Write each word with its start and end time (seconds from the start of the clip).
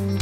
Hello, 0.00 0.16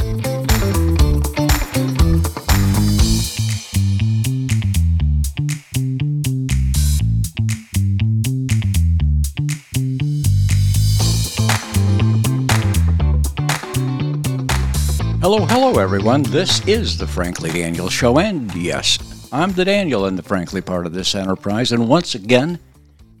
hello, 15.45 15.79
everyone. 15.79 16.23
This 16.23 16.59
is 16.67 16.97
the 16.97 17.07
Frankly 17.07 17.49
Daniel 17.49 17.87
Show, 17.87 18.19
and 18.19 18.53
yes, 18.55 19.29
I'm 19.31 19.53
the 19.53 19.63
Daniel 19.63 20.07
in 20.07 20.17
the 20.17 20.23
Frankly 20.23 20.59
part 20.59 20.87
of 20.87 20.91
this 20.91 21.15
enterprise, 21.15 21.71
and 21.71 21.87
once 21.87 22.15
again, 22.15 22.59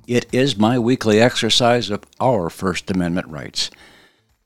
it 0.07 0.25
is 0.33 0.57
my 0.57 0.77
weekly 0.77 1.21
exercise 1.21 1.89
of 1.89 2.03
our 2.19 2.49
First 2.49 2.91
Amendment 2.91 3.29
rights. 3.29 3.71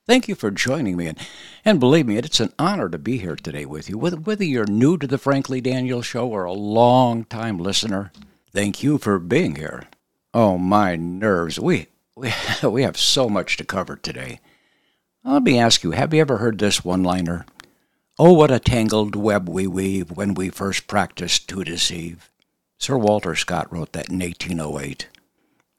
Thank 0.05 0.27
you 0.27 0.35
for 0.35 0.51
joining 0.51 0.97
me, 0.97 1.07
and, 1.07 1.17
and 1.63 1.79
believe 1.79 2.05
me, 2.07 2.17
it's 2.17 2.41
an 2.41 2.51
honor 2.59 2.89
to 2.89 2.97
be 2.97 3.19
here 3.19 3.37
today 3.37 3.65
with 3.65 3.87
you. 3.87 3.97
Whether, 3.97 4.43
you're 4.43 4.65
new 4.65 4.97
to 4.97 5.07
the 5.07 5.17
Frankly 5.17 5.61
Daniel 5.61 6.01
Show 6.01 6.27
or 6.27 6.43
a 6.43 6.51
long 6.51 7.23
time 7.23 7.57
listener, 7.57 8.11
thank 8.51 8.83
you 8.83 8.97
for 8.97 9.17
being 9.17 9.55
here. 9.55 9.85
Oh, 10.33 10.57
my 10.57 10.97
nerves. 10.97 11.57
We, 11.57 11.87
we, 12.17 12.33
we 12.63 12.83
have 12.83 12.97
so 12.97 13.29
much 13.29 13.55
to 13.55 13.63
cover 13.63 13.95
today. 13.95 14.41
Let 15.23 15.43
me 15.43 15.57
ask 15.57 15.83
you 15.83 15.91
have 15.91 16.13
you 16.13 16.19
ever 16.19 16.37
heard 16.37 16.59
this 16.59 16.83
one 16.83 17.03
liner? 17.03 17.45
Oh, 18.19 18.33
what 18.33 18.51
a 18.51 18.59
tangled 18.59 19.15
web 19.15 19.47
we 19.47 19.67
weave 19.67 20.11
when 20.11 20.33
we 20.33 20.49
first 20.49 20.85
practice 20.85 21.39
to 21.39 21.63
deceive. 21.63 22.29
Sir 22.77 22.97
Walter 22.97 23.35
Scott 23.35 23.71
wrote 23.71 23.93
that 23.93 24.09
in 24.09 24.19
1808. 24.19 25.07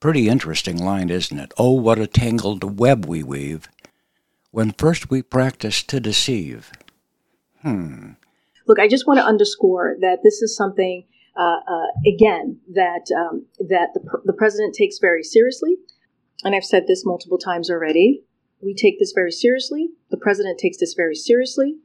Pretty 0.01 0.31
interesting 0.31 0.83
line, 0.83 1.11
isn't 1.11 1.39
it? 1.39 1.53
Oh, 1.59 1.73
what 1.73 1.99
a 1.99 2.07
tangled 2.07 2.79
web 2.81 3.05
we 3.05 3.23
weave 3.23 3.69
when 4.55 4.71
first 4.71 5.11
we 5.11 5.21
practice 5.21 5.83
to 5.83 5.99
deceive. 5.99 6.71
Hmm. 7.63 8.13
Look, 8.69 8.79
I 8.79 8.87
just 8.87 9.05
want 9.05 9.19
to 9.19 9.25
underscore 9.25 9.97
that 10.01 10.19
this 10.23 10.43
is 10.43 10.57
something, 10.57 11.05
uh, 11.37 11.59
uh, 11.69 11.87
again, 12.07 12.61
that 12.73 13.07
um, 13.19 13.47
that 13.59 13.89
the, 13.95 14.01
the 14.25 14.33
president 14.33 14.77
takes 14.77 14.99
very 15.01 15.25
seriously. 15.25 15.77
And 16.45 16.55
I've 16.55 16.65
said 16.65 16.87
this 16.87 17.05
multiple 17.05 17.37
times 17.37 17.69
already. 17.69 18.23
We 18.63 18.75
take 18.75 19.01
this 19.01 19.11
very 19.13 19.33
seriously. 19.33 19.89
The 20.11 20.19
president 20.19 20.61
takes 20.61 20.79
this 20.79 20.95
very 20.95 21.17
seriously. 21.17 21.79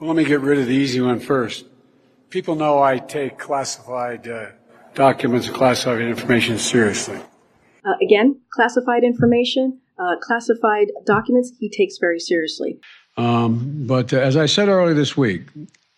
Well, 0.00 0.08
let 0.08 0.16
me 0.16 0.24
get 0.24 0.40
rid 0.40 0.58
of 0.58 0.66
the 0.66 0.74
easy 0.74 1.00
one 1.00 1.20
first. 1.20 1.66
People 2.30 2.56
know 2.56 2.82
I 2.82 2.98
take 2.98 3.38
classified 3.38 4.26
uh, 4.26 4.46
documents 4.94 5.46
and 5.46 5.54
classified 5.54 6.02
information 6.02 6.58
seriously. 6.58 7.20
Uh, 7.84 7.94
again, 8.02 8.40
classified 8.52 9.04
information, 9.04 9.81
uh, 10.02 10.16
classified 10.20 10.88
documents, 11.06 11.52
he 11.60 11.68
takes 11.68 11.98
very 11.98 12.18
seriously. 12.18 12.78
Um, 13.16 13.86
but 13.86 14.12
uh, 14.12 14.18
as 14.18 14.36
I 14.36 14.46
said 14.46 14.68
earlier 14.68 14.94
this 14.94 15.16
week, 15.16 15.42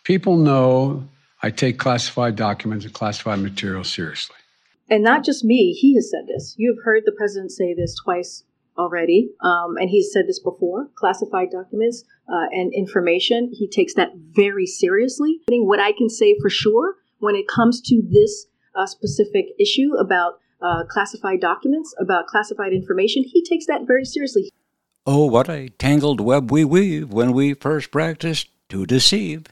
people 0.03 0.37
know 0.37 1.07
I 1.41 1.49
take 1.49 1.77
classified 1.77 2.35
documents 2.35 2.85
and 2.85 2.93
classified 2.93 3.39
material 3.39 3.83
seriously. 3.83 4.35
And 4.89 5.03
not 5.03 5.23
just 5.23 5.43
me, 5.43 5.73
he 5.73 5.95
has 5.95 6.11
said 6.11 6.27
this. 6.27 6.55
You 6.57 6.75
have 6.75 6.83
heard 6.83 7.03
the 7.05 7.11
president 7.11 7.51
say 7.51 7.73
this 7.73 7.95
twice 8.03 8.43
already, 8.77 9.29
um, 9.41 9.77
and 9.77 9.89
he's 9.89 10.11
said 10.11 10.27
this 10.27 10.39
before 10.39 10.89
classified 10.95 11.49
documents 11.51 12.03
uh, 12.29 12.47
and 12.51 12.73
information. 12.73 13.51
He 13.53 13.67
takes 13.67 13.93
that 13.95 14.09
very 14.15 14.65
seriously. 14.65 15.39
What 15.47 15.79
I 15.79 15.91
can 15.91 16.09
say 16.09 16.35
for 16.41 16.49
sure 16.49 16.95
when 17.19 17.35
it 17.35 17.47
comes 17.47 17.81
to 17.81 18.03
this 18.07 18.47
uh, 18.75 18.85
specific 18.85 19.45
issue 19.59 19.93
about 19.97 20.39
uh, 20.61 20.83
classified 20.85 21.41
documents, 21.41 21.93
about 21.99 22.27
classified 22.27 22.73
information, 22.73 23.23
he 23.23 23.43
takes 23.43 23.65
that 23.67 23.85
very 23.85 24.05
seriously. 24.05 24.51
Oh, 25.05 25.25
what 25.25 25.49
a 25.49 25.69
tangled 25.69 26.19
web 26.19 26.51
we 26.51 26.65
weave 26.65 27.11
when 27.11 27.31
we 27.31 27.53
first 27.53 27.91
practice 27.91 28.45
to 28.69 28.85
deceive. 28.85 29.45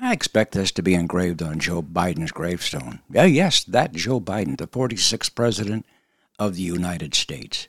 I 0.00 0.12
expect 0.12 0.52
this 0.52 0.70
to 0.72 0.82
be 0.82 0.94
engraved 0.94 1.42
on 1.42 1.58
Joe 1.58 1.82
Biden's 1.82 2.32
gravestone. 2.32 3.00
Yeah, 3.10 3.24
yes, 3.24 3.64
that 3.64 3.92
Joe 3.92 4.20
Biden, 4.20 4.56
the 4.56 4.68
46th 4.68 5.34
President 5.34 5.86
of 6.38 6.56
the 6.56 6.62
United 6.62 7.14
States. 7.14 7.66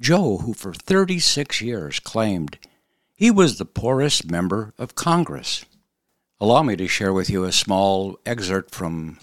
Joe, 0.00 0.38
who 0.38 0.54
for 0.54 0.72
36 0.72 1.60
years 1.60 2.00
claimed 2.00 2.58
he 3.14 3.30
was 3.30 3.58
the 3.58 3.64
poorest 3.64 4.30
member 4.30 4.72
of 4.78 4.94
Congress. 4.94 5.64
Allow 6.40 6.62
me 6.62 6.76
to 6.76 6.86
share 6.86 7.12
with 7.12 7.28
you 7.28 7.44
a 7.44 7.52
small 7.52 8.18
excerpt 8.24 8.74
from 8.74 9.18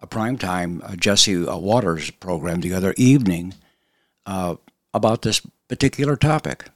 a 0.00 0.06
primetime 0.06 0.82
uh, 0.82 0.96
Jesse 0.96 1.46
uh, 1.46 1.56
Watters 1.56 2.10
program 2.10 2.60
the 2.60 2.74
other 2.74 2.94
evening 2.96 3.54
uh, 4.26 4.56
about 4.94 5.22
this 5.22 5.40
particular 5.68 6.16
topic. 6.16 6.68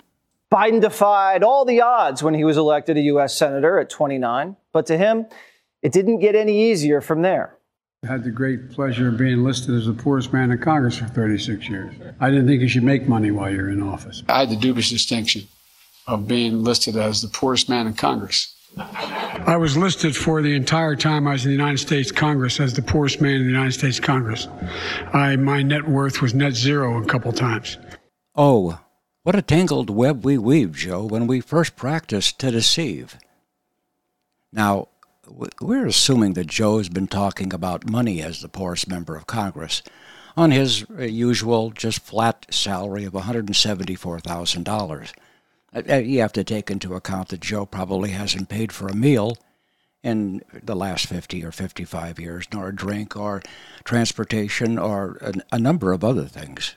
Biden 0.52 0.80
defied 0.80 1.42
all 1.42 1.64
the 1.64 1.80
odds 1.80 2.22
when 2.22 2.34
he 2.34 2.44
was 2.44 2.56
elected 2.56 2.96
a 2.96 3.00
U.S. 3.00 3.36
Senator 3.36 3.78
at 3.78 3.90
29, 3.90 4.56
but 4.72 4.86
to 4.86 4.96
him, 4.96 5.26
it 5.82 5.92
didn't 5.92 6.20
get 6.20 6.34
any 6.36 6.70
easier 6.70 7.00
from 7.00 7.22
there. 7.22 7.56
I 8.04 8.06
had 8.06 8.22
the 8.24 8.30
great 8.30 8.70
pleasure 8.70 9.08
of 9.08 9.16
being 9.16 9.42
listed 9.42 9.74
as 9.74 9.86
the 9.86 9.94
poorest 9.94 10.32
man 10.32 10.50
in 10.50 10.58
Congress 10.58 10.98
for 10.98 11.06
36 11.06 11.68
years. 11.68 11.94
I 12.20 12.30
didn't 12.30 12.46
think 12.46 12.60
you 12.60 12.68
should 12.68 12.84
make 12.84 13.08
money 13.08 13.30
while 13.30 13.50
you're 13.50 13.70
in 13.70 13.82
office. 13.82 14.22
I 14.28 14.40
had 14.40 14.50
the 14.50 14.56
dubious 14.56 14.90
distinction 14.90 15.48
of 16.06 16.28
being 16.28 16.62
listed 16.62 16.96
as 16.96 17.22
the 17.22 17.28
poorest 17.28 17.68
man 17.68 17.86
in 17.86 17.94
Congress. 17.94 18.54
I 18.76 19.56
was 19.56 19.76
listed 19.76 20.16
for 20.16 20.42
the 20.42 20.54
entire 20.54 20.96
time 20.96 21.26
I 21.26 21.32
was 21.32 21.44
in 21.44 21.50
the 21.50 21.56
United 21.56 21.78
States 21.78 22.10
Congress 22.10 22.60
as 22.60 22.74
the 22.74 22.82
poorest 22.82 23.20
man 23.20 23.36
in 23.36 23.42
the 23.42 23.52
United 23.52 23.72
States 23.72 24.00
Congress. 24.00 24.48
I, 25.12 25.36
my 25.36 25.62
net 25.62 25.88
worth 25.88 26.22
was 26.22 26.34
net 26.34 26.54
zero 26.54 27.02
a 27.02 27.06
couple 27.06 27.32
times. 27.32 27.78
Oh, 28.34 28.80
what 29.22 29.36
a 29.36 29.42
tangled 29.42 29.90
web 29.90 30.24
we 30.24 30.38
weave, 30.38 30.72
Joe, 30.72 31.04
when 31.04 31.26
we 31.26 31.40
first 31.40 31.76
practice 31.76 32.32
to 32.32 32.50
deceive. 32.50 33.16
Now, 34.52 34.88
we're 35.60 35.86
assuming 35.86 36.34
that 36.34 36.46
Joe 36.46 36.78
has 36.78 36.88
been 36.88 37.06
talking 37.06 37.52
about 37.52 37.88
money 37.88 38.22
as 38.22 38.40
the 38.40 38.48
poorest 38.48 38.88
member 38.88 39.16
of 39.16 39.26
Congress 39.26 39.82
on 40.36 40.50
his 40.50 40.84
uh, 40.98 41.04
usual 41.04 41.70
just 41.70 42.00
flat 42.00 42.46
salary 42.50 43.04
of 43.04 43.12
$174,000. 43.12 45.12
Uh, 45.74 45.82
uh, 45.88 45.96
you 45.96 46.20
have 46.20 46.32
to 46.32 46.44
take 46.44 46.70
into 46.70 46.94
account 46.94 47.28
that 47.28 47.40
Joe 47.40 47.66
probably 47.66 48.10
hasn't 48.10 48.48
paid 48.48 48.72
for 48.72 48.88
a 48.88 48.94
meal 48.94 49.36
in 50.02 50.42
the 50.62 50.76
last 50.76 51.06
50 51.06 51.42
or 51.44 51.50
55 51.50 52.20
years, 52.20 52.46
nor 52.52 52.68
a 52.68 52.74
drink 52.74 53.16
or 53.16 53.42
transportation 53.84 54.78
or 54.78 55.18
a, 55.50 55.58
number 55.58 55.92
of 55.92 56.04
other 56.04 56.26
things. 56.26 56.74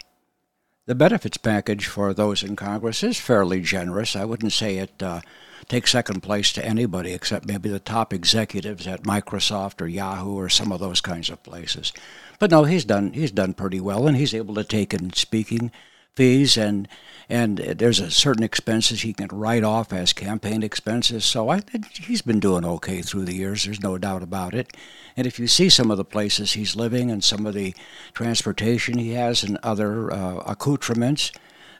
The 0.86 0.96
benefits 0.96 1.36
package 1.36 1.88
for 1.88 2.14
those 2.14 2.42
in 2.42 2.56
Congress 2.56 3.04
is 3.04 3.20
fairly 3.20 3.60
generous. 3.60 4.16
I 4.16 4.24
wouldn't 4.24 4.54
say 4.54 4.78
it 4.78 5.04
uh, 5.04 5.20
takes 5.68 5.92
second 5.92 6.22
place 6.22 6.54
to 6.54 6.66
anybody 6.66 7.14
except 7.14 7.46
maybe 7.46 7.68
the 7.68 7.82
top 7.82 8.14
executives 8.14 8.88
at 8.88 9.04
Microsoft 9.04 9.82
or 9.82 9.88
Yahoo 9.88 10.40
or 10.40 10.48
some 10.48 10.72
of 10.72 10.80
those 10.80 11.02
kinds 11.02 11.30
of 11.30 11.44
places. 11.44 11.92
But 12.40 12.52
no, 12.52 12.64
he's 12.64 12.86
done 12.86 13.12
he's 13.12 13.32
done 13.32 13.54
pretty 13.54 13.82
well, 13.82 14.08
and 14.08 14.16
he's 14.16 14.34
able 14.34 14.56
to 14.56 14.64
take 14.64 14.94
in 14.94 15.12
speaking 15.12 15.72
fees 16.18 16.58
and 16.58 16.88
and 17.30 17.58
there's 17.58 18.00
a 18.00 18.10
certain 18.10 18.44
expenses 18.44 19.02
he 19.02 19.14
can 19.14 19.28
write 19.34 19.64
off 19.64 19.92
as 19.92 20.14
campaign 20.14 20.64
expenses. 20.64 21.26
So 21.26 21.50
I 21.50 21.62
he's 21.92 22.22
been 22.22 22.40
doing 22.40 22.66
okay 22.66 23.02
through 23.02 23.26
the 23.26 23.36
years. 23.36 23.66
There's 23.66 23.84
no 23.84 23.98
doubt 23.98 24.24
about 24.24 24.54
it. 24.54 24.76
And 25.18 25.28
if 25.28 25.38
you 25.40 25.48
see 25.48 25.70
some 25.70 25.92
of 25.92 25.98
the 25.98 26.06
places 26.06 26.54
he's 26.54 26.76
living 26.76 27.12
and 27.12 27.24
some 27.24 27.46
of 27.46 27.54
the 27.54 27.76
transportation 28.14 28.98
he 28.98 29.12
has 29.12 29.44
and 29.44 29.58
other 29.62 30.12
uh, 30.12 30.38
accoutrements, 30.46 31.32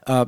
uh, 0.06 0.26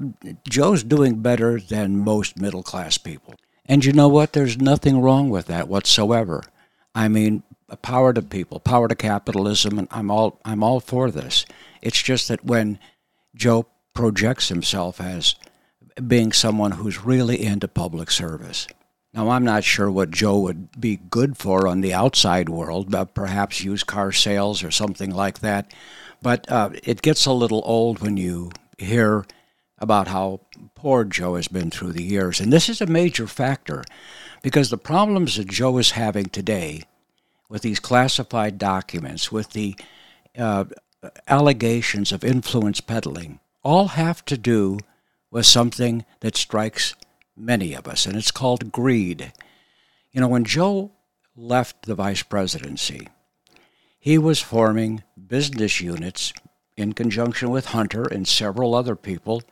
Joe's 0.48 0.82
doing 0.82 1.20
better 1.20 1.60
than 1.60 1.98
most 1.98 2.38
middle 2.38 2.62
class 2.62 2.96
people. 2.96 3.34
And 3.66 3.84
you 3.84 3.92
know 3.92 4.08
what? 4.08 4.32
There's 4.32 4.58
nothing 4.58 5.00
wrong 5.02 5.28
with 5.28 5.46
that 5.46 5.68
whatsoever. 5.68 6.42
I 6.94 7.08
mean, 7.08 7.42
power 7.82 8.12
to 8.12 8.22
people, 8.22 8.58
power 8.58 8.88
to 8.88 8.94
capitalism, 8.94 9.78
and 9.78 9.88
I'm 9.90 10.10
all 10.10 10.40
I'm 10.44 10.62
all 10.62 10.80
for 10.80 11.10
this. 11.10 11.44
It's 11.82 12.02
just 12.02 12.28
that 12.28 12.44
when 12.44 12.78
Joe 13.34 13.66
projects 13.94 14.48
himself 14.48 15.00
as 15.00 15.34
being 16.06 16.32
someone 16.32 16.72
who's 16.72 17.04
really 17.04 17.44
into 17.44 17.68
public 17.68 18.10
service. 18.10 18.66
Now, 19.12 19.30
I'm 19.30 19.44
not 19.44 19.64
sure 19.64 19.90
what 19.90 20.10
Joe 20.10 20.38
would 20.40 20.80
be 20.80 20.96
good 20.96 21.36
for 21.36 21.66
on 21.66 21.80
the 21.80 21.92
outside 21.92 22.48
world, 22.48 22.90
but 22.90 23.14
perhaps 23.14 23.64
used 23.64 23.86
car 23.86 24.12
sales 24.12 24.62
or 24.62 24.70
something 24.70 25.10
like 25.10 25.40
that. 25.40 25.72
But 26.22 26.50
uh, 26.50 26.70
it 26.84 27.02
gets 27.02 27.26
a 27.26 27.32
little 27.32 27.62
old 27.64 27.98
when 27.98 28.16
you 28.16 28.52
hear 28.78 29.26
about 29.78 30.08
how 30.08 30.40
poor 30.74 31.04
Joe 31.04 31.34
has 31.34 31.48
been 31.48 31.70
through 31.70 31.92
the 31.92 32.04
years. 32.04 32.38
And 32.38 32.52
this 32.52 32.68
is 32.68 32.80
a 32.80 32.86
major 32.86 33.26
factor 33.26 33.82
because 34.42 34.70
the 34.70 34.78
problems 34.78 35.36
that 35.36 35.48
Joe 35.48 35.78
is 35.78 35.92
having 35.92 36.26
today 36.26 36.84
with 37.48 37.62
these 37.62 37.80
classified 37.80 38.58
documents, 38.58 39.32
with 39.32 39.50
the 39.50 39.74
uh, 40.38 40.66
allegations 41.26 42.12
of 42.12 42.22
influence 42.22 42.80
peddling, 42.80 43.39
all 43.62 43.88
have 43.88 44.24
to 44.26 44.38
do 44.38 44.78
with 45.30 45.46
something 45.46 46.04
that 46.20 46.36
strikes 46.36 46.94
many 47.36 47.74
of 47.74 47.86
us, 47.86 48.06
and 48.06 48.16
it's 48.16 48.30
called 48.30 48.72
greed. 48.72 49.32
You 50.12 50.20
know, 50.20 50.28
when 50.28 50.44
Joe 50.44 50.92
left 51.36 51.86
the 51.86 51.94
vice 51.94 52.22
presidency, 52.22 53.08
he 53.98 54.18
was 54.18 54.40
forming 54.40 55.02
business 55.28 55.80
units 55.80 56.32
in 56.76 56.94
conjunction 56.94 57.50
with 57.50 57.66
Hunter 57.66 58.04
and 58.04 58.26
several 58.26 58.74
other 58.74 58.96
people 58.96 59.42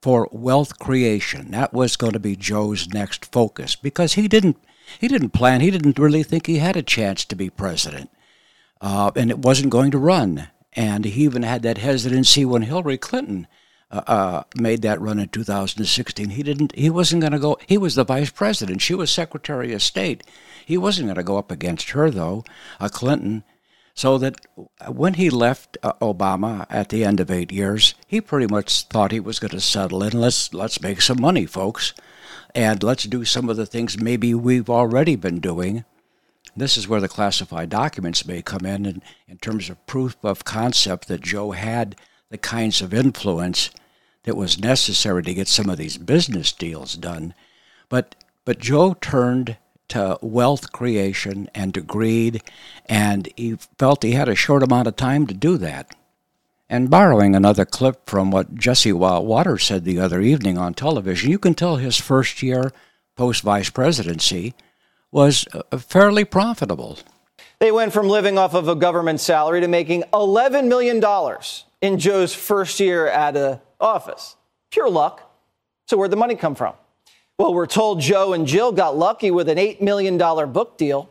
for 0.00 0.28
wealth 0.32 0.78
creation. 0.78 1.50
That 1.50 1.72
was 1.72 1.96
going 1.96 2.12
to 2.12 2.20
be 2.20 2.36
Joe's 2.36 2.88
next 2.88 3.30
focus 3.32 3.76
because 3.76 4.14
he 4.14 4.28
didn't 4.28 4.56
he 5.00 5.08
didn't 5.08 5.30
plan. 5.30 5.62
He 5.62 5.70
didn't 5.70 5.98
really 5.98 6.22
think 6.22 6.46
he 6.46 6.58
had 6.58 6.76
a 6.76 6.82
chance 6.82 7.24
to 7.24 7.36
be 7.36 7.48
president, 7.48 8.10
uh, 8.80 9.12
and 9.16 9.30
it 9.30 9.38
wasn't 9.38 9.70
going 9.70 9.90
to 9.92 9.98
run. 9.98 10.48
And 10.76 11.04
he 11.04 11.24
even 11.24 11.42
had 11.42 11.62
that 11.62 11.78
hesitancy 11.78 12.44
when 12.44 12.62
Hillary 12.62 12.98
Clinton 12.98 13.46
uh, 13.90 14.02
uh, 14.06 14.42
made 14.56 14.82
that 14.82 15.00
run 15.00 15.20
in 15.20 15.28
2016. 15.28 16.30
He 16.30 16.42
didn't. 16.42 16.74
He 16.74 16.90
wasn't 16.90 17.20
going 17.20 17.32
to 17.32 17.38
go. 17.38 17.58
He 17.66 17.78
was 17.78 17.94
the 17.94 18.04
vice 18.04 18.30
president. 18.30 18.82
She 18.82 18.94
was 18.94 19.10
Secretary 19.10 19.72
of 19.72 19.82
State. 19.82 20.24
He 20.66 20.76
wasn't 20.76 21.06
going 21.06 21.16
to 21.16 21.22
go 21.22 21.38
up 21.38 21.50
against 21.50 21.90
her 21.90 22.10
though, 22.10 22.44
uh, 22.80 22.88
Clinton. 22.88 23.44
So 23.96 24.18
that 24.18 24.40
when 24.88 25.14
he 25.14 25.30
left 25.30 25.78
uh, 25.84 25.92
Obama 26.02 26.66
at 26.68 26.88
the 26.88 27.04
end 27.04 27.20
of 27.20 27.30
eight 27.30 27.52
years, 27.52 27.94
he 28.08 28.20
pretty 28.20 28.52
much 28.52 28.82
thought 28.86 29.12
he 29.12 29.20
was 29.20 29.38
going 29.38 29.52
to 29.52 29.60
settle 29.60 30.02
in. 30.02 30.18
Let's 30.18 30.52
let's 30.52 30.82
make 30.82 31.00
some 31.00 31.20
money, 31.20 31.46
folks, 31.46 31.94
and 32.56 32.82
let's 32.82 33.04
do 33.04 33.24
some 33.24 33.48
of 33.48 33.56
the 33.56 33.66
things 33.66 34.00
maybe 34.00 34.34
we've 34.34 34.68
already 34.68 35.14
been 35.14 35.38
doing. 35.38 35.84
This 36.56 36.76
is 36.76 36.88
where 36.88 37.00
the 37.00 37.08
classified 37.08 37.68
documents 37.68 38.26
may 38.26 38.42
come 38.42 38.64
in, 38.64 38.86
in, 38.86 39.02
in 39.28 39.38
terms 39.38 39.68
of 39.68 39.86
proof 39.86 40.16
of 40.22 40.44
concept 40.44 41.08
that 41.08 41.20
Joe 41.20 41.50
had 41.52 41.96
the 42.30 42.38
kinds 42.38 42.80
of 42.80 42.94
influence 42.94 43.70
that 44.24 44.36
was 44.36 44.58
necessary 44.58 45.22
to 45.22 45.34
get 45.34 45.48
some 45.48 45.68
of 45.68 45.78
these 45.78 45.98
business 45.98 46.52
deals 46.52 46.94
done. 46.94 47.34
But 47.88 48.14
but 48.44 48.58
Joe 48.58 48.94
turned 48.94 49.56
to 49.88 50.18
wealth 50.20 50.72
creation 50.72 51.48
and 51.54 51.72
to 51.74 51.80
greed, 51.80 52.42
and 52.86 53.28
he 53.36 53.56
felt 53.78 54.02
he 54.02 54.12
had 54.12 54.28
a 54.28 54.34
short 54.34 54.62
amount 54.62 54.88
of 54.88 54.96
time 54.96 55.26
to 55.26 55.34
do 55.34 55.56
that. 55.58 55.94
And 56.68 56.90
borrowing 56.90 57.34
another 57.34 57.64
clip 57.64 58.08
from 58.08 58.30
what 58.30 58.54
Jesse 58.54 58.92
Watters 58.92 59.64
said 59.64 59.84
the 59.84 60.00
other 60.00 60.20
evening 60.20 60.58
on 60.58 60.74
television, 60.74 61.30
you 61.30 61.38
can 61.38 61.54
tell 61.54 61.76
his 61.76 61.96
first 61.96 62.42
year 62.42 62.72
post 63.16 63.42
vice 63.42 63.70
presidency 63.70 64.54
was 65.14 65.46
uh, 65.52 65.78
fairly 65.78 66.24
profitable. 66.24 66.98
They 67.60 67.70
went 67.70 67.92
from 67.92 68.08
living 68.08 68.36
off 68.36 68.52
of 68.52 68.66
a 68.66 68.74
government 68.74 69.20
salary 69.20 69.60
to 69.60 69.68
making 69.68 70.02
$11 70.12 70.66
million 70.66 71.00
in 71.80 71.98
Joe's 72.00 72.34
first 72.34 72.80
year 72.80 73.06
at 73.06 73.36
a 73.36 73.60
office. 73.80 74.34
Pure 74.72 74.90
luck. 74.90 75.30
So, 75.86 75.96
where'd 75.96 76.10
the 76.10 76.16
money 76.16 76.34
come 76.34 76.56
from? 76.56 76.74
Well, 77.38 77.54
we're 77.54 77.66
told 77.66 78.00
Joe 78.00 78.32
and 78.32 78.44
Jill 78.44 78.72
got 78.72 78.96
lucky 78.96 79.30
with 79.30 79.48
an 79.48 79.56
$8 79.56 79.80
million 79.80 80.18
book 80.18 80.76
deal. 80.76 81.08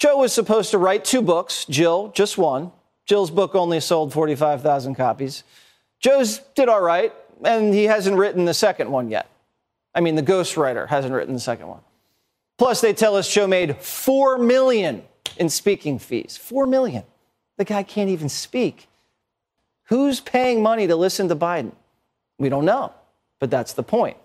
Joe 0.00 0.18
was 0.18 0.32
supposed 0.32 0.72
to 0.72 0.78
write 0.78 1.04
two 1.04 1.22
books, 1.22 1.64
Jill, 1.64 2.08
just 2.08 2.38
one. 2.38 2.72
Jill's 3.06 3.30
book 3.30 3.54
only 3.54 3.78
sold 3.78 4.12
45,000 4.12 4.96
copies. 4.96 5.44
Joe's 6.00 6.38
did 6.56 6.68
all 6.68 6.80
right, 6.80 7.12
and 7.44 7.72
he 7.72 7.84
hasn't 7.84 8.16
written 8.16 8.46
the 8.46 8.54
second 8.54 8.90
one 8.90 9.10
yet. 9.10 9.30
I 9.94 10.00
mean, 10.00 10.16
the 10.16 10.22
ghostwriter 10.22 10.88
hasn't 10.88 11.14
written 11.14 11.34
the 11.34 11.40
second 11.40 11.68
one. 11.68 11.80
Plus, 12.58 12.80
they 12.80 12.92
tell 12.92 13.14
us 13.16 13.32
Joe 13.32 13.46
made 13.46 13.76
4 13.76 14.38
million 14.38 15.02
in 15.36 15.48
speaking 15.48 15.98
fees. 15.98 16.36
4 16.36 16.66
million. 16.66 17.04
The 17.56 17.64
guy 17.64 17.84
can't 17.84 18.10
even 18.10 18.28
speak. 18.28 18.88
Who's 19.84 20.20
paying 20.20 20.62
money 20.62 20.86
to 20.86 20.96
listen 20.96 21.28
to 21.28 21.36
Biden? 21.36 21.72
We 22.38 22.48
don't 22.48 22.64
know, 22.64 22.92
but 23.38 23.50
that's 23.50 23.72
the 23.72 23.82
point. 23.82 24.16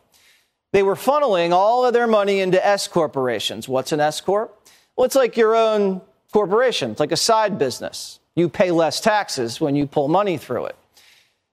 They 0.71 0.83
were 0.83 0.95
funneling 0.95 1.51
all 1.51 1.85
of 1.85 1.93
their 1.93 2.07
money 2.07 2.39
into 2.39 2.63
S 2.65 2.87
corporations. 2.87 3.69
What's 3.69 3.91
an 3.91 3.99
S 3.99 4.19
corp? 4.19 4.59
Well, 4.95 5.05
it's 5.05 5.15
like 5.15 5.37
your 5.37 5.55
own 5.55 6.01
corporation. 6.31 6.91
It's 6.91 6.99
like 6.99 7.11
a 7.11 7.17
side 7.17 7.59
business. 7.59 8.19
You 8.35 8.49
pay 8.49 8.71
less 8.71 8.99
taxes 8.99 9.61
when 9.61 9.75
you 9.75 9.85
pull 9.85 10.07
money 10.07 10.37
through 10.37 10.65
it. 10.65 10.75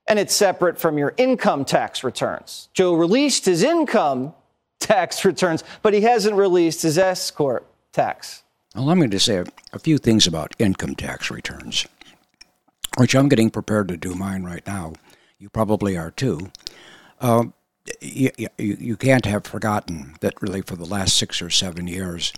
And 0.08 0.18
it's 0.18 0.34
separate 0.34 0.78
from 0.78 0.96
your 0.96 1.14
income 1.18 1.64
tax 1.64 2.02
returns. 2.02 2.68
Joe 2.72 2.94
released 2.94 3.44
his 3.44 3.62
income 3.62 4.34
tax 4.80 5.24
returns, 5.24 5.62
but 5.82 5.94
he 5.94 6.00
hasn't 6.00 6.36
released 6.36 6.82
his 6.82 6.98
S 6.98 7.30
corp 7.30 7.66
tax. 7.92 8.42
Well, 8.74 8.84
let 8.84 8.96
me 8.96 9.08
to 9.08 9.20
say 9.20 9.36
a, 9.36 9.44
a 9.72 9.78
few 9.78 9.98
things 9.98 10.26
about 10.26 10.54
income 10.58 10.94
tax 10.94 11.30
returns, 11.30 11.86
which 12.98 13.14
I'm 13.14 13.28
getting 13.28 13.50
prepared 13.50 13.88
to 13.88 13.96
do 13.96 14.14
mine 14.14 14.42
right 14.42 14.66
now. 14.66 14.94
You 15.38 15.48
probably 15.48 15.96
are 15.96 16.10
too. 16.10 16.50
Uh, 17.20 17.44
you, 18.00 18.30
you, 18.38 18.48
you 18.58 18.96
can't 18.96 19.24
have 19.24 19.44
forgotten 19.44 20.14
that 20.20 20.40
really 20.40 20.62
for 20.62 20.76
the 20.76 20.84
last 20.84 21.16
six 21.16 21.42
or 21.42 21.50
seven 21.50 21.86
years, 21.86 22.32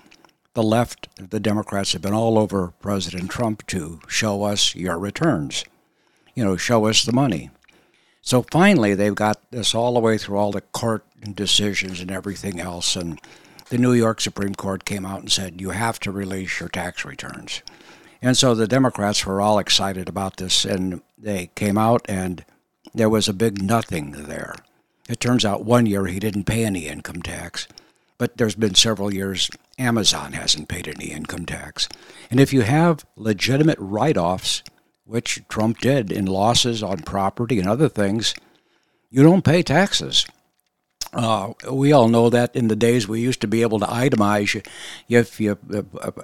the 0.55 0.63
left, 0.63 1.09
the 1.31 1.41
Democrats 1.41 1.93
have 1.93 2.03
been 2.03 2.13
all 2.15 2.39
over 2.39 2.73
President 2.81 3.31
Trump 3.31 3.67
to 3.69 4.01
show 4.07 4.43
us 4.45 4.75
your 4.75 4.99
returns. 4.99 5.65
You 6.35 6.45
know, 6.45 6.57
show 6.57 6.87
us 6.87 7.05
the 7.05 7.13
money. 7.13 7.51
So 8.23 8.45
finally, 8.51 8.95
they've 8.95 9.15
got 9.15 9.39
this 9.51 9.75
all 9.75 9.95
the 9.95 10.01
way 10.01 10.17
through 10.17 10.39
all 10.39 10.53
the 10.53 10.61
court 10.61 11.05
decisions 11.35 12.01
and 12.01 12.11
everything 12.11 12.61
else. 12.61 12.97
And 12.97 13.21
the 13.69 13.79
New 13.79 13.93
York 13.93 14.21
Supreme 14.21 14.55
Court 14.55 14.85
came 14.85 15.05
out 15.05 15.21
and 15.21 15.31
said, 15.31 15.61
you 15.61 15.71
have 15.71 15.99
to 16.01 16.13
release 16.13 16.61
your 16.61 16.69
tax 16.69 17.05
returns. 17.05 17.63
And 18.23 18.37
so 18.37 18.55
the 18.55 18.69
Democrats 18.69 19.27
were 19.27 19.41
all 19.41 19.59
excited 19.59 20.09
about 20.09 20.37
this, 20.37 20.65
and 20.65 21.03
they 21.19 21.51
came 21.57 21.77
out 21.77 22.07
and 22.09 22.45
there 22.95 23.11
was 23.11 23.29
a 23.29 23.33
big 23.35 23.61
nothing 23.61 24.13
there. 24.13 24.55
It 25.09 25.19
turns 25.19 25.45
out 25.45 25.65
one 25.65 25.87
year 25.87 26.07
he 26.07 26.21
didn't 26.21 26.45
pay 26.45 26.65
any 26.65 26.87
income 26.87 27.23
tax, 27.23 27.67
but 28.19 28.37
there's 28.37 28.55
been 28.55 28.77
several 28.77 29.13
years 29.13 29.51
Amazon 29.79 30.35
hasn't 30.35 30.69
paid 30.69 30.87
any 30.87 31.07
income 31.07 31.45
tax. 31.45 31.89
And 32.31 32.39
if 32.39 32.53
you 32.53 32.63
have 32.63 33.05
legitimate 33.17 33.79
write 33.81 34.17
offs, 34.17 34.63
which 35.05 35.43
Trump 35.49 35.79
did 35.79 36.11
in 36.13 36.27
losses 36.27 36.83
on 36.83 36.99
property 36.99 37.59
and 37.59 37.69
other 37.69 37.89
things, 37.89 38.35
you 39.11 39.23
don't 39.23 39.45
pay 39.45 39.63
taxes. 39.63 40.27
Uh, 41.13 41.53
we 41.71 41.93
all 41.93 42.09
know 42.09 42.31
that 42.31 42.57
in 42.57 42.69
the 42.69 42.77
days 42.77 43.07
we 43.07 43.21
used 43.21 43.43
to 43.43 43.47
be 43.47 43.61
able 43.61 43.79
to 43.79 43.87
itemize 43.87 44.67
if 45.09 45.39
you 45.39 45.59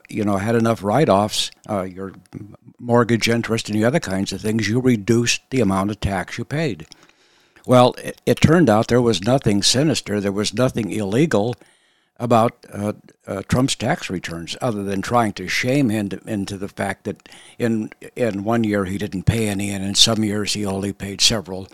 you 0.09 0.25
know 0.25 0.39
had 0.39 0.55
enough 0.55 0.83
write-offs, 0.83 1.51
uh, 1.69 1.83
your 1.83 2.13
mortgage 2.79 3.29
interest 3.29 3.69
and 3.69 3.79
the 3.79 3.85
other 3.85 4.01
kinds 4.01 4.33
of 4.33 4.41
things, 4.41 4.69
you 4.69 4.81
reduced 4.81 5.43
the 5.51 5.61
amount 5.61 5.91
of 5.91 6.01
tax 6.01 6.39
you 6.39 6.45
paid. 6.45 6.87
Well, 7.67 7.95
it, 7.99 8.23
it 8.25 8.41
turned 8.41 8.71
out 8.71 8.89
there 8.89 9.03
was 9.03 9.23
nothing 9.23 9.63
sinister, 9.63 10.21
there 10.21 10.33
was 10.33 10.55
nothing 10.55 10.91
illegal 10.91 11.55
about 12.19 12.67
uh, 12.73 12.93
uh, 13.27 13.43
Trump's 13.49 13.77
tax 13.77 14.11
returns, 14.11 14.57
other 14.61 14.83
than 14.83 15.03
trying 15.03 15.33
to 15.35 15.49
shame 15.49 15.89
him 15.89 16.09
to, 16.09 16.21
into 16.27 16.57
the 16.57 16.69
fact 16.69 17.05
that 17.05 17.29
in 17.59 17.91
in 18.17 18.45
one 18.45 18.65
year 18.65 18.85
he 18.85 18.99
didn't 18.99 19.25
pay 19.25 19.49
any, 19.49 19.71
and 19.71 19.85
in 19.85 19.95
some 19.95 20.25
years 20.25 20.55
he 20.55 20.67
only 20.67 20.93
paid 20.93 21.21
several 21.21 21.69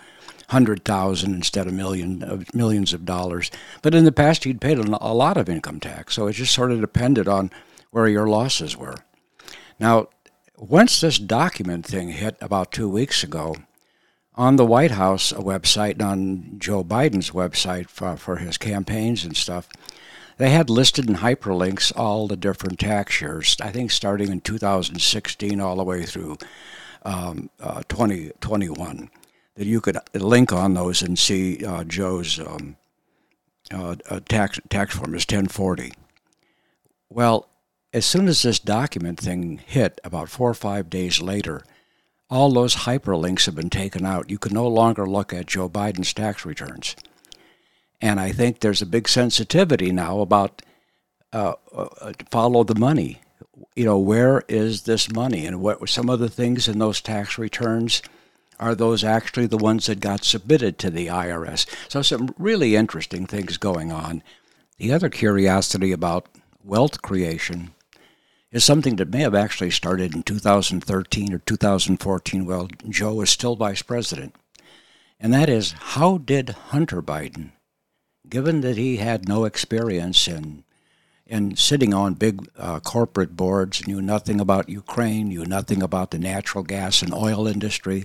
hundred 0.48 0.84
thousand 0.84 1.34
instead 1.34 1.66
of 1.66 1.72
million 1.72 2.22
of 2.22 2.54
millions 2.54 2.92
of 2.92 3.06
dollars. 3.06 3.50
But 3.82 3.94
in 3.94 4.04
the 4.04 4.12
past, 4.12 4.44
he'd 4.44 4.60
paid 4.60 4.78
a 4.78 5.12
lot 5.12 5.36
of 5.36 5.48
income 5.48 5.80
tax, 5.80 6.14
so 6.14 6.26
it 6.26 6.34
just 6.34 6.54
sort 6.54 6.72
of 6.72 6.80
depended 6.80 7.26
on 7.26 7.50
where 7.90 8.08
your 8.08 8.26
losses 8.26 8.76
were. 8.76 8.96
Now, 9.80 10.08
once 10.56 11.00
this 11.00 11.18
document 11.18 11.86
thing 11.86 12.10
hit 12.10 12.36
about 12.40 12.72
two 12.72 12.88
weeks 12.88 13.24
ago, 13.24 13.56
on 14.36 14.56
the 14.56 14.66
White 14.66 14.90
House 14.90 15.32
website 15.32 15.92
and 15.92 16.02
on 16.02 16.58
Joe 16.58 16.82
Biden's 16.82 17.30
website 17.30 17.88
for, 17.88 18.16
for 18.16 18.36
his 18.36 18.58
campaigns 18.58 19.24
and 19.24 19.36
stuff, 19.36 19.68
they 20.36 20.50
had 20.50 20.70
listed 20.70 21.08
in 21.08 21.16
hyperlinks 21.16 21.92
all 21.96 22.26
the 22.26 22.36
different 22.36 22.78
tax 22.78 23.20
years. 23.20 23.56
I 23.60 23.70
think 23.70 23.90
starting 23.90 24.30
in 24.30 24.40
2016 24.40 25.60
all 25.60 25.76
the 25.76 25.84
way 25.84 26.04
through 26.04 26.38
um, 27.04 27.50
uh, 27.60 27.82
2021 27.88 29.10
that 29.56 29.66
you 29.66 29.80
could 29.80 29.98
link 30.14 30.52
on 30.52 30.74
those 30.74 31.02
and 31.02 31.18
see 31.18 31.64
uh, 31.64 31.84
Joe's 31.84 32.40
um, 32.40 32.76
uh, 33.72 33.96
uh 34.10 34.20
tax 34.28 34.60
tax 34.68 34.94
form 34.94 35.14
is 35.14 35.22
1040. 35.22 35.92
Well, 37.08 37.48
as 37.92 38.04
soon 38.04 38.26
as 38.26 38.42
this 38.42 38.58
document 38.58 39.20
thing 39.20 39.60
hit, 39.64 40.00
about 40.02 40.28
four 40.28 40.50
or 40.50 40.54
five 40.54 40.90
days 40.90 41.22
later, 41.22 41.62
all 42.28 42.50
those 42.50 42.74
hyperlinks 42.74 43.46
have 43.46 43.54
been 43.54 43.70
taken 43.70 44.04
out. 44.04 44.30
You 44.30 44.38
can 44.38 44.52
no 44.52 44.66
longer 44.66 45.06
look 45.06 45.32
at 45.32 45.46
Joe 45.46 45.68
Biden's 45.68 46.12
tax 46.12 46.44
returns. 46.44 46.96
And 48.00 48.20
I 48.20 48.32
think 48.32 48.60
there's 48.60 48.82
a 48.82 48.86
big 48.86 49.08
sensitivity 49.08 49.92
now 49.92 50.20
about 50.20 50.62
uh, 51.32 51.54
uh, 51.74 52.12
follow 52.30 52.64
the 52.64 52.78
money. 52.78 53.20
You 53.74 53.84
know, 53.84 53.98
where 53.98 54.42
is 54.48 54.82
this 54.82 55.10
money? 55.10 55.46
And 55.46 55.60
what 55.60 55.88
some 55.88 56.08
of 56.08 56.20
the 56.20 56.28
things 56.28 56.68
in 56.68 56.78
those 56.78 57.00
tax 57.00 57.38
returns 57.38 58.02
are 58.60 58.74
those 58.74 59.02
actually 59.02 59.46
the 59.46 59.58
ones 59.58 59.86
that 59.86 60.00
got 60.00 60.24
submitted 60.24 60.78
to 60.78 60.90
the 60.90 61.08
IRS? 61.08 61.66
So, 61.88 62.02
some 62.02 62.34
really 62.38 62.76
interesting 62.76 63.26
things 63.26 63.56
going 63.56 63.90
on. 63.90 64.22
The 64.78 64.92
other 64.92 65.08
curiosity 65.08 65.92
about 65.92 66.26
wealth 66.62 67.02
creation 67.02 67.72
is 68.54 68.64
something 68.64 68.96
that 68.96 69.10
may 69.10 69.20
have 69.20 69.34
actually 69.34 69.70
started 69.70 70.14
in 70.14 70.22
2013 70.22 71.32
or 71.32 71.38
2014 71.40 72.46
while 72.46 72.68
Joe 72.88 73.14
was 73.14 73.30
still 73.30 73.56
vice 73.56 73.82
president. 73.82 74.36
And 75.18 75.34
that 75.34 75.48
is 75.48 75.72
how 75.72 76.18
did 76.18 76.50
Hunter 76.50 77.02
Biden, 77.02 77.50
given 78.28 78.60
that 78.62 78.76
he 78.76 78.96
had 78.96 79.28
no 79.28 79.44
experience 79.44 80.28
in 80.28 80.64
in 81.26 81.56
sitting 81.56 81.94
on 81.94 82.12
big 82.14 82.46
uh, 82.58 82.80
corporate 82.80 83.34
boards, 83.34 83.86
knew 83.86 84.02
nothing 84.02 84.40
about 84.40 84.68
Ukraine, 84.68 85.28
knew 85.28 85.46
nothing 85.46 85.82
about 85.82 86.10
the 86.10 86.18
natural 86.18 86.62
gas 86.62 87.00
and 87.00 87.14
oil 87.14 87.46
industry, 87.46 88.04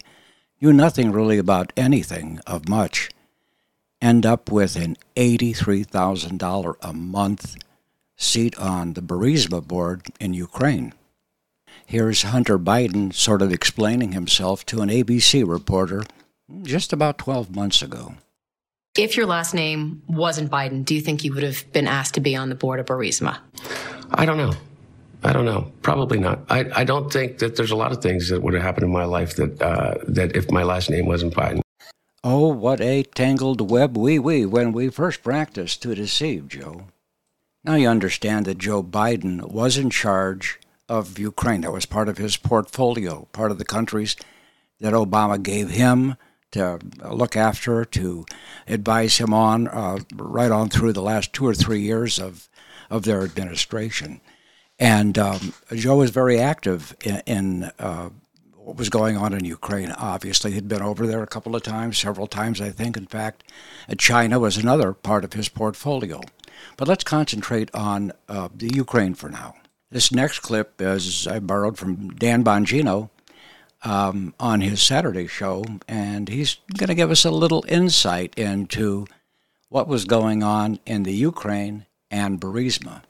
knew 0.62 0.72
nothing 0.72 1.12
really 1.12 1.38
about 1.38 1.74
anything 1.76 2.40
of 2.48 2.70
much. 2.70 3.10
end 4.02 4.26
up 4.26 4.50
with 4.50 4.78
an 4.78 4.96
$83,000 5.18 6.76
a 6.82 6.94
month 6.94 7.58
seat 8.16 8.58
on 8.58 8.94
the 8.94 9.02
Burisma 9.02 9.66
board 9.66 10.08
in 10.20 10.34
Ukraine. 10.34 10.94
Here's 11.86 12.22
Hunter 12.22 12.58
Biden 12.58 13.14
sort 13.14 13.42
of 13.42 13.52
explaining 13.52 14.14
himself 14.14 14.66
to 14.68 14.82
an 14.82 14.90
ABC 14.90 15.48
reporter 15.48 16.04
just 16.64 16.94
about 16.94 17.18
12 17.18 17.56
months 17.56 17.82
ago. 17.82 18.16
If 19.00 19.16
your 19.16 19.28
last 19.28 19.54
name 19.54 20.02
wasn't 20.10 20.52
Biden, 20.52 20.84
do 20.84 20.94
you 20.94 21.00
think 21.00 21.24
you 21.24 21.34
would 21.34 21.44
have 21.44 21.72
been 21.72 21.88
asked 21.88 22.16
to 22.16 22.20
be 22.20 22.36
on 22.36 22.50
the 22.50 22.56
board 22.56 22.82
of 22.82 22.88
Burisma? 22.88 23.38
I 24.12 24.26
don't 24.26 24.36
know. 24.36 24.52
I 25.24 25.32
don't 25.32 25.46
know. 25.46 25.72
Probably 25.84 26.20
not. 26.20 26.42
I, 26.50 26.70
I 26.76 26.84
don't 26.84 27.10
think 27.10 27.38
that 27.38 27.56
there's 27.56 27.72
a 27.72 27.78
lot 27.78 27.94
of 27.94 28.02
things 28.02 28.28
that 28.28 28.42
would 28.42 28.54
have 28.54 28.62
happened 28.62 28.84
in 28.84 28.92
my 28.92 29.06
life 29.06 29.38
that 29.38 29.62
uh, 29.62 29.96
that 30.06 30.36
if 30.36 30.52
my 30.52 30.64
last 30.64 30.90
name 30.90 31.06
wasn't 31.06 31.34
Biden. 31.34 31.62
Oh, 32.26 32.50
what 32.50 32.82
a 32.82 33.04
tangled 33.04 33.72
web 33.72 33.96
we 33.96 34.20
we 34.20 34.46
when 34.46 34.74
we 34.74 34.90
first 34.90 35.24
practiced 35.24 35.82
to 35.84 35.96
deceive, 35.96 36.50
Joe. 36.50 36.88
Now 37.64 37.76
you 37.76 37.88
understand 37.88 38.48
that 38.48 38.58
Joe 38.58 38.84
Biden 38.84 39.50
was 39.50 39.78
in 39.78 39.92
charge 39.92 40.60
of 40.90 41.18
Ukraine. 41.18 41.62
That 41.62 41.72
was 41.72 41.86
part 41.86 42.10
of 42.10 42.18
his 42.18 42.36
portfolio, 42.36 43.30
part 43.32 43.52
of 43.52 43.60
the 43.60 43.66
countries 43.66 44.18
that 44.82 44.92
Obama 44.92 45.42
gave 45.42 45.70
him 45.70 46.18
to 46.52 46.80
look 47.10 47.36
after, 47.36 47.86
to 47.86 48.26
advise 48.68 49.18
him 49.18 49.34
on, 49.34 49.68
uh, 49.68 50.00
right 50.14 50.52
on 50.52 50.70
through 50.70 50.94
the 50.94 51.02
last 51.02 51.34
two 51.34 51.48
or 51.48 51.54
three 51.54 51.82
years 51.82 52.20
of, 52.20 52.50
of 52.90 53.04
their 53.04 53.24
administration. 53.24 54.22
And 54.80 55.18
um, 55.18 55.54
Joe 55.74 55.98
was 55.98 56.10
very 56.10 56.40
active 56.40 56.96
in, 57.04 57.22
in 57.26 57.64
uh, 57.80 58.10
what 58.56 58.78
was 58.78 58.90
going 58.90 59.18
on 59.18 59.34
in 59.34 59.46
Ukraine. 59.46 59.92
Obviously, 59.92 60.52
he'd 60.52 60.68
been 60.68 60.82
over 60.82 61.06
there 61.06 61.24
a 61.24 61.28
couple 61.28 61.56
of 61.56 61.64
times, 61.64 61.98
several 61.98 62.28
times, 62.28 62.62
I 62.62 62.70
think. 62.70 62.96
In 62.98 63.08
fact, 63.08 63.44
China 63.98 64.40
was 64.40 64.58
another 64.58 64.94
part 64.94 65.24
of 65.24 65.34
his 65.34 65.50
portfolio. 65.50 66.22
But 66.78 66.88
let's 66.88 67.04
concentrate 67.04 67.74
on 67.74 68.12
uh, 68.28 68.50
the 68.56 68.72
Ukraine 68.74 69.16
for 69.16 69.30
now. 69.30 69.56
This 69.92 70.12
next 70.12 70.40
clip 70.40 70.80
is 70.82 71.26
I 71.26 71.40
borrowed 71.40 71.78
from 71.78 72.10
Dan 72.10 72.44
Bongino 72.44 73.10
um, 73.84 74.34
on 74.40 74.62
his 74.62 74.82
Saturday 74.82 75.28
show, 75.28 75.64
and 75.88 76.30
he's 76.30 76.58
going 76.78 76.88
to 76.88 76.96
give 76.96 77.12
us 77.12 77.26
a 77.26 77.32
little 77.32 77.64
insight 77.68 78.34
into 78.38 79.08
what 79.70 79.88
was 79.88 80.06
going 80.06 80.44
on 80.44 80.80
in 80.86 81.04
the 81.04 81.14
Ukraine 81.14 81.86
and 82.12 82.42
Burisma. 82.42 83.04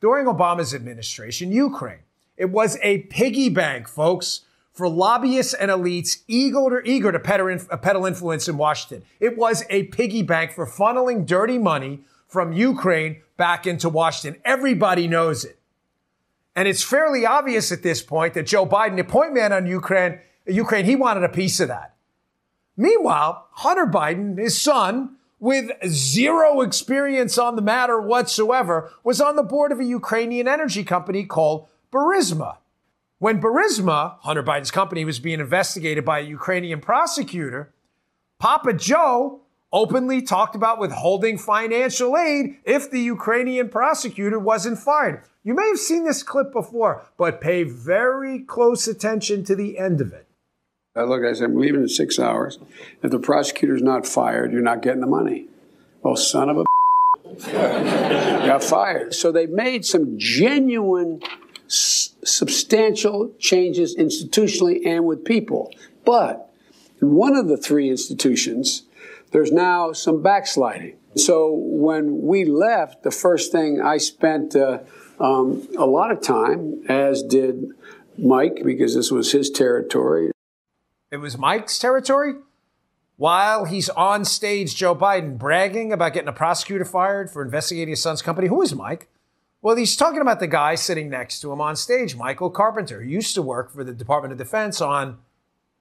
During 0.00 0.26
Obama's 0.26 0.74
administration, 0.74 1.52
Ukraine, 1.52 2.04
it 2.36 2.50
was 2.50 2.78
a 2.82 2.98
piggy 2.98 3.48
bank, 3.48 3.88
folks, 3.88 4.42
for 4.72 4.88
lobbyists 4.88 5.54
and 5.54 5.72
elites 5.72 6.22
eager, 6.28 6.80
eager 6.84 7.10
to 7.10 7.18
peddle 7.18 8.06
influence 8.06 8.46
in 8.46 8.56
Washington. 8.56 9.04
It 9.18 9.36
was 9.36 9.64
a 9.68 9.84
piggy 9.84 10.22
bank 10.22 10.52
for 10.52 10.66
funneling 10.66 11.26
dirty 11.26 11.58
money 11.58 12.04
from 12.28 12.52
Ukraine 12.52 13.22
back 13.36 13.66
into 13.66 13.88
Washington. 13.88 14.40
Everybody 14.44 15.08
knows 15.08 15.44
it. 15.44 15.57
And 16.58 16.66
it's 16.66 16.82
fairly 16.82 17.24
obvious 17.24 17.70
at 17.70 17.84
this 17.84 18.02
point 18.02 18.34
that 18.34 18.44
Joe 18.44 18.66
Biden, 18.66 18.96
the 18.96 19.04
point 19.04 19.32
man 19.32 19.52
on 19.52 19.64
Ukraine, 19.64 20.18
Ukraine, 20.44 20.86
he 20.86 20.96
wanted 20.96 21.22
a 21.22 21.28
piece 21.28 21.60
of 21.60 21.68
that. 21.68 21.94
Meanwhile, 22.76 23.46
Hunter 23.52 23.86
Biden, 23.86 24.36
his 24.36 24.60
son, 24.60 25.18
with 25.38 25.70
zero 25.86 26.62
experience 26.62 27.38
on 27.38 27.54
the 27.54 27.62
matter 27.62 28.00
whatsoever, 28.00 28.90
was 29.04 29.20
on 29.20 29.36
the 29.36 29.44
board 29.44 29.70
of 29.70 29.78
a 29.78 29.84
Ukrainian 29.84 30.48
energy 30.48 30.82
company 30.82 31.24
called 31.24 31.68
Burisma. 31.92 32.56
When 33.20 33.40
Burisma, 33.40 34.16
Hunter 34.22 34.42
Biden's 34.42 34.72
company, 34.72 35.04
was 35.04 35.20
being 35.20 35.38
investigated 35.38 36.04
by 36.04 36.18
a 36.18 36.22
Ukrainian 36.22 36.80
prosecutor, 36.80 37.72
Papa 38.40 38.72
Joe 38.72 39.42
openly 39.72 40.22
talked 40.22 40.56
about 40.56 40.80
withholding 40.80 41.38
financial 41.38 42.16
aid 42.16 42.56
if 42.64 42.90
the 42.90 43.00
Ukrainian 43.00 43.68
prosecutor 43.68 44.40
wasn't 44.40 44.80
fired. 44.80 45.22
You 45.48 45.54
may 45.54 45.68
have 45.68 45.78
seen 45.78 46.04
this 46.04 46.22
clip 46.22 46.52
before, 46.52 47.06
but 47.16 47.40
pay 47.40 47.62
very 47.62 48.40
close 48.40 48.86
attention 48.86 49.44
to 49.44 49.56
the 49.56 49.78
end 49.78 50.02
of 50.02 50.12
it. 50.12 50.26
I 50.94 51.04
look, 51.04 51.24
I 51.24 51.32
said, 51.32 51.44
I'm 51.44 51.58
leaving 51.58 51.80
in 51.80 51.88
six 51.88 52.18
hours. 52.18 52.58
If 53.02 53.10
the 53.10 53.18
prosecutor's 53.18 53.80
not 53.80 54.06
fired, 54.06 54.52
you're 54.52 54.60
not 54.60 54.82
getting 54.82 55.00
the 55.00 55.06
money. 55.06 55.46
Oh, 56.04 56.16
son 56.16 56.50
of 56.50 56.58
a 56.58 56.64
got 58.46 58.62
fired. 58.62 59.14
So 59.14 59.32
they 59.32 59.46
made 59.46 59.86
some 59.86 60.18
genuine, 60.18 61.22
s- 61.64 62.14
substantial 62.22 63.32
changes 63.38 63.96
institutionally 63.96 64.86
and 64.86 65.06
with 65.06 65.24
people. 65.24 65.72
But 66.04 66.52
in 67.00 67.12
one 67.14 67.34
of 67.34 67.48
the 67.48 67.56
three 67.56 67.88
institutions, 67.88 68.82
there's 69.30 69.50
now 69.50 69.92
some 69.92 70.22
backsliding. 70.22 70.98
So 71.16 71.54
when 71.54 72.26
we 72.26 72.44
left, 72.44 73.02
the 73.02 73.10
first 73.10 73.50
thing 73.50 73.80
I 73.80 73.96
spent 73.96 74.54
uh, 74.54 74.80
um, 75.20 75.66
a 75.76 75.86
lot 75.86 76.10
of 76.10 76.20
time, 76.20 76.82
as 76.88 77.22
did 77.22 77.70
Mike, 78.16 78.62
because 78.64 78.94
this 78.94 79.10
was 79.10 79.32
his 79.32 79.50
territory. 79.50 80.30
It 81.10 81.18
was 81.18 81.38
Mike's 81.38 81.78
territory? 81.78 82.34
While 83.16 83.64
he's 83.64 83.88
on 83.88 84.24
stage, 84.24 84.76
Joe 84.76 84.94
Biden 84.94 85.38
bragging 85.38 85.92
about 85.92 86.12
getting 86.12 86.28
a 86.28 86.32
prosecutor 86.32 86.84
fired 86.84 87.30
for 87.30 87.42
investigating 87.42 87.90
his 87.90 88.02
son's 88.02 88.22
company. 88.22 88.46
Who 88.46 88.62
is 88.62 88.74
Mike? 88.74 89.08
Well, 89.60 89.74
he's 89.74 89.96
talking 89.96 90.20
about 90.20 90.38
the 90.38 90.46
guy 90.46 90.76
sitting 90.76 91.10
next 91.10 91.40
to 91.40 91.52
him 91.52 91.60
on 91.60 91.74
stage, 91.74 92.14
Michael 92.14 92.50
Carpenter, 92.50 93.02
who 93.02 93.08
used 93.08 93.34
to 93.34 93.42
work 93.42 93.72
for 93.72 93.82
the 93.82 93.92
Department 93.92 94.30
of 94.30 94.38
Defense 94.38 94.80
on 94.80 95.18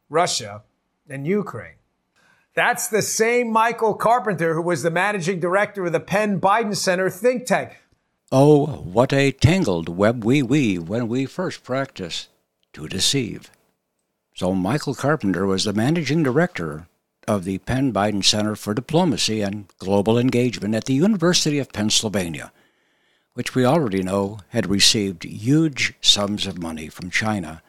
Russia 0.10 0.64
and 1.08 1.28
Ukraine. 1.28 1.76
That's 2.56 2.88
the 2.88 3.04
same 3.04 3.52
Michael 3.52 3.94
Carpenter 3.94 4.56
who 4.56 4.64
was 4.64 4.82
the 4.82 4.90
managing 4.90 5.40
director 5.40 5.86
of 5.86 5.92
the 5.92 6.00
Penn 6.00 6.42
Biden 6.42 6.76
Center 6.76 7.08
think 7.08 7.46
tank. 7.46 7.78
Oh, 8.30 8.66
what 8.66 9.14
a 9.14 9.32
tangled 9.32 9.88
web 9.88 10.26
we 10.26 10.44
weave 10.44 10.90
when 10.90 11.08
we 11.08 11.26
first 11.26 11.64
practice 11.64 12.28
to 12.74 12.90
deceive. 12.90 13.50
So, 14.36 14.54
Michael 14.54 14.96
Carpenter 14.96 15.46
was 15.46 15.64
the 15.64 15.72
managing 15.72 16.24
director 16.24 16.90
of 17.26 17.46
the 17.46 17.60
Penn 17.60 17.94
Biden 17.94 18.26
Center 18.26 18.58
for 18.58 18.74
Diplomacy 18.74 19.42
and 19.42 19.70
Global 19.80 20.20
Engagement 20.20 20.76
at 20.76 20.86
the 20.86 20.94
University 20.94 21.58
of 21.58 21.72
Pennsylvania, 21.72 22.52
which 23.34 23.56
we 23.56 23.64
already 23.64 24.04
know 24.04 24.40
had 24.50 24.70
received 24.70 25.24
huge 25.24 25.94
sums 26.02 26.46
of 26.46 26.62
money 26.62 26.90
from 26.90 27.10
China 27.10 27.64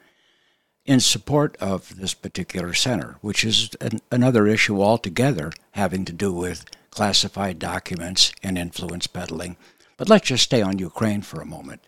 in 0.83 0.99
support 0.99 1.55
of 1.61 1.95
this 1.95 2.13
particular 2.13 2.73
center, 2.73 3.15
which 3.21 3.45
is 3.45 3.69
an, 3.79 4.01
another 4.11 4.45
issue 4.45 4.81
altogether 4.81 5.53
having 5.71 6.03
to 6.03 6.11
do 6.11 6.33
with 6.33 6.65
classified 6.89 7.59
documents 7.59 8.33
and 8.43 8.57
influence 8.57 9.07
peddling. 9.07 9.55
But 9.99 10.07
let's 10.07 10.27
just 10.27 10.45
stay 10.45 10.61
on 10.61 10.79
Ukraine 10.79 11.21
for 11.21 11.41
a 11.41 11.45
moment. 11.45 11.85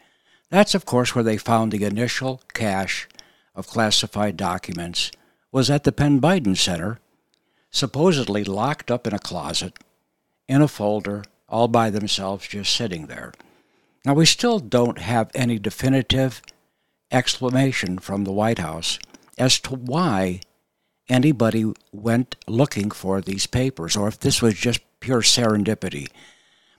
That's, 0.49 0.75
of 0.75 0.85
course, 0.85 1.15
where 1.15 1.23
they 1.23 1.37
found 1.37 1.71
the 1.71 1.85
initial 1.85 2.41
cache 2.53 3.07
of 3.55 3.67
classified 3.67 4.35
documents 4.35 5.11
was 5.49 5.69
at 5.69 5.85
the 5.85 5.93
Penn 5.93 6.19
Biden 6.19 6.57
Center, 6.57 6.99
supposedly 7.71 8.43
locked 8.43 8.91
up 8.91 9.07
in 9.07 9.13
a 9.13 9.19
closet, 9.19 9.79
in 10.49 10.61
a 10.61 10.67
folder, 10.67 11.23
all 11.47 11.69
by 11.69 11.89
themselves, 11.89 12.49
just 12.49 12.75
sitting 12.75 13.05
there. 13.05 13.31
Now, 14.05 14.13
we 14.13 14.25
still 14.25 14.59
don't 14.59 14.99
have 14.99 15.31
any 15.33 15.57
definitive 15.57 16.41
explanation 17.11 17.97
from 17.97 18.25
the 18.25 18.33
White 18.33 18.59
House 18.59 18.99
as 19.37 19.57
to 19.61 19.75
why 19.75 20.41
anybody 21.07 21.71
went 21.93 22.35
looking 22.45 22.91
for 22.91 23.21
these 23.21 23.47
papers, 23.47 23.95
or 23.95 24.09
if 24.09 24.19
this 24.19 24.41
was 24.41 24.55
just 24.55 24.81
pure 24.99 25.21
serendipity. 25.21 26.09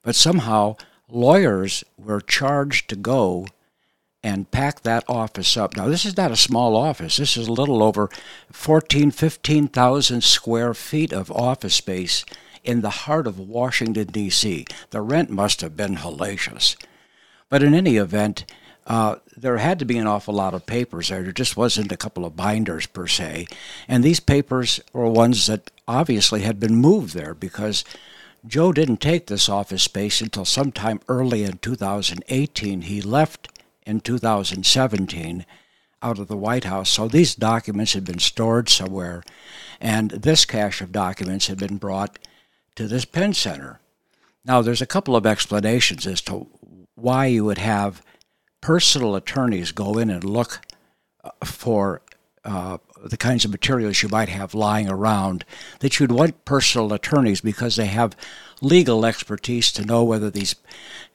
But 0.03 0.15
somehow, 0.15 0.77
lawyers 1.13 1.85
were 1.97 2.21
charged 2.21 2.89
to 2.89 2.97
go 2.97 3.47
and 4.25 4.51
pack 4.51 4.83
that 4.83 5.05
office 5.09 5.57
up. 5.57 5.77
Now, 5.77 5.89
this 5.89 6.05
is 6.05 6.17
not 6.17 6.31
a 6.31 6.37
small 6.37 6.77
office. 6.77 7.17
This 7.17 7.37
is 7.37 7.49
a 7.49 7.53
little 7.53 7.83
over 7.83 8.09
14, 8.53 9.11
15,000 9.11 10.23
square 10.23 10.75
feet 10.75 11.13
of 11.13 11.31
office 11.31 11.75
space 11.75 12.25
in 12.63 12.81
the 12.81 12.91
heart 12.91 13.27
of 13.27 13.41
Washington, 13.41 14.07
D.C. 14.07 14.65
The 14.91 15.01
rent 15.01 15.31
must 15.31 15.61
have 15.61 15.77
been 15.77 15.97
hellacious. 15.97 16.77
But 17.49 17.65
in 17.65 17.75
any 17.75 17.97
event, 17.97 18.45
uh, 18.87 19.17
there 19.37 19.59
had 19.59 19.79
to 19.81 19.85
be 19.85 19.99
an 19.99 20.07
awful 20.07 20.35
lot 20.35 20.55
of 20.55 20.67
papers 20.67 21.09
there. 21.09 21.23
There 21.23 21.33
just 21.33 21.57
wasn't 21.57 21.93
a 21.93 21.97
couple 21.97 22.25
of 22.25 22.37
binders 22.37 22.87
per 22.87 23.09
se. 23.09 23.47
And 23.89 24.05
these 24.05 24.21
papers 24.21 24.81
were 24.93 25.09
ones 25.09 25.47
that 25.47 25.71
obviously 25.89 26.43
had 26.43 26.61
been 26.61 26.77
moved 26.77 27.15
there 27.15 27.35
because 27.35 27.85
Joe 28.47 28.73
didn't 28.73 29.01
take 29.01 29.27
this 29.27 29.49
office 29.49 29.85
space 29.85 30.21
until 30.21 30.45
sometime 30.45 31.01
early 31.09 31.45
in 31.45 31.59
2018. 31.59 32.83
He 32.83 33.01
left 33.01 33.49
in 33.87 34.01
2017 34.01 35.47
out 36.03 36.19
of 36.19 36.27
the 36.27 36.37
White 36.37 36.65
House. 36.65 36.91
So 36.91 37.07
these 37.07 37.35
documents 37.37 37.93
had 37.93 38.05
been 38.05 38.19
stored 38.19 38.69
somewhere, 38.69 39.23
and 39.81 40.11
this 40.11 40.45
cache 40.45 40.81
of 40.81 40.91
documents 40.91 41.47
had 41.47 41.59
been 41.59 41.77
brought 41.77 42.19
to 42.75 42.89
this 42.89 43.05
Penn 43.05 43.33
Center. 43.33 43.79
Now, 44.45 44.61
there's 44.61 44.83
a 44.83 44.87
couple 44.87 45.15
of 45.15 45.25
explanations 45.25 46.07
as 46.07 46.21
to 46.23 46.49
why 46.97 47.27
you 47.27 47.45
would 47.45 47.59
have 47.59 48.03
personal 48.61 49.15
attorneys 49.15 49.71
go 49.71 49.99
in 49.99 50.11
and 50.11 50.25
look 50.25 50.61
uh, 51.23 51.31
for 51.45 52.03
uh, 52.45 52.79
the 53.05 53.17
kinds 53.17 53.45
of 53.45 53.51
materials 53.51 54.03
you 54.03 54.09
might 54.09 54.29
have 54.29 54.55
lying 54.55 54.89
around 54.89 55.45
that 55.81 55.99
you'd 55.99 56.13
want 56.13 56.45
personal 56.45 56.93
attorneys 56.93 57.41
because 57.41 57.77
they 57.77 57.87
have 57.87 58.17
legal 58.61 59.05
expertise 59.05 59.73
to 59.73 59.85
know 59.85 60.05
whether 60.05 60.31
these 60.31 60.55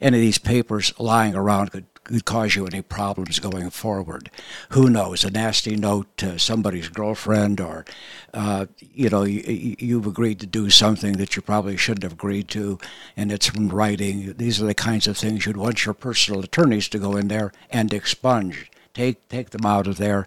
any 0.02 0.18
of 0.18 0.22
these 0.22 0.38
papers 0.38 0.94
lying 1.00 1.36
around 1.36 1.72
could 1.72 1.86
could 2.08 2.26
cause 2.26 2.56
you 2.56 2.66
any 2.66 2.82
problems 2.82 3.40
going 3.40 3.70
forward. 3.70 4.32
Who 4.70 4.90
knows? 4.90 5.26
A 5.26 5.30
nasty 5.30 5.76
note 5.76 6.08
to 6.18 6.40
somebody's 6.40 6.88
girlfriend, 6.88 7.60
or 7.60 7.86
uh, 8.34 8.68
you 8.80 9.10
know, 9.10 9.24
you, 9.24 9.76
you've 9.78 10.08
agreed 10.08 10.40
to 10.40 10.46
do 10.46 10.70
something 10.70 11.14
that 11.18 11.36
you 11.36 11.42
probably 11.42 11.76
shouldn't 11.76 12.04
have 12.04 12.14
agreed 12.14 12.48
to, 12.50 12.80
and 13.18 13.32
it's 13.32 13.50
in 13.50 13.68
writing. 13.68 14.34
These 14.38 14.62
are 14.62 14.66
the 14.66 14.74
kinds 14.74 15.06
of 15.08 15.18
things 15.18 15.46
you'd 15.46 15.58
want 15.58 15.86
your 15.86 15.94
personal 15.94 16.42
attorneys 16.42 16.88
to 16.90 17.00
go 17.00 17.18
in 17.18 17.28
there 17.28 17.52
and 17.70 17.94
expunge, 17.94 18.72
take 18.94 19.28
take 19.28 19.50
them 19.50 19.66
out 19.66 19.86
of 19.86 19.98
there, 19.98 20.26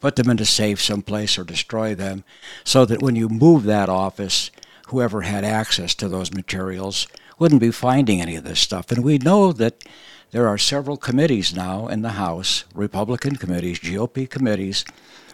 put 0.00 0.16
them 0.16 0.30
in 0.30 0.40
a 0.40 0.44
safe 0.44 0.80
someplace, 0.80 1.38
or 1.38 1.44
destroy 1.44 1.94
them, 1.94 2.24
so 2.64 2.84
that 2.84 3.02
when 3.02 3.16
you 3.16 3.28
move 3.28 3.64
that 3.64 3.88
office, 3.88 4.50
whoever 4.88 5.22
had 5.22 5.44
access 5.44 5.94
to 5.94 6.08
those 6.08 6.32
materials 6.32 7.06
wouldn't 7.38 7.60
be 7.60 7.70
finding 7.70 8.20
any 8.20 8.36
of 8.36 8.44
this 8.44 8.60
stuff. 8.60 8.90
And 8.90 9.04
we 9.04 9.18
know 9.18 9.52
that 9.52 9.84
there 10.30 10.48
are 10.48 10.58
several 10.58 10.96
committees 10.96 11.54
now 11.54 11.88
in 11.88 12.02
the 12.02 12.10
House, 12.10 12.64
Republican 12.74 13.36
committees, 13.36 13.78
GOP 13.78 14.28
committees, 14.28 14.84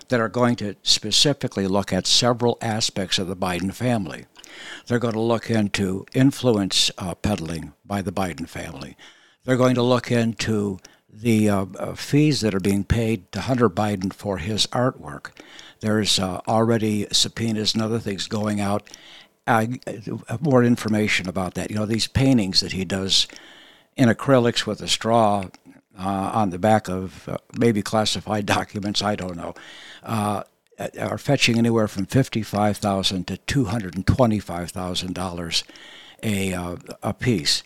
that 0.09 0.21
are 0.21 0.28
going 0.28 0.57
to 0.57 0.75
specifically 0.83 1.66
look 1.66 1.92
at 1.92 2.07
several 2.07 2.59
aspects 2.61 3.19
of 3.19 3.28
the 3.28 3.37
Biden 3.37 3.73
family. 3.73 4.26
They're 4.87 4.99
going 4.99 5.14
to 5.14 5.21
look 5.21 5.50
into 5.50 6.04
influence 6.12 6.90
uh, 6.99 7.14
peddling 7.14 7.73
by 7.85 8.02
the 8.02 8.12
Biden 8.12 8.49
family. 8.49 8.97
They're 9.45 9.57
going 9.57 9.75
to 9.76 9.83
look 9.83 10.11
into 10.11 10.78
the 11.12 11.49
uh, 11.49 11.66
uh, 11.78 11.95
fees 11.95 12.40
that 12.40 12.54
are 12.54 12.61
being 12.61 12.85
paid 12.85 13.31
to 13.33 13.42
Hunter 13.42 13.69
Biden 13.69 14.12
for 14.12 14.38
his 14.38 14.66
artwork. 14.69 15.31
There's 15.81 16.19
uh, 16.19 16.40
already 16.49 17.07
subpoenas 17.12 17.75
and 17.75 17.83
other 17.83 17.99
things 17.99 18.26
going 18.26 18.61
out. 18.61 18.88
Uh, 19.47 19.66
more 20.40 20.64
information 20.64 21.28
about 21.28 21.54
that. 21.54 21.71
You 21.71 21.76
know, 21.76 21.87
these 21.87 22.07
paintings 22.07 22.61
that 22.61 22.73
he 22.73 22.85
does 22.85 23.26
in 23.97 24.09
acrylics 24.09 24.66
with 24.66 24.81
a 24.81 24.88
straw 24.88 25.47
uh, 25.99 26.31
on 26.33 26.50
the 26.50 26.59
back 26.59 26.88
of 26.88 27.28
uh, 27.28 27.37
maybe 27.59 27.83
classified 27.83 28.47
documents, 28.59 29.02
I 29.02 29.16
don't 29.16 29.37
know, 29.37 29.54
are 30.02 31.19
fetching 31.19 31.59
anywhere 31.59 31.88
from 31.88 32.07
55,000 32.07 33.26
to 33.26 33.37
two 33.37 33.66
hundred 33.66 33.95
and 33.95 34.07
twenty-five 34.07 34.71
thousand 34.71 35.14
dollars 35.14 35.64
a 36.23 36.52
a 37.02 37.12
piece. 37.12 37.62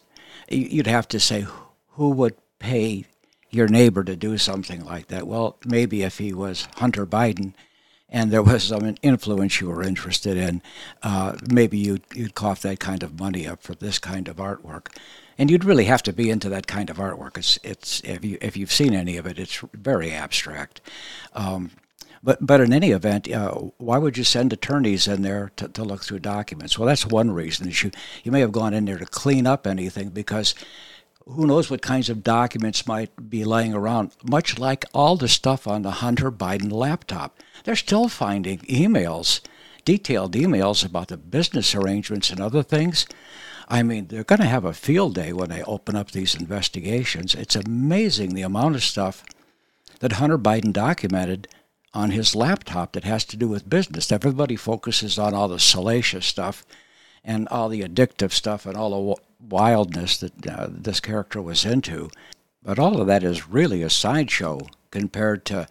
You'd 0.50 0.86
have 0.86 1.08
to 1.08 1.20
say 1.20 1.46
who 1.92 2.10
would 2.10 2.36
pay 2.58 3.04
your 3.56 3.68
neighbor 3.68 4.04
to 4.04 4.16
do 4.16 4.38
something 4.38 4.84
like 4.84 5.08
that. 5.08 5.26
Well, 5.26 5.56
maybe 5.64 6.02
if 6.02 6.18
he 6.18 6.32
was 6.32 6.68
Hunter 6.76 7.06
Biden 7.06 7.54
and 8.08 8.30
there 8.30 8.42
was 8.42 8.64
some 8.64 8.94
influence 9.02 9.60
you 9.60 9.68
were 9.68 9.82
interested 9.82 10.36
in, 10.36 10.62
uh, 11.02 11.36
maybe 11.50 11.78
you'd, 11.78 12.04
you'd 12.14 12.34
cough 12.34 12.62
that 12.62 12.78
kind 12.78 13.02
of 13.02 13.18
money 13.18 13.46
up 13.46 13.62
for 13.62 13.74
this 13.74 13.98
kind 13.98 14.28
of 14.28 14.36
artwork 14.36 14.88
and 15.38 15.50
you'd 15.50 15.64
really 15.64 15.84
have 15.84 16.02
to 16.04 16.12
be 16.12 16.30
into 16.30 16.48
that 16.48 16.66
kind 16.66 16.90
of 16.90 16.96
artwork. 16.96 17.36
It's 17.36 17.58
it's 17.62 18.00
if 18.00 18.24
you 18.24 18.38
if 18.40 18.56
you've 18.56 18.72
seen 18.72 18.94
any 18.94 19.16
of 19.16 19.26
it, 19.26 19.38
it's 19.38 19.62
very 19.74 20.12
abstract. 20.12 20.80
Um, 21.34 21.70
but 22.22 22.44
but 22.44 22.60
in 22.60 22.72
any 22.72 22.90
event, 22.90 23.30
uh, 23.30 23.52
why 23.78 23.98
would 23.98 24.16
you 24.16 24.24
send 24.24 24.52
attorneys 24.52 25.06
in 25.06 25.22
there 25.22 25.52
to, 25.56 25.68
to 25.68 25.84
look 25.84 26.04
through 26.04 26.20
documents? 26.20 26.78
Well, 26.78 26.88
that's 26.88 27.06
one 27.06 27.30
reason. 27.30 27.68
Is 27.68 27.82
you 27.82 27.90
you 28.24 28.32
may 28.32 28.40
have 28.40 28.52
gone 28.52 28.74
in 28.74 28.86
there 28.86 28.98
to 28.98 29.06
clean 29.06 29.46
up 29.46 29.66
anything 29.66 30.10
because 30.10 30.54
who 31.26 31.46
knows 31.46 31.70
what 31.70 31.82
kinds 31.82 32.08
of 32.08 32.22
documents 32.22 32.86
might 32.86 33.28
be 33.28 33.44
laying 33.44 33.74
around. 33.74 34.12
Much 34.22 34.58
like 34.58 34.84
all 34.94 35.16
the 35.16 35.28
stuff 35.28 35.66
on 35.66 35.82
the 35.82 35.90
Hunter 35.90 36.30
Biden 36.30 36.70
laptop, 36.70 37.40
they're 37.64 37.74
still 37.74 38.08
finding 38.08 38.58
emails, 38.60 39.40
detailed 39.84 40.34
emails 40.34 40.84
about 40.84 41.08
the 41.08 41.16
business 41.16 41.74
arrangements 41.74 42.30
and 42.30 42.40
other 42.40 42.62
things. 42.62 43.06
I 43.68 43.82
mean, 43.82 44.06
they're 44.06 44.22
going 44.22 44.40
to 44.40 44.46
have 44.46 44.64
a 44.64 44.72
field 44.72 45.16
day 45.16 45.32
when 45.32 45.50
they 45.50 45.64
open 45.64 45.96
up 45.96 46.12
these 46.12 46.36
investigations. 46.36 47.34
It's 47.34 47.56
amazing 47.56 48.34
the 48.34 48.42
amount 48.42 48.76
of 48.76 48.84
stuff 48.84 49.24
that 49.98 50.12
Hunter 50.12 50.38
Biden 50.38 50.72
documented 50.72 51.48
on 51.92 52.10
his 52.10 52.36
laptop 52.36 52.92
that 52.92 53.04
has 53.04 53.24
to 53.24 53.36
do 53.36 53.48
with 53.48 53.68
business. 53.68 54.12
Everybody 54.12 54.54
focuses 54.54 55.18
on 55.18 55.34
all 55.34 55.48
the 55.48 55.58
salacious 55.58 56.26
stuff 56.26 56.64
and 57.26 57.48
all 57.48 57.68
the 57.68 57.82
addictive 57.82 58.30
stuff 58.32 58.64
and 58.64 58.76
all 58.76 59.16
the 59.16 59.22
wildness 59.48 60.16
that 60.18 60.46
uh, 60.46 60.68
this 60.70 61.00
character 61.00 61.42
was 61.42 61.66
into. 61.66 62.08
But 62.62 62.78
all 62.78 63.00
of 63.00 63.06
that 63.08 63.24
is 63.24 63.48
really 63.48 63.82
a 63.82 63.90
sideshow 63.90 64.60
compared 64.90 65.44
to 65.46 65.66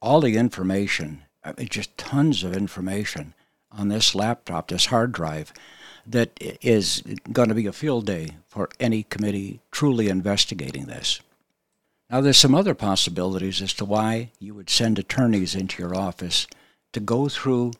all 0.00 0.20
the 0.20 0.36
information, 0.36 1.22
I 1.42 1.54
mean, 1.56 1.68
just 1.68 1.96
tons 1.96 2.44
of 2.44 2.54
information 2.54 3.34
on 3.70 3.88
this 3.88 4.14
laptop, 4.14 4.68
this 4.68 4.86
hard 4.86 5.12
drive 5.12 5.52
that 6.06 6.30
is 6.40 7.02
going 7.32 7.48
to 7.48 7.54
be 7.54 7.66
a 7.66 7.72
field 7.72 8.06
day 8.06 8.30
for 8.48 8.68
any 8.78 9.04
committee 9.04 9.60
truly 9.70 10.08
investigating 10.08 10.86
this. 10.86 11.20
Now, 12.10 12.20
there's 12.20 12.36
some 12.36 12.54
other 12.54 12.74
possibilities 12.74 13.62
as 13.62 13.72
to 13.74 13.86
why 13.86 14.32
you 14.38 14.54
would 14.54 14.68
send 14.68 14.98
attorneys 14.98 15.54
into 15.54 15.82
your 15.82 15.94
office 15.94 16.46
to 16.92 17.00
go 17.00 17.28
through 17.28 17.72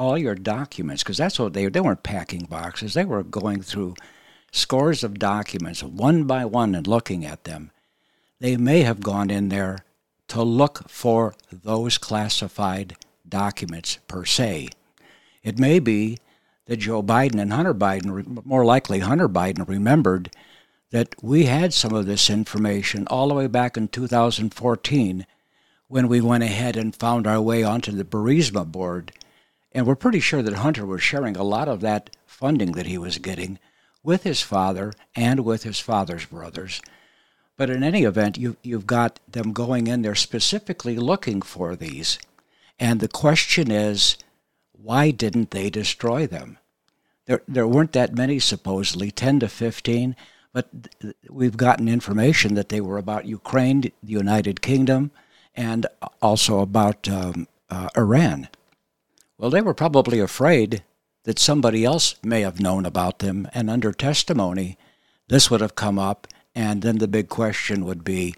all 0.00 0.16
your 0.16 0.34
documents, 0.34 1.02
because 1.02 1.18
that's 1.18 1.38
what 1.38 1.52
they 1.52 1.66
they 1.66 1.80
weren't 1.80 2.02
packing 2.02 2.46
boxes. 2.46 2.94
They 2.94 3.04
were 3.04 3.22
going 3.22 3.60
through 3.60 3.96
scores 4.50 5.04
of 5.04 5.18
documents 5.18 5.82
one 5.82 6.24
by 6.24 6.46
one 6.46 6.74
and 6.74 6.86
looking 6.86 7.26
at 7.26 7.44
them. 7.44 7.70
They 8.40 8.56
may 8.56 8.80
have 8.80 9.02
gone 9.02 9.28
in 9.28 9.50
there 9.50 9.84
to 10.28 10.42
look 10.42 10.88
for 10.88 11.34
those 11.52 11.98
classified 11.98 12.96
documents 13.28 13.98
per 14.08 14.24
se. 14.24 14.70
It 15.42 15.58
may 15.58 15.78
be 15.78 16.16
that 16.64 16.78
Joe 16.78 17.02
Biden 17.02 17.38
and 17.38 17.52
Hunter 17.52 17.74
Biden, 17.74 18.44
more 18.46 18.64
likely 18.64 19.00
Hunter 19.00 19.28
Biden, 19.28 19.68
remembered 19.68 20.30
that 20.92 21.14
we 21.22 21.44
had 21.44 21.74
some 21.74 21.92
of 21.92 22.06
this 22.06 22.30
information 22.30 23.06
all 23.08 23.28
the 23.28 23.34
way 23.34 23.48
back 23.48 23.76
in 23.76 23.88
2014 23.88 25.26
when 25.88 26.08
we 26.08 26.22
went 26.22 26.42
ahead 26.44 26.76
and 26.78 26.96
found 26.96 27.26
our 27.26 27.40
way 27.40 27.62
onto 27.62 27.92
the 27.92 28.04
Burisma 28.04 28.64
board. 28.64 29.12
And 29.72 29.86
we're 29.86 29.94
pretty 29.94 30.20
sure 30.20 30.42
that 30.42 30.54
Hunter 30.54 30.84
was 30.84 31.02
sharing 31.02 31.36
a 31.36 31.42
lot 31.42 31.68
of 31.68 31.80
that 31.80 32.10
funding 32.26 32.72
that 32.72 32.86
he 32.86 32.98
was 32.98 33.18
getting 33.18 33.58
with 34.02 34.24
his 34.24 34.40
father 34.40 34.92
and 35.14 35.44
with 35.44 35.62
his 35.62 35.78
father's 35.78 36.24
brothers. 36.26 36.80
But 37.56 37.70
in 37.70 37.82
any 37.82 38.04
event, 38.04 38.38
you, 38.38 38.56
you've 38.62 38.86
got 38.86 39.20
them 39.28 39.52
going 39.52 39.86
in 39.86 40.02
there 40.02 40.14
specifically 40.14 40.96
looking 40.96 41.42
for 41.42 41.76
these. 41.76 42.18
And 42.78 43.00
the 43.00 43.08
question 43.08 43.70
is, 43.70 44.16
why 44.72 45.10
didn't 45.10 45.50
they 45.50 45.68
destroy 45.68 46.26
them? 46.26 46.58
There, 47.26 47.42
there 47.46 47.66
weren't 47.66 47.92
that 47.92 48.14
many, 48.14 48.38
supposedly, 48.38 49.10
10 49.10 49.40
to 49.40 49.48
15, 49.48 50.16
but 50.52 50.68
we've 51.28 51.56
gotten 51.56 51.86
information 51.86 52.54
that 52.54 52.70
they 52.70 52.80
were 52.80 52.98
about 52.98 53.26
Ukraine, 53.26 53.82
the 53.82 53.92
United 54.02 54.62
Kingdom, 54.62 55.10
and 55.54 55.86
also 56.22 56.60
about 56.60 57.08
um, 57.08 57.46
uh, 57.68 57.88
Iran. 57.96 58.48
Well, 59.40 59.48
they 59.48 59.62
were 59.62 59.72
probably 59.72 60.20
afraid 60.20 60.82
that 61.24 61.38
somebody 61.38 61.82
else 61.82 62.14
may 62.22 62.42
have 62.42 62.60
known 62.60 62.84
about 62.84 63.20
them, 63.20 63.48
and 63.54 63.70
under 63.70 63.90
testimony, 63.90 64.76
this 65.28 65.50
would 65.50 65.62
have 65.62 65.74
come 65.74 65.98
up, 65.98 66.26
and 66.54 66.82
then 66.82 66.98
the 66.98 67.08
big 67.08 67.30
question 67.30 67.86
would 67.86 68.04
be 68.04 68.34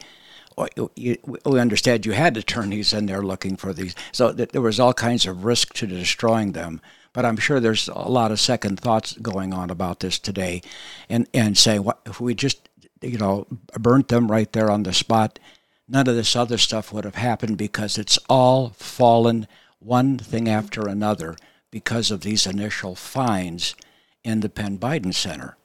oh, 0.57 0.69
we 0.95 1.59
understand 1.59 2.07
you 2.07 2.13
had 2.13 2.37
attorneys 2.37 2.93
in 2.93 3.07
there 3.07 3.23
looking 3.23 3.57
for 3.57 3.73
these. 3.73 3.97
So 4.13 4.31
there 4.31 4.61
was 4.61 4.79
all 4.79 4.95
kinds 4.95 5.27
of 5.27 5.45
risk 5.45 5.75
to 5.75 5.89
destroying 5.89 6.53
them. 6.53 6.81
But 7.13 7.25
I'm 7.25 7.37
sure 7.37 7.59
there's 7.59 7.89
a 7.89 8.09
lot 8.09 8.31
of 8.31 8.39
second 8.39 8.79
thoughts 8.79 9.15
going 9.15 9.53
on 9.53 9.71
about 9.71 10.01
this 10.01 10.21
today, 10.21 10.63
and 11.09 11.27
and 11.35 11.59
saying 11.59 11.83
what 11.83 11.99
if 12.07 12.21
we 12.21 12.37
just 12.37 12.69
you 13.01 13.19
know 13.19 13.49
burnt 13.77 14.07
them 14.07 14.31
right 14.31 14.53
there 14.53 14.71
on 14.71 14.85
the 14.85 14.93
spot, 14.93 15.41
none 15.89 16.09
of 16.09 16.15
this 16.15 16.37
other 16.37 16.59
stuff 16.59 16.93
would 16.93 17.05
have 17.05 17.17
happened 17.17 17.59
because 17.59 17.99
it's 17.99 18.21
all 18.29 18.71
fallen 18.77 19.49
one 19.85 20.19
thing 20.19 20.49
after 20.49 20.87
another 20.87 21.37
because 21.71 22.11
of 22.11 22.21
these 22.21 22.47
initial 22.47 22.95
finds 22.95 23.75
in 24.23 24.41
the 24.41 24.49
Penn 24.49 24.79
Biden 24.79 25.15
Center. 25.15 25.57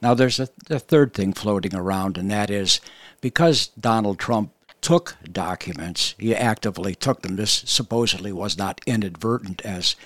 Now, 0.00 0.14
there's 0.14 0.40
a, 0.40 0.48
a 0.70 0.78
third 0.78 1.12
thing 1.12 1.32
floating 1.32 1.74
around, 1.74 2.16
and 2.16 2.30
that 2.30 2.50
is 2.50 2.80
because 3.20 3.68
Donald 3.68 4.18
Trump 4.18 4.52
took 4.80 5.16
documents, 5.30 6.14
he 6.18 6.34
actively 6.34 6.94
took 6.94 7.22
them. 7.22 7.36
This 7.36 7.62
supposedly 7.66 8.32
was 8.32 8.56
not 8.56 8.80
inadvertent, 8.86 9.60
as 9.62 9.96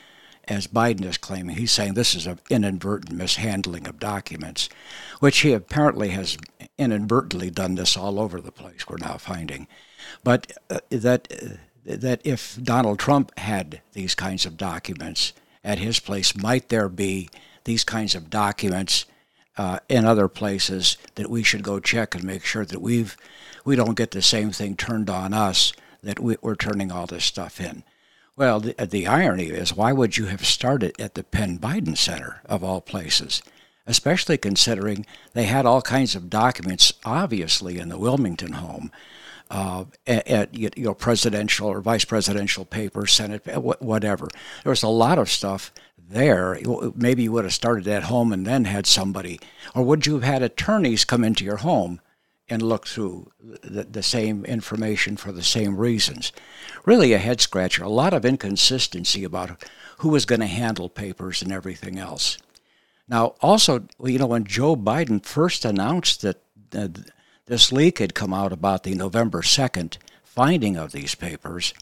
as 0.48 0.66
Biden 0.66 1.04
is 1.04 1.18
claiming. 1.18 1.56
He's 1.56 1.70
saying 1.70 1.94
this 1.94 2.16
is 2.16 2.26
an 2.26 2.40
inadvertent 2.50 3.12
mishandling 3.12 3.86
of 3.86 4.00
documents, 4.00 4.68
which 5.20 5.40
he 5.40 5.52
apparently 5.52 6.08
has 6.08 6.36
inadvertently 6.78 7.50
done 7.50 7.76
this 7.76 7.96
all 7.96 8.18
over 8.18 8.40
the 8.40 8.50
place. 8.50 8.88
We're 8.88 8.96
now 8.96 9.18
finding, 9.18 9.68
but 10.24 10.50
uh, 10.68 10.80
that 10.90 11.28
uh, 11.30 11.56
that 11.84 12.20
if 12.24 12.58
Donald 12.62 12.98
Trump 12.98 13.36
had 13.38 13.80
these 13.92 14.14
kinds 14.14 14.46
of 14.46 14.56
documents 14.56 15.32
at 15.64 15.78
his 15.78 16.00
place, 16.00 16.36
might 16.36 16.68
there 16.68 16.88
be 16.88 17.28
these 17.64 17.84
kinds 17.84 18.14
of 18.14 18.30
documents 18.30 19.04
uh, 19.56 19.78
in 19.88 20.04
other 20.04 20.28
places 20.28 20.96
that 21.14 21.30
we 21.30 21.42
should 21.42 21.62
go 21.62 21.78
check 21.78 22.14
and 22.14 22.24
make 22.24 22.44
sure 22.44 22.64
that 22.64 22.80
we've 22.80 23.16
we 23.64 23.76
don't 23.76 23.96
get 23.96 24.10
the 24.10 24.22
same 24.22 24.50
thing 24.50 24.74
turned 24.76 25.08
on 25.08 25.32
us 25.32 25.72
that 26.02 26.18
we, 26.18 26.36
we're 26.42 26.56
turning 26.56 26.90
all 26.90 27.06
this 27.06 27.24
stuff 27.24 27.60
in. 27.60 27.84
Well, 28.34 28.60
the, 28.60 28.74
the 28.74 29.06
irony 29.06 29.46
is, 29.46 29.76
why 29.76 29.92
would 29.92 30.16
you 30.16 30.26
have 30.26 30.44
started 30.44 31.00
at 31.00 31.14
the 31.14 31.22
Penn 31.22 31.58
Biden 31.58 31.96
Center, 31.96 32.40
of 32.46 32.64
all 32.64 32.80
places? 32.80 33.42
Especially 33.86 34.38
considering 34.38 35.06
they 35.32 35.44
had 35.44 35.66
all 35.66 35.82
kinds 35.82 36.14
of 36.16 36.30
documents, 36.30 36.92
obviously, 37.04 37.78
in 37.78 37.88
the 37.88 37.98
Wilmington 37.98 38.54
home. 38.54 38.90
Uh, 39.52 39.84
at, 40.06 40.26
at, 40.28 40.54
you 40.56 40.70
know 40.78 40.94
presidential 40.94 41.68
or 41.68 41.82
vice 41.82 42.06
presidential 42.06 42.64
papers, 42.64 43.12
Senate, 43.12 43.46
whatever. 43.82 44.26
There 44.64 44.70
was 44.70 44.82
a 44.82 44.88
lot 44.88 45.18
of 45.18 45.28
stuff 45.28 45.70
there. 45.98 46.58
Maybe 46.96 47.24
you 47.24 47.32
would 47.32 47.44
have 47.44 47.52
started 47.52 47.86
at 47.86 48.04
home 48.04 48.32
and 48.32 48.46
then 48.46 48.64
had 48.64 48.86
somebody, 48.86 49.38
or 49.74 49.82
would 49.82 50.06
you 50.06 50.14
have 50.14 50.22
had 50.22 50.42
attorneys 50.42 51.04
come 51.04 51.22
into 51.22 51.44
your 51.44 51.58
home 51.58 52.00
and 52.48 52.62
look 52.62 52.86
through 52.86 53.30
the, 53.42 53.84
the 53.84 54.02
same 54.02 54.46
information 54.46 55.18
for 55.18 55.32
the 55.32 55.42
same 55.42 55.76
reasons? 55.76 56.32
Really, 56.86 57.12
a 57.12 57.18
head 57.18 57.42
scratcher. 57.42 57.84
A 57.84 57.90
lot 57.90 58.14
of 58.14 58.24
inconsistency 58.24 59.22
about 59.22 59.62
who 59.98 60.08
was 60.08 60.24
going 60.24 60.40
to 60.40 60.46
handle 60.46 60.88
papers 60.88 61.42
and 61.42 61.52
everything 61.52 61.98
else. 61.98 62.38
Now, 63.06 63.34
also, 63.42 63.86
you 64.02 64.18
know, 64.18 64.28
when 64.28 64.44
Joe 64.44 64.76
Biden 64.76 65.22
first 65.22 65.66
announced 65.66 66.22
that 66.22 66.40
uh, 66.74 66.88
this 67.46 67.72
leak 67.72 67.98
had 67.98 68.14
come 68.14 68.32
out 68.32 68.52
about 68.52 68.82
the 68.82 68.94
November 68.94 69.42
2nd 69.42 69.98
finding 70.24 70.76
of 70.76 70.92
these 70.92 71.14
papers, 71.14 71.74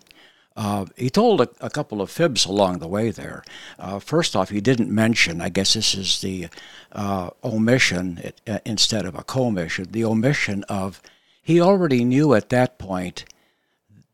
uh, 0.56 0.84
he 0.96 1.08
told 1.08 1.40
a, 1.40 1.48
a, 1.60 1.70
couple 1.70 2.02
of 2.02 2.10
fibs 2.10 2.44
along 2.44 2.78
the 2.78 2.88
way 2.88 3.10
there. 3.10 3.44
Uh, 3.78 3.98
first 3.98 4.34
off, 4.34 4.50
he 4.50 4.60
didn't 4.60 4.90
mention, 4.90 5.40
I 5.40 5.48
guess 5.48 5.74
this 5.74 5.94
is 5.94 6.20
the 6.20 6.48
uh, 6.92 7.30
omission 7.44 8.32
uh, 8.48 8.58
instead 8.64 9.06
of 9.06 9.14
a 9.14 9.22
commission, 9.22 9.86
the 9.90 10.04
omission 10.04 10.64
of, 10.64 11.00
he 11.42 11.60
already 11.60 12.04
knew 12.04 12.34
at 12.34 12.48
that 12.48 12.78
point 12.78 13.24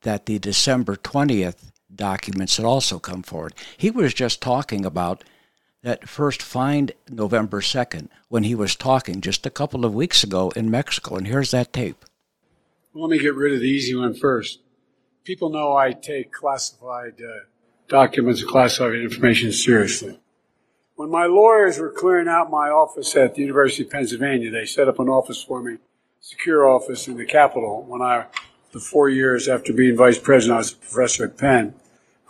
that 0.03 0.27
the 0.27 0.39
December 0.39 0.97
20th 0.97 1.73
documents 1.95 2.59
had 2.59 2.67
also 2.67 2.99
come 2.99 3.23
forward. 3.23 3.55
He 3.77 3.91
was 3.91 4.13
just 4.13 4.43
talking 4.43 4.85
about 4.85 5.25
that 5.87 6.09
first 6.09 6.43
find 6.43 6.93
November 7.09 7.61
2nd 7.61 8.09
when 8.29 8.43
he 8.43 8.55
was 8.55 8.75
talking 8.75 9.21
just 9.21 9.47
a 9.47 9.51
couple 9.51 9.85
of 9.85 9.95
weeks 9.95 10.25
ago 10.25 10.51
in 10.57 10.71
Mexico. 10.71 11.17
And 11.17 11.27
here's 11.27 11.53
that 11.53 11.73
tape. 11.73 12.05
Let 12.93 13.09
me 13.09 13.19
get 13.19 13.35
rid 13.35 13.55
of 13.55 13.61
the 13.61 13.69
easy 13.69 13.95
one 13.95 14.15
first 14.15 14.59
people 15.27 15.51
know 15.51 15.77
I 15.77 15.91
take 15.91 16.33
classified 16.33 17.21
uh, 17.21 17.41
documents 17.89 18.41
and 18.41 18.49
classified 18.49 18.95
information 18.95 19.51
seriously. 19.51 20.21
When 20.95 21.11
my 21.11 21.27
lawyers 21.27 21.79
were 21.79 21.91
clearing 21.91 22.29
out 22.29 22.49
my 22.49 22.69
office 22.69 23.15
at 23.17 23.35
the 23.35 23.43
University 23.43 23.83
of 23.83 23.91
Pennsylvania, 23.91 24.51
they 24.51 24.65
set 24.65 24.89
up 24.89 25.01
an 25.01 25.09
office 25.09 25.43
for 25.43 25.61
me, 25.61 25.79
secure 26.21 26.67
office 26.67 27.09
in 27.09 27.17
the 27.17 27.27
Capitol. 27.27 27.85
When 27.87 28.01
I, 28.01 28.27
the 28.73 28.79
four 28.79 29.11
years 29.11 29.49
after 29.49 29.73
being 29.73 29.97
vice 29.97 30.19
president, 30.19 30.55
I 30.55 30.59
was 30.59 30.73
a 30.73 30.77
professor 30.77 31.25
at 31.25 31.37
Penn. 31.37 31.75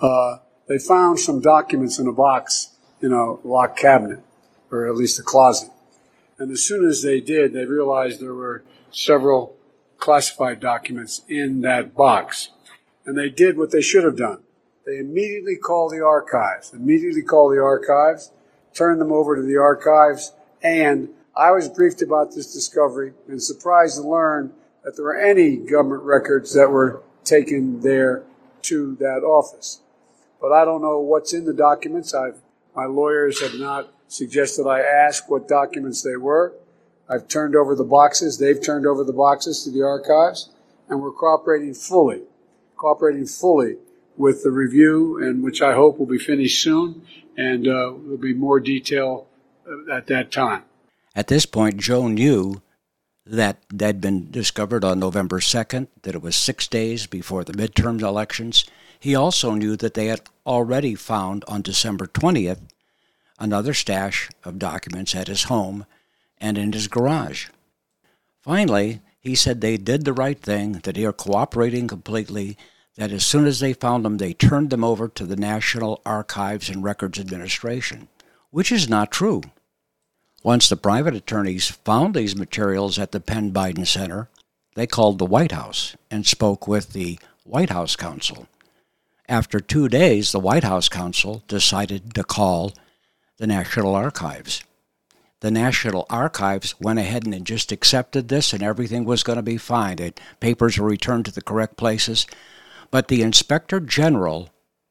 Uh, 0.01 0.39
they 0.67 0.79
found 0.79 1.21
some 1.21 1.41
documents 1.41 1.99
in 1.99 2.09
a 2.09 2.13
box 2.13 2.76
in 3.07 3.13
a 3.13 3.35
locked 3.47 3.79
cabinet, 3.79 4.21
or 4.71 4.87
at 4.87 4.97
least 4.97 5.19
a 5.19 5.23
closet. 5.23 5.71
And 6.39 6.51
as 6.51 6.63
soon 6.63 6.87
as 6.87 7.03
they 7.03 7.21
did, 7.21 7.55
they 7.55 7.65
realized 7.65 8.21
there 8.21 8.35
were 8.35 8.63
several 8.91 9.57
classified 9.99 10.61
documents 10.61 11.23
in 11.29 11.63
that 11.63 11.95
box 11.95 12.51
and 13.07 13.17
they 13.17 13.31
did 13.31 13.57
what 13.57 13.71
they 13.71 13.81
should 13.81 14.05
have 14.05 14.17
done. 14.17 14.41
They 14.85 14.99
immediately 14.99 15.57
called 15.57 15.93
the 15.93 16.05
archives, 16.05 16.73
immediately 16.75 17.23
called 17.23 17.55
the 17.55 17.63
archives, 17.63 18.33
turned 18.75 19.01
them 19.01 19.13
over 19.13 19.37
to 19.37 19.43
the 19.43 19.57
archives, 19.57 20.33
and 20.63 21.09
I 21.37 21.53
was 21.53 21.69
briefed 21.69 22.03
about 22.03 22.35
this 22.35 22.53
discovery 22.53 23.13
and 23.29 23.43
surprised 23.43 23.97
to 23.97 24.09
learn 24.09 24.53
that 24.85 24.97
there 24.97 25.05
were 25.05 25.19
any 25.19 25.57
government 25.57 26.03
records 26.03 26.55
that 26.55 26.71
were 26.71 27.03
taken 27.25 27.81
there 27.81 28.23
to 28.63 28.97
that 28.97 29.23
office. 29.23 29.81
But 30.41 30.53
I 30.53 30.65
don't 30.65 30.83
know 30.83 31.01
what's 31.01 31.33
in 31.33 31.45
the 31.45 31.53
documents. 31.53 32.15
I've, 32.15 32.41
my 32.77 32.85
lawyers 32.85 33.41
have 33.41 33.59
not 33.59 33.93
suggested 34.07 34.69
I 34.69 34.81
ask 34.81 35.29
what 35.29 35.49
documents 35.49 36.03
they 36.03 36.17
were. 36.17 36.53
I've 37.09 37.27
turned 37.27 37.57
over 37.57 37.75
the 37.75 37.85
boxes. 37.85 38.39
They've 38.39 38.63
turned 38.63 38.87
over 38.87 39.03
the 39.03 39.13
boxes 39.13 39.65
to 39.65 39.71
the 39.71 39.83
archives, 39.83 40.51
and 40.89 41.01
we're 41.01 41.13
cooperating 41.13 41.75
fully 41.75 42.23
cooperating 42.77 43.27
fully 43.27 43.77
with 44.17 44.43
the 44.43 44.51
review, 44.51 45.23
and 45.23 45.43
which 45.43 45.61
I 45.61 45.75
hope 45.75 45.99
will 45.99 46.07
be 46.07 46.19
finished 46.19 46.63
soon, 46.63 47.03
and 47.37 47.67
uh, 47.67 47.93
there'll 48.03 48.17
be 48.19 48.35
more 48.35 48.61
detail 48.61 49.27
uh, 49.69 49.93
at 49.93 50.07
that 50.07 50.31
time. 50.31 50.63
At 51.15 51.29
this 51.29 51.47
point, 51.47 51.79
Joe 51.79 52.09
knew 52.09 52.63
that 53.27 53.59
they'd 53.73 54.01
been 54.01 54.31
discovered 54.31 54.85
on 54.85 55.01
November 55.01 55.41
2nd, 55.41 55.89
that 56.03 56.15
it 56.15 56.23
was 56.23 56.37
six 56.37 56.69
days 56.69 57.07
before 57.07 57.45
the 57.45 57.53
midterm 57.53 58.01
elections. 58.01 58.65
He 59.07 59.15
also 59.15 59.55
knew 59.55 59.77
that 59.77 59.95
they 59.95 60.07
had 60.07 60.23
already 60.45 60.97
found 60.97 61.45
on 61.47 61.63
December 61.63 62.09
20th 62.09 62.59
another 63.39 63.73
stash 63.73 64.29
of 64.43 64.59
documents 64.59 65.15
at 65.15 65.29
his 65.29 65.45
home 65.45 65.87
and 66.39 66.59
in 66.59 66.73
his 66.73 66.89
garage. 66.89 67.47
Finally, 68.43 69.03
he 69.21 69.37
said 69.37 69.61
they 69.61 69.77
did 69.77 70.05
the 70.05 70.13
right 70.13 70.41
thing, 70.41 70.81
that 70.83 70.97
they 70.97 71.05
are 71.05 71.13
cooperating 71.13 71.87
completely, 71.87 72.59
that 72.97 73.13
as 73.13 73.25
soon 73.25 73.47
as 73.47 73.61
they 73.61 73.73
found 73.73 74.05
them, 74.05 74.17
they 74.17 74.33
turned 74.33 74.71
them 74.71 74.83
over 74.83 75.07
to 75.07 75.25
the 75.25 75.37
National 75.37 76.03
Archives 76.05 76.69
and 76.69 76.83
Records 76.83 77.21
Administration, 77.21 78.09
which 78.51 78.73
is 78.73 78.89
not 78.89 79.13
true. 79.13 79.41
Once 80.43 80.69
the 80.69 80.77
private 80.77 81.15
attorneys 81.15 81.71
found 81.71 82.13
these 82.13 82.35
materials 82.35 82.99
at 82.99 83.13
the 83.13 83.21
Penn 83.21 83.53
Biden 83.53 83.87
Center, 83.87 84.29
they 84.75 84.89
called 84.89 85.21
the 85.21 85.27
White 85.27 85.53
House 85.53 85.95
and 86.11 86.27
spoke 86.27 86.67
with 86.67 86.93
the 86.93 87.21
White 87.45 87.71
House 87.71 87.95
counsel. 87.95 88.49
After 89.29 89.61
two 89.61 89.89
days, 89.89 90.33
the 90.33 90.41
White 90.41 90.65
House 90.65 90.89
counsel 90.89 91.43
decided 91.49 92.15
to 92.15 92.25
call 92.25 92.73
the 93.39 93.47
National 93.47 93.95
Archives 93.95 94.63
the 95.41 95.51
National 95.51 96.07
Archives 96.09 96.75
went 96.81 96.99
ahead 96.99 97.27
and 97.27 97.47
just 97.47 97.71
accepted 97.71 98.29
this 98.29 98.53
and 98.53 98.63
everything 98.63 99.05
was 99.05 99.23
going 99.23 99.37
to 99.37 99.43
be 99.43 99.59
fine. 99.59 99.97
The 99.97 100.15
papers 100.41 100.79
were 100.79 100.89
returned 100.89 101.27
to 101.27 101.31
the 101.31 101.43
correct 101.43 101.77
places. 101.77 102.27
But 102.91 103.09
the 103.09 103.23
Inspector 103.23 103.79
General 103.81 104.51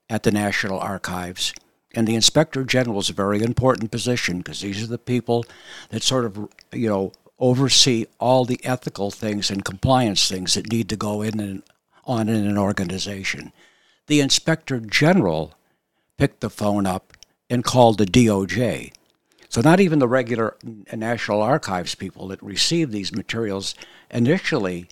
at 0.10 0.24
the 0.24 0.32
National 0.32 0.80
Archives, 0.80 1.54
and 1.96 2.08
the 2.08 2.16
Inspector 2.16 2.64
General 2.66 3.00
is 3.00 3.10
a 3.10 3.14
very 3.14 3.42
important 3.42 3.90
position 3.90 4.38
because 4.38 4.62
these 4.62 4.84
are 4.84 4.88
the 4.88 4.98
people 4.98 5.46
that 5.90 6.04
sort 6.04 6.26
of, 6.26 6.48
you 6.72 6.90
know, 6.90 7.12
oversee 7.40 8.06
all 8.20 8.46
the 8.46 8.64
ethical 8.64 9.12
things 9.12 9.50
and 9.50 9.66
compliance 9.66 10.30
things 10.30 10.54
that 10.54 10.72
need 10.72 10.90
to 10.90 10.96
go 10.96 11.22
in 11.22 11.40
and 11.40 11.64
on 12.06 12.30
in 12.30 12.46
an 12.46 12.58
organization. 12.58 13.52
The 14.08 14.20
Inspector 14.22 14.80
General 14.82 15.54
picked 16.18 16.42
the 16.42 16.50
phone 16.50 16.86
up 16.86 17.14
and 17.50 17.64
called 17.64 17.98
the 17.98 18.06
DOJ 18.06 18.92
so, 19.56 19.62
not 19.62 19.80
even 19.80 20.00
the 20.00 20.08
regular 20.10 20.58
National 20.94 21.42
Archives 21.42 21.96
people 21.96 22.28
that 22.28 22.44
received 22.44 22.92
these 22.92 23.16
materials 23.16 23.74
initially 24.12 24.90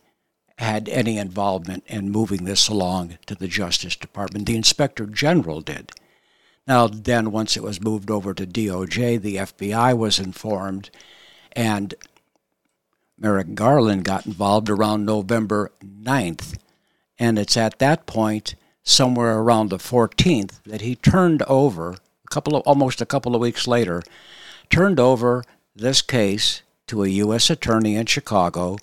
had 0.57 0.87
any 0.87 1.17
involvement 1.17 1.83
in 1.87 2.11
moving 2.11 2.45
this 2.45 2.69
along 2.69 3.17
to 3.25 3.35
the 3.35 3.49
Justice 3.49 3.97
Department. 3.97 4.45
The 4.45 4.55
Inspector 4.55 5.05
General 5.07 5.59
did. 5.59 5.91
Now, 6.65 6.87
then, 6.87 7.31
once 7.31 7.57
it 7.57 7.63
was 7.63 7.81
moved 7.81 8.09
over 8.09 8.33
to 8.33 8.47
DOJ, 8.47 9.21
the 9.21 9.35
FBI 9.35 9.97
was 9.97 10.17
informed, 10.17 10.89
and 11.51 11.93
Merrick 13.17 13.55
Garland 13.55 14.05
got 14.05 14.25
involved 14.25 14.69
around 14.69 15.05
November 15.05 15.73
9th. 15.83 16.57
And 17.19 17.37
it's 17.37 17.57
at 17.57 17.79
that 17.79 18.05
point, 18.05 18.55
somewhere 18.83 19.39
around 19.39 19.69
the 19.69 19.77
14th, 19.77 20.61
that 20.63 20.81
he 20.81 20.95
turned 20.95 21.41
over, 21.43 21.91
a 21.91 22.29
couple 22.29 22.55
of, 22.55 22.63
almost 22.63 23.01
a 23.01 23.05
couple 23.05 23.35
of 23.35 23.41
weeks 23.41 23.67
later, 23.67 24.03
turned 24.69 24.99
over 24.99 25.43
this 25.75 26.01
case 26.01 26.61
to 26.87 27.03
a 27.03 27.07
U.S. 27.07 27.49
attorney 27.49 27.95
in 27.95 28.05
Chicago 28.05 28.77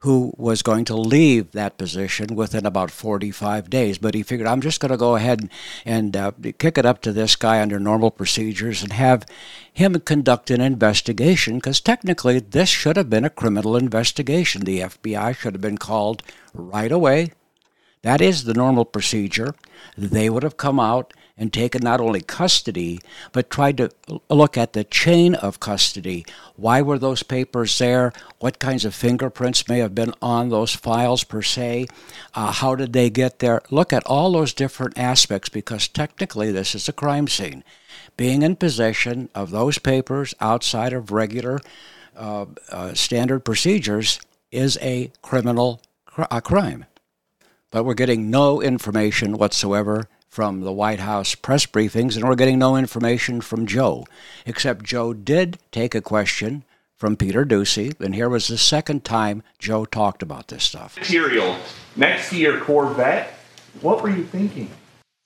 who 0.00 0.32
was 0.36 0.62
going 0.62 0.84
to 0.84 0.94
leave 0.94 1.50
that 1.52 1.78
position 1.78 2.36
within 2.36 2.66
about 2.66 2.90
45 2.90 3.70
days. 3.70 3.98
But 3.98 4.14
he 4.14 4.22
figured, 4.22 4.46
I'm 4.46 4.60
just 4.60 4.78
going 4.78 4.92
to 4.92 4.96
go 4.96 5.16
ahead 5.16 5.50
and, 5.84 6.16
uh, 6.16 6.32
kick 6.58 6.78
it 6.78 6.86
up 6.86 7.00
to 7.02 7.12
this 7.12 7.34
guy 7.34 7.60
under 7.60 7.80
normal 7.80 8.10
procedures 8.10 8.82
and 8.82 8.92
have 8.92 9.24
him 9.72 9.98
conduct 10.00 10.50
an 10.50 10.60
investigation 10.60 11.56
because 11.56 11.80
technically 11.80 12.38
this 12.38 12.68
should 12.68 12.96
have 12.96 13.10
been 13.10 13.24
a 13.24 13.30
criminal 13.30 13.76
investigation. 13.76 14.62
The 14.62 14.80
FBI 14.80 15.34
should 15.36 15.54
have 15.54 15.62
been 15.62 15.78
called 15.78 16.22
right 16.52 16.92
away. 16.92 17.32
That 18.06 18.20
is 18.20 18.44
the 18.44 18.54
normal 18.54 18.84
procedure. 18.84 19.56
They 19.98 20.30
would 20.30 20.44
have 20.44 20.56
come 20.56 20.78
out 20.78 21.12
and 21.36 21.52
taken 21.52 21.82
not 21.82 22.00
only 22.00 22.20
custody, 22.20 23.00
but 23.32 23.50
tried 23.50 23.78
to 23.78 23.90
look 24.30 24.56
at 24.56 24.74
the 24.74 24.84
chain 24.84 25.34
of 25.34 25.58
custody. 25.58 26.24
Why 26.54 26.82
were 26.82 27.00
those 27.00 27.24
papers 27.24 27.76
there? 27.76 28.12
What 28.38 28.60
kinds 28.60 28.84
of 28.84 28.94
fingerprints 28.94 29.66
may 29.66 29.78
have 29.80 29.92
been 29.92 30.14
on 30.22 30.50
those 30.50 30.72
files, 30.72 31.24
per 31.24 31.42
se? 31.42 31.88
Uh, 32.32 32.52
how 32.52 32.76
did 32.76 32.92
they 32.92 33.10
get 33.10 33.40
there? 33.40 33.60
Look 33.70 33.92
at 33.92 34.06
all 34.06 34.30
those 34.30 34.54
different 34.54 34.96
aspects 34.96 35.48
because 35.48 35.88
technically 35.88 36.52
this 36.52 36.76
is 36.76 36.88
a 36.88 36.92
crime 36.92 37.26
scene. 37.26 37.64
Being 38.16 38.42
in 38.42 38.54
possession 38.54 39.30
of 39.34 39.50
those 39.50 39.78
papers 39.78 40.32
outside 40.40 40.92
of 40.92 41.10
regular 41.10 41.58
uh, 42.14 42.46
uh, 42.70 42.94
standard 42.94 43.40
procedures 43.40 44.20
is 44.52 44.78
a 44.80 45.10
criminal 45.22 45.82
cr- 46.04 46.30
a 46.30 46.40
crime. 46.40 46.86
But 47.76 47.84
we're 47.84 47.92
getting 47.92 48.30
no 48.30 48.62
information 48.62 49.36
whatsoever 49.36 50.08
from 50.30 50.62
the 50.62 50.72
White 50.72 51.00
House 51.00 51.34
press 51.34 51.66
briefings, 51.66 52.16
and 52.16 52.26
we're 52.26 52.34
getting 52.34 52.58
no 52.58 52.74
information 52.74 53.42
from 53.42 53.66
Joe, 53.66 54.06
except 54.46 54.82
Joe 54.82 55.12
did 55.12 55.58
take 55.72 55.94
a 55.94 56.00
question 56.00 56.64
from 56.96 57.18
Peter 57.18 57.44
Doocy, 57.44 57.92
and 58.00 58.14
here 58.14 58.30
was 58.30 58.48
the 58.48 58.56
second 58.56 59.04
time 59.04 59.42
Joe 59.58 59.84
talked 59.84 60.22
about 60.22 60.48
this 60.48 60.64
stuff. 60.64 60.96
Material 60.96 61.54
next 61.96 62.30
to 62.30 62.38
your 62.38 62.60
Corvette. 62.60 63.34
What 63.82 64.02
were 64.02 64.08
you 64.08 64.24
thinking? 64.24 64.70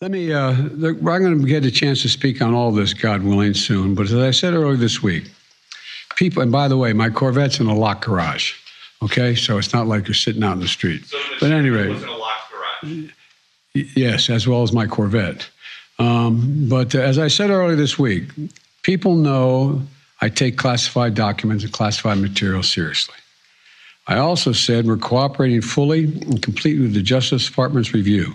Let 0.00 0.10
me, 0.10 0.32
uh, 0.32 0.50
look, 0.72 0.96
I'm 0.96 1.04
going 1.04 1.40
to 1.40 1.46
get 1.46 1.64
a 1.64 1.70
chance 1.70 2.02
to 2.02 2.08
speak 2.08 2.42
on 2.42 2.52
all 2.52 2.72
this, 2.72 2.94
God 2.94 3.22
willing, 3.22 3.54
soon. 3.54 3.94
But 3.94 4.06
as 4.06 4.14
I 4.14 4.32
said 4.32 4.54
earlier 4.54 4.74
this 4.74 5.00
week, 5.00 5.30
people, 6.16 6.42
and 6.42 6.50
by 6.50 6.66
the 6.66 6.76
way, 6.76 6.94
my 6.94 7.10
Corvette's 7.10 7.60
in 7.60 7.68
a 7.68 7.76
locked 7.76 8.06
garage. 8.06 8.54
Okay, 9.02 9.34
so 9.34 9.56
it's 9.56 9.72
not 9.72 9.86
like 9.86 10.08
you're 10.08 10.14
sitting 10.14 10.42
out 10.42 10.54
in 10.54 10.60
the 10.60 10.68
street. 10.68 11.06
So 11.06 11.16
the 11.16 11.36
but 11.40 11.52
anyway, 11.52 11.88
Yes, 13.74 14.30
as 14.30 14.46
well 14.46 14.62
as 14.62 14.72
my 14.72 14.86
Corvette. 14.86 15.48
Um, 15.98 16.66
but 16.68 16.94
uh, 16.94 16.98
as 16.98 17.18
I 17.18 17.28
said 17.28 17.50
earlier 17.50 17.76
this 17.76 17.98
week, 17.98 18.24
people 18.82 19.14
know 19.14 19.82
I 20.20 20.28
take 20.28 20.56
classified 20.56 21.14
documents 21.14 21.62
and 21.62 21.72
classified 21.72 22.18
material 22.18 22.62
seriously. 22.62 23.14
I 24.06 24.18
also 24.18 24.52
said 24.52 24.86
we're 24.86 24.96
cooperating 24.96 25.60
fully 25.60 26.04
and 26.04 26.42
completely 26.42 26.82
with 26.82 26.94
the 26.94 27.02
Justice 27.02 27.46
Department's 27.46 27.94
review. 27.94 28.34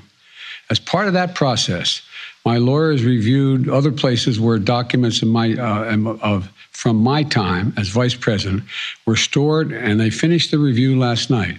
As 0.69 0.79
part 0.79 1.07
of 1.07 1.13
that 1.13 1.35
process, 1.35 2.01
my 2.45 2.57
lawyers 2.57 3.03
reviewed 3.03 3.67
other 3.67 3.91
places 3.91 4.39
where 4.39 4.57
documents 4.57 5.23
my, 5.23 5.53
uh, 5.53 5.97
of, 6.21 6.51
from 6.71 6.97
my 6.97 7.23
time 7.23 7.73
as 7.77 7.89
vice 7.89 8.15
president 8.15 8.63
were 9.05 9.15
stored, 9.15 9.71
and 9.71 9.99
they 9.99 10.09
finished 10.09 10.51
the 10.51 10.59
review 10.59 10.97
last 10.97 11.29
night. 11.29 11.57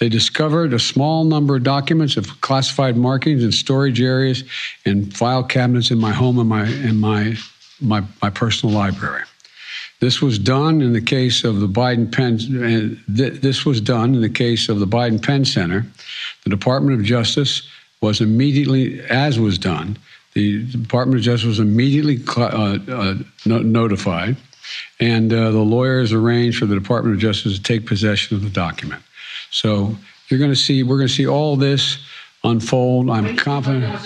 They 0.00 0.08
discovered 0.08 0.72
a 0.72 0.78
small 0.78 1.24
number 1.24 1.56
of 1.56 1.62
documents 1.62 2.16
of 2.16 2.40
classified 2.40 2.96
markings 2.96 3.44
in 3.44 3.52
storage 3.52 4.00
areas 4.00 4.44
and 4.86 5.14
file 5.14 5.44
cabinets 5.44 5.90
in 5.90 5.98
my 5.98 6.10
home 6.10 6.38
and 6.38 6.48
my 6.48 6.66
in 6.66 6.98
my 6.98 7.36
my, 7.82 8.02
my 8.22 8.30
personal 8.30 8.74
library. 8.74 9.22
This 10.00 10.22
was 10.22 10.38
done 10.38 10.80
in 10.80 10.94
the 10.94 11.00
case 11.02 11.44
of 11.44 11.60
the 11.60 11.68
Biden 11.68 12.10
Penn. 12.10 12.38
Uh, 12.56 12.96
this 13.06 13.66
was 13.66 13.80
done 13.82 14.14
in 14.14 14.22
the 14.22 14.30
case 14.30 14.70
of 14.70 14.80
the 14.80 14.86
Biden 14.86 15.22
Penn 15.22 15.44
Center. 15.44 15.86
The 16.44 16.50
Department 16.50 16.98
of 16.98 17.04
Justice 17.04 17.68
was 18.00 18.22
immediately, 18.22 19.00
as 19.02 19.38
was 19.38 19.58
done, 19.58 19.98
the 20.32 20.64
Department 20.64 21.18
of 21.18 21.24
Justice 21.24 21.46
was 21.46 21.60
immediately 21.60 22.22
uh, 22.36 22.78
uh, 22.88 23.14
no- 23.44 23.58
notified, 23.58 24.36
and 24.98 25.30
uh, 25.32 25.50
the 25.50 25.58
lawyers 25.58 26.14
arranged 26.14 26.58
for 26.58 26.66
the 26.66 26.74
Department 26.74 27.16
of 27.16 27.20
Justice 27.20 27.58
to 27.58 27.62
take 27.62 27.86
possession 27.86 28.36
of 28.36 28.42
the 28.42 28.48
document. 28.48 29.02
So 29.50 29.96
you're 30.28 30.38
going 30.38 30.52
to 30.52 30.56
see, 30.56 30.82
we're 30.82 30.96
going 30.96 31.08
to 31.08 31.14
see 31.14 31.26
all 31.26 31.56
this 31.56 31.98
unfold. 32.44 33.10
I'm 33.10 33.36
confident. 33.36 33.98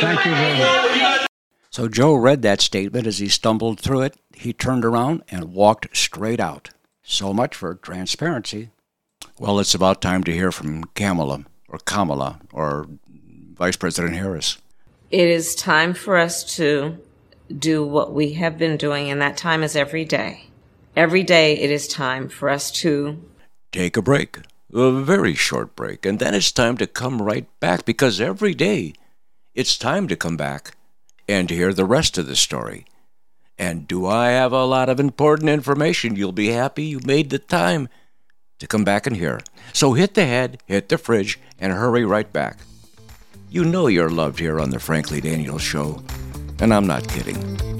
Thank 0.00 0.24
you 0.24 0.34
very 0.34 0.58
much. 0.58 1.26
So 1.70 1.86
Joe 1.88 2.14
read 2.14 2.42
that 2.42 2.60
statement 2.60 3.06
as 3.06 3.18
he 3.18 3.28
stumbled 3.28 3.78
through 3.78 4.02
it. 4.02 4.16
He 4.34 4.52
turned 4.52 4.84
around 4.84 5.22
and 5.30 5.52
walked 5.52 5.96
straight 5.96 6.40
out. 6.40 6.70
So 7.02 7.32
much 7.32 7.54
for 7.54 7.76
transparency. 7.76 8.70
Well, 9.38 9.60
it's 9.60 9.74
about 9.74 10.02
time 10.02 10.24
to 10.24 10.32
hear 10.32 10.50
from 10.50 10.84
Kamala 10.94 11.44
or 11.68 11.78
Kamala 11.78 12.40
or 12.52 12.88
Vice 13.54 13.76
President 13.76 14.14
Harris. 14.16 14.58
It 15.10 15.28
is 15.28 15.54
time 15.54 15.94
for 15.94 16.16
us 16.16 16.56
to 16.56 16.98
do 17.56 17.84
what 17.84 18.12
we 18.12 18.34
have 18.34 18.58
been 18.58 18.76
doing, 18.76 19.10
and 19.10 19.20
that 19.22 19.36
time 19.36 19.62
is 19.62 19.74
every 19.74 20.04
day. 20.04 20.49
Every 20.96 21.22
day 21.22 21.56
it 21.56 21.70
is 21.70 21.86
time 21.86 22.28
for 22.28 22.48
us 22.48 22.70
to 22.82 23.22
take 23.70 23.96
a 23.96 24.02
break, 24.02 24.38
a 24.74 24.90
very 24.90 25.34
short 25.34 25.76
break, 25.76 26.04
and 26.04 26.18
then 26.18 26.34
it's 26.34 26.50
time 26.50 26.76
to 26.78 26.86
come 26.86 27.22
right 27.22 27.46
back 27.60 27.84
because 27.84 28.20
every 28.20 28.54
day 28.54 28.94
it's 29.54 29.78
time 29.78 30.08
to 30.08 30.16
come 30.16 30.36
back 30.36 30.76
and 31.28 31.48
hear 31.48 31.72
the 31.72 31.84
rest 31.84 32.18
of 32.18 32.26
the 32.26 32.34
story. 32.34 32.86
And 33.56 33.86
do 33.86 34.06
I 34.06 34.30
have 34.30 34.52
a 34.52 34.64
lot 34.64 34.88
of 34.88 34.98
important 34.98 35.48
information? 35.48 36.16
You'll 36.16 36.32
be 36.32 36.48
happy 36.48 36.84
you 36.84 37.00
made 37.04 37.30
the 37.30 37.38
time 37.38 37.88
to 38.58 38.66
come 38.66 38.84
back 38.84 39.06
and 39.06 39.16
hear. 39.16 39.40
So 39.72 39.92
hit 39.92 40.14
the 40.14 40.26
head, 40.26 40.60
hit 40.66 40.88
the 40.88 40.98
fridge, 40.98 41.38
and 41.58 41.72
hurry 41.72 42.04
right 42.04 42.30
back. 42.32 42.58
You 43.48 43.64
know 43.64 43.86
you're 43.86 44.10
loved 44.10 44.40
here 44.40 44.58
on 44.58 44.70
the 44.70 44.80
Frankly 44.80 45.20
Daniels 45.20 45.62
Show, 45.62 46.02
and 46.58 46.74
I'm 46.74 46.86
not 46.86 47.08
kidding. 47.08 47.79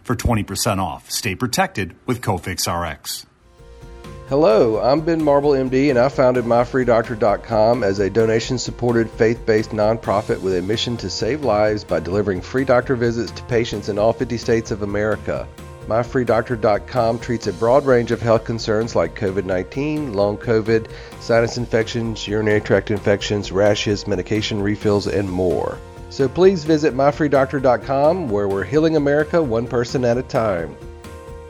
for 0.11 0.15
20% 0.17 0.79
off. 0.79 1.09
Stay 1.09 1.35
protected 1.35 1.95
with 2.05 2.19
Cofix 2.19 2.67
RX. 2.67 3.25
Hello, 4.27 4.81
I'm 4.81 4.99
Ben 5.01 5.23
Marble, 5.23 5.51
MD, 5.51 5.89
and 5.89 5.97
I 5.97 6.09
founded 6.09 6.43
MyFreeDoctor.com 6.43 7.83
as 7.83 7.99
a 7.99 8.09
donation 8.09 8.57
supported 8.57 9.09
faith 9.09 9.45
based 9.45 9.69
nonprofit 9.69 10.41
with 10.41 10.57
a 10.57 10.61
mission 10.61 10.97
to 10.97 11.09
save 11.09 11.45
lives 11.45 11.85
by 11.85 12.01
delivering 12.01 12.41
free 12.41 12.65
doctor 12.65 12.97
visits 12.97 13.31
to 13.31 13.43
patients 13.43 13.87
in 13.87 13.97
all 13.97 14.11
50 14.11 14.37
states 14.37 14.71
of 14.71 14.81
America. 14.81 15.47
MyFreeDoctor.com 15.87 17.19
treats 17.19 17.47
a 17.47 17.53
broad 17.53 17.85
range 17.85 18.11
of 18.11 18.21
health 18.21 18.43
concerns 18.43 18.97
like 18.97 19.15
COVID 19.15 19.45
19, 19.45 20.13
long 20.13 20.37
COVID, 20.37 20.89
sinus 21.21 21.57
infections, 21.57 22.27
urinary 22.27 22.59
tract 22.59 22.91
infections, 22.91 23.51
rashes, 23.51 24.07
medication 24.07 24.61
refills, 24.61 25.07
and 25.07 25.29
more. 25.29 25.77
So 26.11 26.27
please 26.27 26.65
visit 26.65 26.93
myfreedoctor.com 26.93 28.27
where 28.27 28.49
we're 28.49 28.65
healing 28.65 28.97
America 28.97 29.41
one 29.41 29.65
person 29.65 30.03
at 30.03 30.17
a 30.17 30.23
time. 30.23 30.75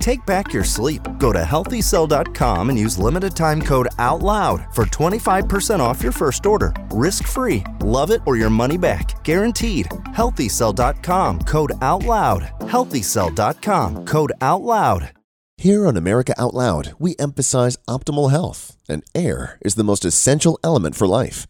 Take 0.00 0.24
back 0.26 0.52
your 0.52 0.64
sleep. 0.64 1.02
Go 1.18 1.32
to 1.32 1.42
healthycell.com 1.42 2.70
and 2.70 2.78
use 2.78 2.98
limited 2.98 3.36
time 3.36 3.62
code 3.62 3.88
OUTLOUD 3.98 4.74
for 4.74 4.84
25% 4.86 5.80
off 5.80 6.02
your 6.02 6.12
first 6.12 6.46
order. 6.46 6.74
Risk 6.90 7.24
free. 7.24 7.64
Love 7.80 8.10
it 8.10 8.22
or 8.26 8.36
your 8.36 8.50
money 8.50 8.78
back. 8.78 9.22
Guaranteed. 9.24 9.86
Healthycell.com 9.86 11.40
code 11.40 11.72
OUTLOUD. 11.80 12.48
Healthycell.com 12.60 14.04
code 14.06 14.32
OUTLOUD. 14.40 15.10
Here 15.60 15.88
on 15.88 15.96
America 15.96 16.34
Out 16.38 16.54
Loud, 16.54 16.94
we 17.00 17.16
emphasize 17.18 17.76
optimal 17.88 18.30
health, 18.30 18.76
and 18.88 19.02
air 19.12 19.58
is 19.60 19.74
the 19.74 19.82
most 19.82 20.04
essential 20.04 20.56
element 20.62 20.94
for 20.94 21.08
life. 21.08 21.48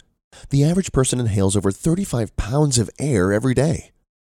The 0.49 0.65
average 0.65 0.93
person 0.93 1.21
inhales 1.21 1.55
over 1.55 1.71
35 1.71 2.35
pounds 2.39 2.79
of 2.79 2.89
air 2.99 3.35
every 3.35 3.53
day. 3.53 3.91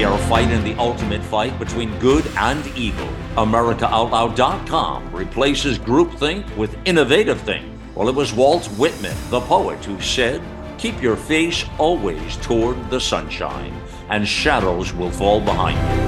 We 0.00 0.06
are 0.06 0.16
fighting 0.30 0.64
the 0.64 0.72
ultimate 0.76 1.22
fight 1.22 1.58
between 1.58 1.94
good 1.98 2.26
and 2.38 2.66
evil. 2.68 3.06
AmericaOutloud.com 3.36 5.14
replaces 5.14 5.78
groupthink 5.78 6.56
with 6.56 6.74
innovative 6.86 7.38
think. 7.42 7.70
Well, 7.94 8.08
it 8.08 8.14
was 8.14 8.32
Walt 8.32 8.64
Whitman, 8.78 9.14
the 9.28 9.42
poet, 9.42 9.84
who 9.84 10.00
said, 10.00 10.40
Keep 10.78 11.02
your 11.02 11.16
face 11.16 11.66
always 11.76 12.38
toward 12.38 12.88
the 12.88 12.98
sunshine, 12.98 13.78
and 14.08 14.26
shadows 14.26 14.94
will 14.94 15.10
fall 15.10 15.38
behind 15.38 15.76
you. 15.76 16.04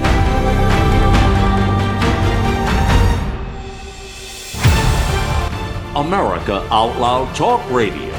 America 6.00 6.66
Out 6.70 6.98
Loud 6.98 7.37
Talk 7.37 7.61
Radio. 7.70 8.11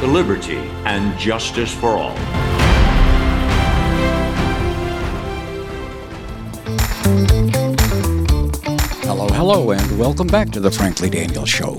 The 0.00 0.08
liberty 0.08 0.68
and 0.84 1.16
justice 1.16 1.72
for 1.72 1.90
all. 1.90 2.49
Hello, 9.42 9.70
and 9.70 9.98
welcome 9.98 10.26
back 10.26 10.50
to 10.50 10.60
the 10.60 10.70
Frankly 10.70 11.08
Daniels 11.08 11.48
Show. 11.48 11.74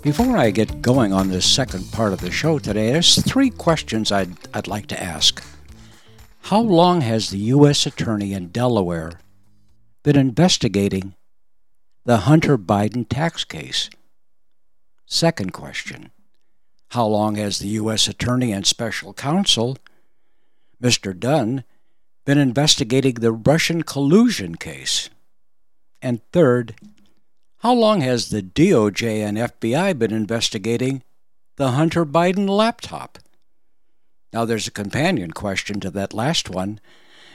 Before 0.00 0.38
I 0.38 0.50
get 0.50 0.80
going 0.80 1.12
on 1.12 1.28
this 1.28 1.44
second 1.44 1.92
part 1.92 2.14
of 2.14 2.22
the 2.22 2.30
show 2.30 2.58
today, 2.58 2.90
there's 2.90 3.22
three 3.22 3.50
questions 3.50 4.10
I'd, 4.10 4.34
I'd 4.54 4.66
like 4.66 4.86
to 4.86 4.98
ask. 4.98 5.44
How 6.44 6.60
long 6.60 7.02
has 7.02 7.28
the 7.28 7.38
U.S. 7.52 7.84
Attorney 7.84 8.32
in 8.32 8.48
Delaware 8.48 9.20
been 10.04 10.16
investigating 10.16 11.16
the 12.06 12.16
Hunter 12.16 12.56
Biden 12.56 13.06
tax 13.06 13.44
case? 13.44 13.90
Second 15.04 15.52
question 15.52 16.12
How 16.92 17.04
long 17.04 17.34
has 17.34 17.58
the 17.58 17.68
U.S. 17.68 18.08
Attorney 18.08 18.52
and 18.52 18.66
Special 18.66 19.12
Counsel, 19.12 19.76
Mr. 20.82 21.14
Dunn, 21.14 21.62
been 22.24 22.38
investigating 22.38 23.16
the 23.16 23.32
Russian 23.32 23.82
collusion 23.82 24.54
case? 24.54 25.10
And 26.02 26.20
third, 26.32 26.74
how 27.58 27.74
long 27.74 28.00
has 28.00 28.30
the 28.30 28.42
DOJ 28.42 29.20
and 29.20 29.36
FBI 29.36 29.98
been 29.98 30.12
investigating 30.12 31.02
the 31.56 31.72
Hunter 31.72 32.06
Biden 32.06 32.48
laptop? 32.48 33.18
Now, 34.32 34.44
there's 34.44 34.66
a 34.66 34.72
companion 34.72 35.32
question 35.32 35.80
to 35.80 35.90
that 35.90 36.14
last 36.14 36.48
one, 36.48 36.80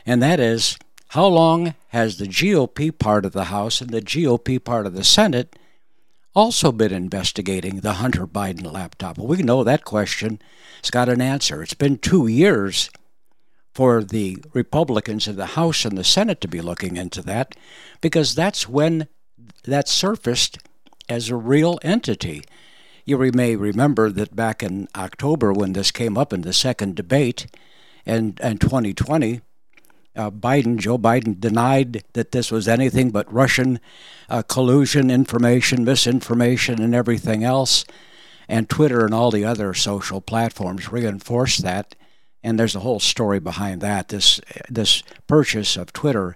and 0.06 0.21
that 0.23 0.39
is 0.39 0.78
how 1.10 1.28
long 1.28 1.75
has 1.89 2.17
the 2.17 2.25
GOP 2.25 2.97
part 2.97 3.25
of 3.25 3.34
the 3.34 3.45
House 3.45 3.82
and 3.82 3.91
the 3.91 4.01
GOP 4.01 4.63
part 4.63 4.86
of 4.86 4.93
the 4.93 5.04
Senate 5.04 5.56
also 6.34 6.71
been 6.71 6.91
investigating 6.91 7.80
the 7.80 7.93
Hunter 7.93 8.25
Biden 8.25 8.71
laptop? 8.71 9.17
Well, 9.17 9.28
we 9.28 9.38
know 9.38 9.63
that 9.63 9.86
question 9.86 10.39
It's 10.80 10.91
got 10.91 11.10
an 11.10 11.21
answer. 11.21 11.63
It's 11.63 11.73
been 11.73 11.97
two 11.97 12.28
years 12.28 12.89
for 13.76 14.06
the 14.06 14.38
Republicans 14.54 15.28
in 15.28 15.36
the 15.36 15.48
House 15.48 15.84
and 15.84 15.98
the 15.98 16.04
Senate 16.04 16.40
to 16.40 16.48
be 16.48 16.62
looking 16.62 16.96
into 16.96 17.22
that 17.22 17.56
because 18.00 18.34
that's 18.34 18.70
when 18.70 19.10
that 19.66 19.90
surfaced 19.90 20.58
as 21.10 21.30
a 21.30 21.36
real 21.36 21.78
entity. 21.84 22.42
You 23.04 23.18
may 23.34 23.58
remember 23.58 24.10
that 24.12 24.34
back 24.34 24.64
in 24.64 24.88
October 24.96 25.52
when 25.52 25.74
this 25.74 25.92
came 25.92 26.18
up 26.18 26.32
in 26.32 26.42
the 26.42 26.54
second 26.54 26.96
debate 26.96 27.48
and, 28.06 28.40
and 28.42 28.62
2020, 28.62 29.42
uh, 30.16 30.32
Biden, 30.32 30.78
Joe 30.78 30.98
Biden, 30.98 31.38
denied 31.38 32.06
that 32.14 32.32
this 32.32 32.52
was 32.52 32.70
anything 32.70 33.12
but 33.12 33.32
Russian 33.32 33.82
uh, 34.30 34.42
collusion, 34.44 35.12
information, 35.12 35.84
misinformation, 35.84 36.82
and 36.82 36.96
everything 36.96 37.44
else. 37.44 37.84
And 38.48 38.70
Twitter 38.70 39.04
and 39.04 39.14
all 39.14 39.32
the 39.32 39.44
other 39.44 39.74
social 39.74 40.22
platforms 40.22 40.94
reinforced 40.94 41.62
that. 41.64 41.94
And 42.45 42.60
there's 42.60 42.75
a 42.75 42.81
whole 42.81 42.99
story 42.99 43.39
behind 43.39 43.81
that. 43.81 44.10
This 44.10 44.39
this 44.69 45.01
purchase 45.25 45.75
of 45.75 45.91
Twitter 45.91 46.36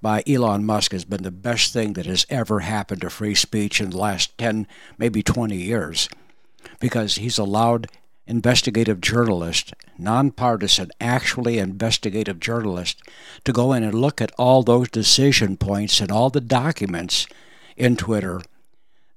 by 0.00 0.22
Elon 0.24 0.64
Musk 0.64 0.92
has 0.92 1.04
been 1.04 1.24
the 1.24 1.32
best 1.32 1.72
thing 1.72 1.94
that 1.94 2.06
has 2.06 2.24
ever 2.30 2.60
happened 2.60 3.00
to 3.00 3.10
free 3.10 3.34
speech 3.34 3.80
in 3.80 3.90
the 3.90 3.98
last 3.98 4.38
10, 4.38 4.68
maybe 4.98 5.20
20 5.20 5.56
years, 5.56 6.08
because 6.78 7.16
he's 7.16 7.38
allowed 7.38 7.88
investigative 8.24 9.00
journalist, 9.00 9.74
nonpartisan, 9.98 10.92
actually 11.00 11.58
investigative 11.58 12.38
journalist, 12.38 13.02
to 13.42 13.52
go 13.52 13.72
in 13.72 13.82
and 13.82 13.94
look 13.94 14.20
at 14.20 14.30
all 14.38 14.62
those 14.62 14.88
decision 14.88 15.56
points 15.56 16.00
and 16.00 16.12
all 16.12 16.30
the 16.30 16.40
documents 16.40 17.26
in 17.76 17.96
Twitter 17.96 18.40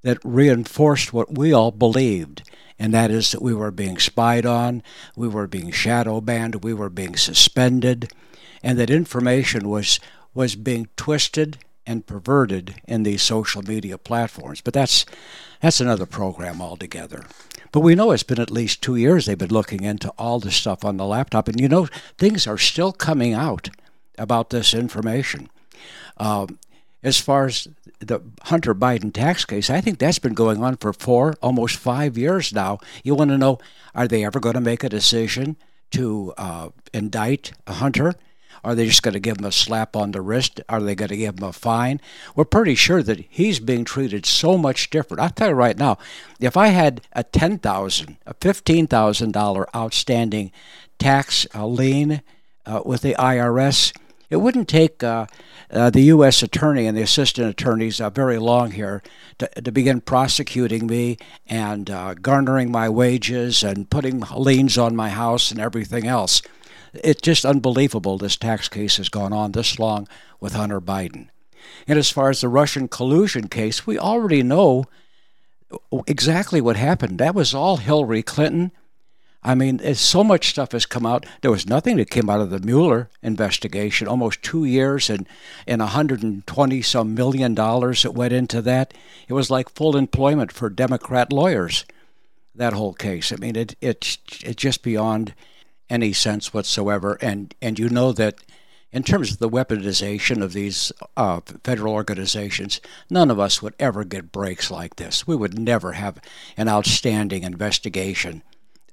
that 0.04 0.20
reinforced 0.24 1.14
what 1.14 1.38
we 1.38 1.54
all 1.54 1.72
believed, 1.72 2.44
and 2.80 2.94
that 2.94 3.12
is 3.12 3.32
that 3.32 3.42
we 3.42 3.54
were 3.54 3.72
being 3.72 3.98
spied 3.98 4.46
on, 4.46 4.84
we 5.16 5.28
were 5.28 5.48
being 5.48 5.72
shadow 5.72 6.22
banned, 6.22 6.64
we 6.64 6.74
were 6.74 6.90
being 6.90 7.16
suspended, 7.16 8.12
and 8.64 8.78
that 8.80 8.90
information 8.90 9.70
was 9.70 10.00
was 10.34 10.56
being 10.56 10.88
twisted 10.96 11.58
and 11.86 12.08
perverted 12.08 12.76
in 12.88 13.04
these 13.04 13.22
social 13.22 13.62
media 13.62 13.98
platforms. 13.98 14.62
But 14.62 14.74
that's 14.74 15.06
that's 15.62 15.82
another 15.82 16.06
program 16.06 16.62
altogether. 16.62 17.26
But 17.72 17.82
we 17.82 17.96
know 17.96 18.12
it's 18.12 18.24
been 18.24 18.40
at 18.40 18.52
least 18.52 18.82
two 18.82 18.96
years 18.96 19.26
they've 19.26 19.38
been 19.38 19.50
looking 19.50 19.84
into 19.84 20.10
all 20.18 20.40
the 20.40 20.52
stuff 20.52 20.84
on 20.84 20.98
the 20.98 21.06
laptop. 21.06 21.48
And 21.48 21.60
you 21.60 21.70
know, 21.70 21.88
things 22.18 22.48
are 22.48 22.58
still 22.58 22.92
coming 22.92 23.34
out 23.34 23.70
about 24.18 24.50
this 24.50 24.74
information. 24.74 25.50
Um, 26.18 26.60
as 27.04 27.18
far 27.20 27.46
as 27.46 27.68
the 28.00 28.22
Hunter 28.44 28.76
Biden 28.76 29.14
tax 29.14 29.46
case, 29.46 29.70
I 29.70 29.82
think 29.82 30.00
that's 30.00 30.20
been 30.20 30.34
going 30.34 30.64
on 30.64 30.78
for 30.78 30.94
four, 30.94 31.36
almost 31.42 31.78
five 31.78 32.18
years 32.18 32.54
now. 32.54 32.80
You 33.04 33.16
want 33.16 33.32
to 33.32 33.38
know 33.38 33.60
are 33.94 34.08
they 34.08 34.24
ever 34.24 34.40
going 34.40 34.56
to 34.56 34.62
make 34.62 34.84
a 34.84 34.90
decision 34.90 35.58
to 35.92 36.34
uh, 36.38 36.70
indict 36.94 37.54
Hunter? 37.68 38.16
Are 38.64 38.76
they 38.76 38.86
just 38.86 39.02
going 39.02 39.14
to 39.14 39.20
give 39.20 39.38
him 39.40 39.46
a 39.46 39.52
slap 39.52 39.96
on 39.96 40.12
the 40.12 40.22
wrist? 40.22 40.62
Are 40.70 40.82
they 40.82 40.94
going 40.94 41.10
to 41.10 41.18
give 41.18 41.40
him 41.40 41.44
a 41.44 41.54
fine? 41.54 42.00
We're 42.36 42.46
pretty 42.46 42.76
sure 42.76 43.02
that 43.02 43.26
he's 43.28 43.60
being 43.60 43.86
treated 43.86 44.26
so 44.26 44.58
much 44.58 44.90
different. 44.92 45.22
I'll 45.22 45.30
tell 45.30 45.50
you 45.50 45.56
right 45.56 45.78
now, 45.78 45.98
if 46.40 46.56
I 46.56 46.68
had 46.68 47.02
a 47.14 47.24
ten 47.24 47.58
thousand, 47.58 48.18
a 48.28 48.36
fifteen 48.36 48.86
thousand 48.86 49.32
dollar 49.32 49.68
outstanding 49.76 50.52
tax 51.00 51.48
uh, 51.56 51.66
lien 51.66 52.22
uh, 52.66 52.82
with 52.86 53.02
the 53.02 53.16
IRS, 53.16 53.94
it 54.32 54.38
wouldn't 54.38 54.70
take 54.70 55.04
uh, 55.04 55.28
uh, 55.70 55.90
the 55.90 56.04
U.S. 56.04 56.42
attorney 56.42 56.88
and 56.88 56.98
the 56.98 57.02
assistant 57.02 57.50
attorneys 57.50 58.00
uh, 58.00 58.10
very 58.10 58.40
long 58.40 58.72
here 58.72 59.04
to, 59.38 59.48
to 59.62 59.72
begin 59.72 60.00
prosecuting 60.00 60.88
me 60.88 61.18
and 61.46 61.90
uh, 61.90 62.14
garnering 62.14 62.72
my 62.72 62.88
wages 62.88 63.62
and 63.62 63.90
putting 63.90 64.22
liens 64.36 64.78
on 64.78 64.96
my 64.96 65.10
house 65.10 65.52
and 65.52 65.60
everything 65.60 66.08
else. 66.08 66.42
It's 66.94 67.22
just 67.22 67.46
unbelievable 67.46 68.18
this 68.18 68.38
tax 68.38 68.70
case 68.70 68.98
has 68.98 69.10
gone 69.10 69.34
on 69.34 69.52
this 69.52 69.78
long 69.78 70.08
with 70.40 70.54
Hunter 70.54 70.82
Biden. 70.82 71.28
And 71.86 72.00
as 72.00 72.10
far 72.10 72.30
as 72.30 72.40
the 72.40 72.48
Russian 72.48 72.88
collusion 72.88 73.50
case, 73.50 73.86
we 73.86 74.00
already 74.00 74.44
know 74.44 74.86
exactly 76.08 76.62
what 76.62 76.78
happened. 76.78 77.20
That 77.20 77.36
was 77.36 77.54
all 77.54 77.78
Hillary 77.78 78.24
Clinton. 78.24 78.72
I 79.44 79.56
mean, 79.56 79.96
so 79.96 80.24
much 80.24 80.50
stuff 80.50 80.74
has 80.74 80.86
come 80.86 81.06
out. 81.06 81.26
There 81.42 81.50
was 81.50 81.66
nothing 81.66 81.98
that 81.98 82.12
came 82.12 82.30
out 82.30 82.42
of 82.42 82.52
the 82.52 82.60
Mueller 82.60 83.10
investigation. 83.24 84.08
Almost 84.08 84.44
two 84.44 84.66
years 84.66 85.10
and 85.10 85.28
and 85.66 85.82
120 85.82 86.82
some 86.84 87.16
million 87.16 87.56
dollars 87.56 88.04
that 88.04 88.14
went 88.14 88.34
into 88.34 88.62
that. 88.62 88.94
It 89.28 89.34
was 89.34 89.50
like 89.50 89.70
full 89.70 89.98
employment 89.98 90.52
for 90.52 90.70
Democrat 90.70 91.34
lawyers. 91.34 91.86
That 92.54 92.74
whole 92.74 92.94
case. 92.94 93.32
I 93.32 93.38
mean, 93.38 93.56
it 93.56 93.76
it's 93.82 94.20
it's 94.44 94.62
just 94.62 94.84
beyond 94.84 95.34
any 95.90 96.14
sense 96.14 96.54
whatsoever. 96.54 97.18
And 97.20 97.56
and 97.64 97.80
you 97.80 97.90
know 97.90 98.12
that 98.12 98.36
in 98.92 99.02
terms 99.02 99.32
of 99.32 99.40
the 99.40 99.50
weaponization 99.50 100.44
of 100.44 100.54
these 100.54 100.92
uh, 101.18 101.40
federal 101.64 101.94
organizations, 101.94 102.80
none 103.10 103.32
of 103.32 103.40
us 103.40 103.62
would 103.62 103.74
ever 103.80 104.04
get 104.04 104.32
breaks 104.32 104.70
like 104.70 104.98
this. 104.98 105.26
We 105.26 105.36
would 105.36 105.58
never 105.58 105.94
have 105.94 106.20
an 106.58 106.68
outstanding 106.68 107.44
investigation 107.44 108.44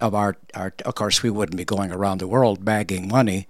of 0.00 0.14
our, 0.14 0.37
our 0.54 0.72
of 0.84 0.94
course, 0.94 1.22
we 1.22 1.30
wouldn't 1.30 1.56
be 1.56 1.64
going 1.64 1.92
around 1.92 2.18
the 2.18 2.28
world 2.28 2.64
bagging 2.64 3.09
money 3.09 3.46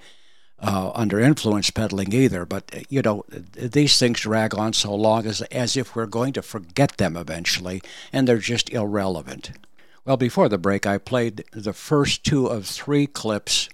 uh, 0.61 0.91
under 0.95 1.21
influence 1.21 1.71
peddling 1.71 2.13
either. 2.13 2.45
But, 2.45 2.85
you 2.89 3.03
know, 3.03 3.25
these 3.29 3.99
things 3.99 4.21
drag 4.21 4.55
on 4.55 4.73
so 4.73 4.95
long 4.95 5.27
as, 5.27 5.43
as 5.43 5.77
if 5.77 5.95
we're 5.95 6.07
going 6.07 6.33
to 6.35 6.43
forget 6.43 6.97
them 6.97 7.17
eventually, 7.17 7.83
and 8.13 8.27
they're 8.27 8.39
just 8.39 8.71
irrelevant. 8.71 9.53
Well, 10.05 10.17
before 10.17 10.49
the 10.49 10.59
break, 10.59 10.87
I 10.87 10.99
played 10.99 11.45
the 11.53 11.73
first 11.73 12.25
two 12.25 12.47
of 12.47 12.67
three 12.67 13.07
clips 13.07 13.69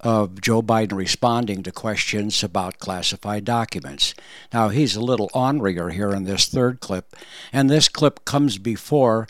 of 0.00 0.40
Joe 0.40 0.60
Biden 0.60 0.92
responding 0.92 1.62
to 1.62 1.72
questions 1.72 2.42
about 2.44 2.80
classified 2.80 3.44
documents. 3.44 4.14
Now, 4.52 4.68
he's 4.68 4.94
a 4.94 5.00
little 5.00 5.30
ornerier 5.30 5.92
here 5.92 6.10
in 6.10 6.24
this 6.24 6.46
third 6.46 6.80
clip, 6.80 7.16
and 7.52 7.70
this 7.70 7.88
clip 7.88 8.24
comes 8.24 8.58
before 8.58 9.26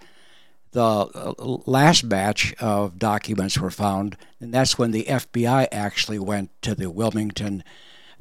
the 0.72 0.82
uh, 0.82 1.34
last 1.38 2.08
batch 2.08 2.54
of 2.60 2.98
documents 2.98 3.58
were 3.58 3.70
found, 3.70 4.16
and 4.40 4.52
that's 4.52 4.78
when 4.78 4.90
the 4.90 5.04
FBI 5.04 5.68
actually 5.72 6.18
went 6.18 6.50
to 6.62 6.74
the 6.74 6.90
Wilmington 6.90 7.64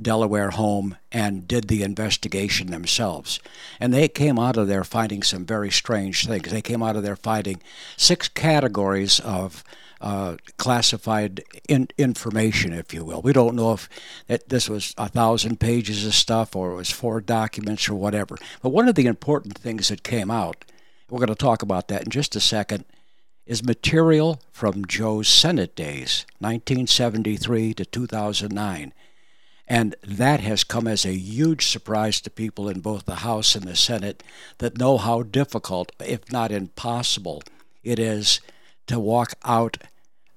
Delaware 0.01 0.51
home 0.51 0.97
and 1.11 1.47
did 1.47 1.67
the 1.67 1.83
investigation 1.83 2.67
themselves. 2.67 3.39
And 3.79 3.93
they 3.93 4.07
came 4.07 4.37
out 4.37 4.57
of 4.57 4.67
there 4.67 4.83
finding 4.83 5.23
some 5.23 5.45
very 5.45 5.71
strange 5.71 6.27
things. 6.27 6.51
They 6.51 6.61
came 6.61 6.83
out 6.83 6.95
of 6.95 7.03
there 7.03 7.15
finding 7.15 7.61
six 7.95 8.27
categories 8.27 9.19
of 9.21 9.63
uh, 10.01 10.35
classified 10.57 11.43
in, 11.69 11.87
information, 11.97 12.73
if 12.73 12.93
you 12.93 13.05
will. 13.05 13.21
We 13.21 13.33
don't 13.33 13.55
know 13.55 13.73
if 13.73 13.89
it, 14.27 14.49
this 14.49 14.69
was 14.69 14.93
a 14.97 15.07
thousand 15.07 15.59
pages 15.59 16.05
of 16.05 16.13
stuff 16.13 16.55
or 16.55 16.71
it 16.71 16.75
was 16.75 16.91
four 16.91 17.21
documents 17.21 17.87
or 17.87 17.95
whatever. 17.95 18.37
But 18.61 18.69
one 18.69 18.89
of 18.89 18.95
the 18.95 19.07
important 19.07 19.57
things 19.57 19.87
that 19.87 20.03
came 20.03 20.29
out, 20.29 20.65
we're 21.15 21.25
going 21.25 21.29
to 21.29 21.35
talk 21.35 21.61
about 21.61 21.87
that 21.87 22.03
in 22.03 22.09
just 22.09 22.35
a 22.35 22.41
second, 22.41 22.83
is 23.45 23.63
material 23.63 24.41
from 24.51 24.83
Joe's 24.85 25.29
Senate 25.29 25.73
days, 25.73 26.25
1973 26.39 27.73
to 27.75 27.85
2009. 27.85 28.93
And 29.65 29.95
that 30.03 30.41
has 30.41 30.65
come 30.65 30.87
as 30.87 31.05
a 31.05 31.13
huge 31.13 31.67
surprise 31.67 32.19
to 32.19 32.29
people 32.29 32.67
in 32.67 32.81
both 32.81 33.05
the 33.05 33.15
House 33.15 33.55
and 33.55 33.63
the 33.63 33.77
Senate 33.77 34.23
that 34.57 34.77
know 34.77 34.97
how 34.97 35.23
difficult, 35.23 35.93
if 36.05 36.29
not 36.33 36.51
impossible, 36.51 37.41
it 37.81 37.97
is 37.97 38.41
to 38.87 38.99
walk 38.99 39.35
out 39.45 39.77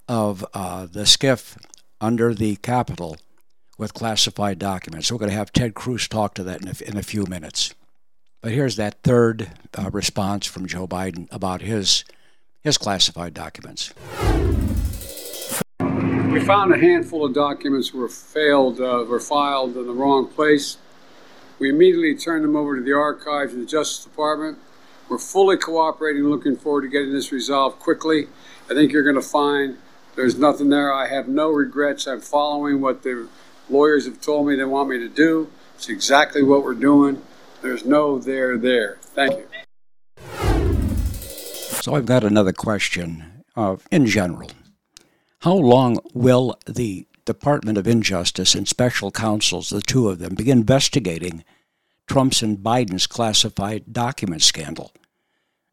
of 0.07 0.45
uh, 0.53 0.85
the 0.85 1.03
SCIF 1.03 1.57
under 1.99 2.33
the 2.33 2.55
Capitol 2.55 3.17
with 3.77 3.93
classified 3.93 4.59
documents. 4.59 5.11
We're 5.11 5.17
going 5.17 5.31
to 5.31 5.37
have 5.37 5.51
Ted 5.51 5.73
Cruz 5.73 6.07
talk 6.07 6.35
to 6.35 6.43
that 6.45 6.61
in 6.61 6.69
a, 6.69 6.89
in 6.89 6.97
a 6.97 7.03
few 7.03 7.25
minutes. 7.25 7.75
But 8.41 8.53
here's 8.53 8.77
that 8.77 9.03
third 9.03 9.51
uh, 9.77 9.89
response 9.91 10.45
from 10.45 10.65
Joe 10.65 10.87
Biden 10.87 11.27
about 11.31 11.61
his 11.61 12.05
his 12.61 12.77
classified 12.77 13.33
documents. 13.33 13.93
We 15.79 16.39
found 16.41 16.73
a 16.73 16.77
handful 16.77 17.25
of 17.25 17.33
documents 17.33 17.93
were 17.93 18.07
failed, 18.07 18.79
uh, 18.79 19.05
were 19.07 19.19
filed 19.19 19.75
in 19.75 19.87
the 19.87 19.93
wrong 19.93 20.27
place. 20.27 20.77
We 21.57 21.69
immediately 21.69 22.15
turned 22.15 22.43
them 22.43 22.55
over 22.55 22.77
to 22.77 22.81
the 22.81 22.93
archives 22.93 23.53
and 23.53 23.63
the 23.63 23.65
Justice 23.65 24.03
Department. 24.03 24.57
We're 25.09 25.17
fully 25.17 25.57
cooperating, 25.57 26.23
looking 26.23 26.55
forward 26.55 26.83
to 26.83 26.87
getting 26.87 27.11
this 27.11 27.31
resolved 27.31 27.79
quickly. 27.79 28.27
I 28.69 28.73
think 28.73 28.91
you're 28.91 29.03
going 29.03 29.15
to 29.15 29.21
find 29.21 29.77
there's 30.15 30.37
nothing 30.37 30.69
there. 30.69 30.93
I 30.93 31.07
have 31.07 31.27
no 31.27 31.49
regrets. 31.49 32.07
I'm 32.07 32.21
following 32.21 32.79
what 32.79 33.03
the 33.03 33.27
lawyers 33.69 34.05
have 34.05 34.21
told 34.21 34.47
me 34.47 34.55
they 34.55 34.65
want 34.65 34.89
me 34.89 34.97
to 34.99 35.09
do. 35.09 35.49
It's 35.75 35.89
exactly 35.89 36.43
what 36.43 36.63
we're 36.63 36.73
doing. 36.73 37.21
There's 37.61 37.85
no 37.85 38.19
there 38.19 38.57
there. 38.57 38.97
Thank 39.01 39.37
you. 39.37 39.47
So 41.81 41.95
I've 41.95 42.05
got 42.05 42.23
another 42.23 42.53
question 42.53 43.43
uh, 43.55 43.77
in 43.91 44.05
general. 44.05 44.49
How 45.41 45.53
long 45.53 45.99
will 46.13 46.57
the 46.65 47.07
Department 47.25 47.77
of 47.77 47.87
Injustice 47.87 48.55
and 48.55 48.67
special 48.67 49.11
counsels, 49.11 49.69
the 49.69 49.81
two 49.81 50.09
of 50.09 50.19
them, 50.19 50.35
be 50.35 50.49
investigating 50.49 51.43
Trump's 52.07 52.41
and 52.41 52.57
Biden's 52.57 53.07
classified 53.07 53.93
document 53.93 54.41
scandal? 54.41 54.91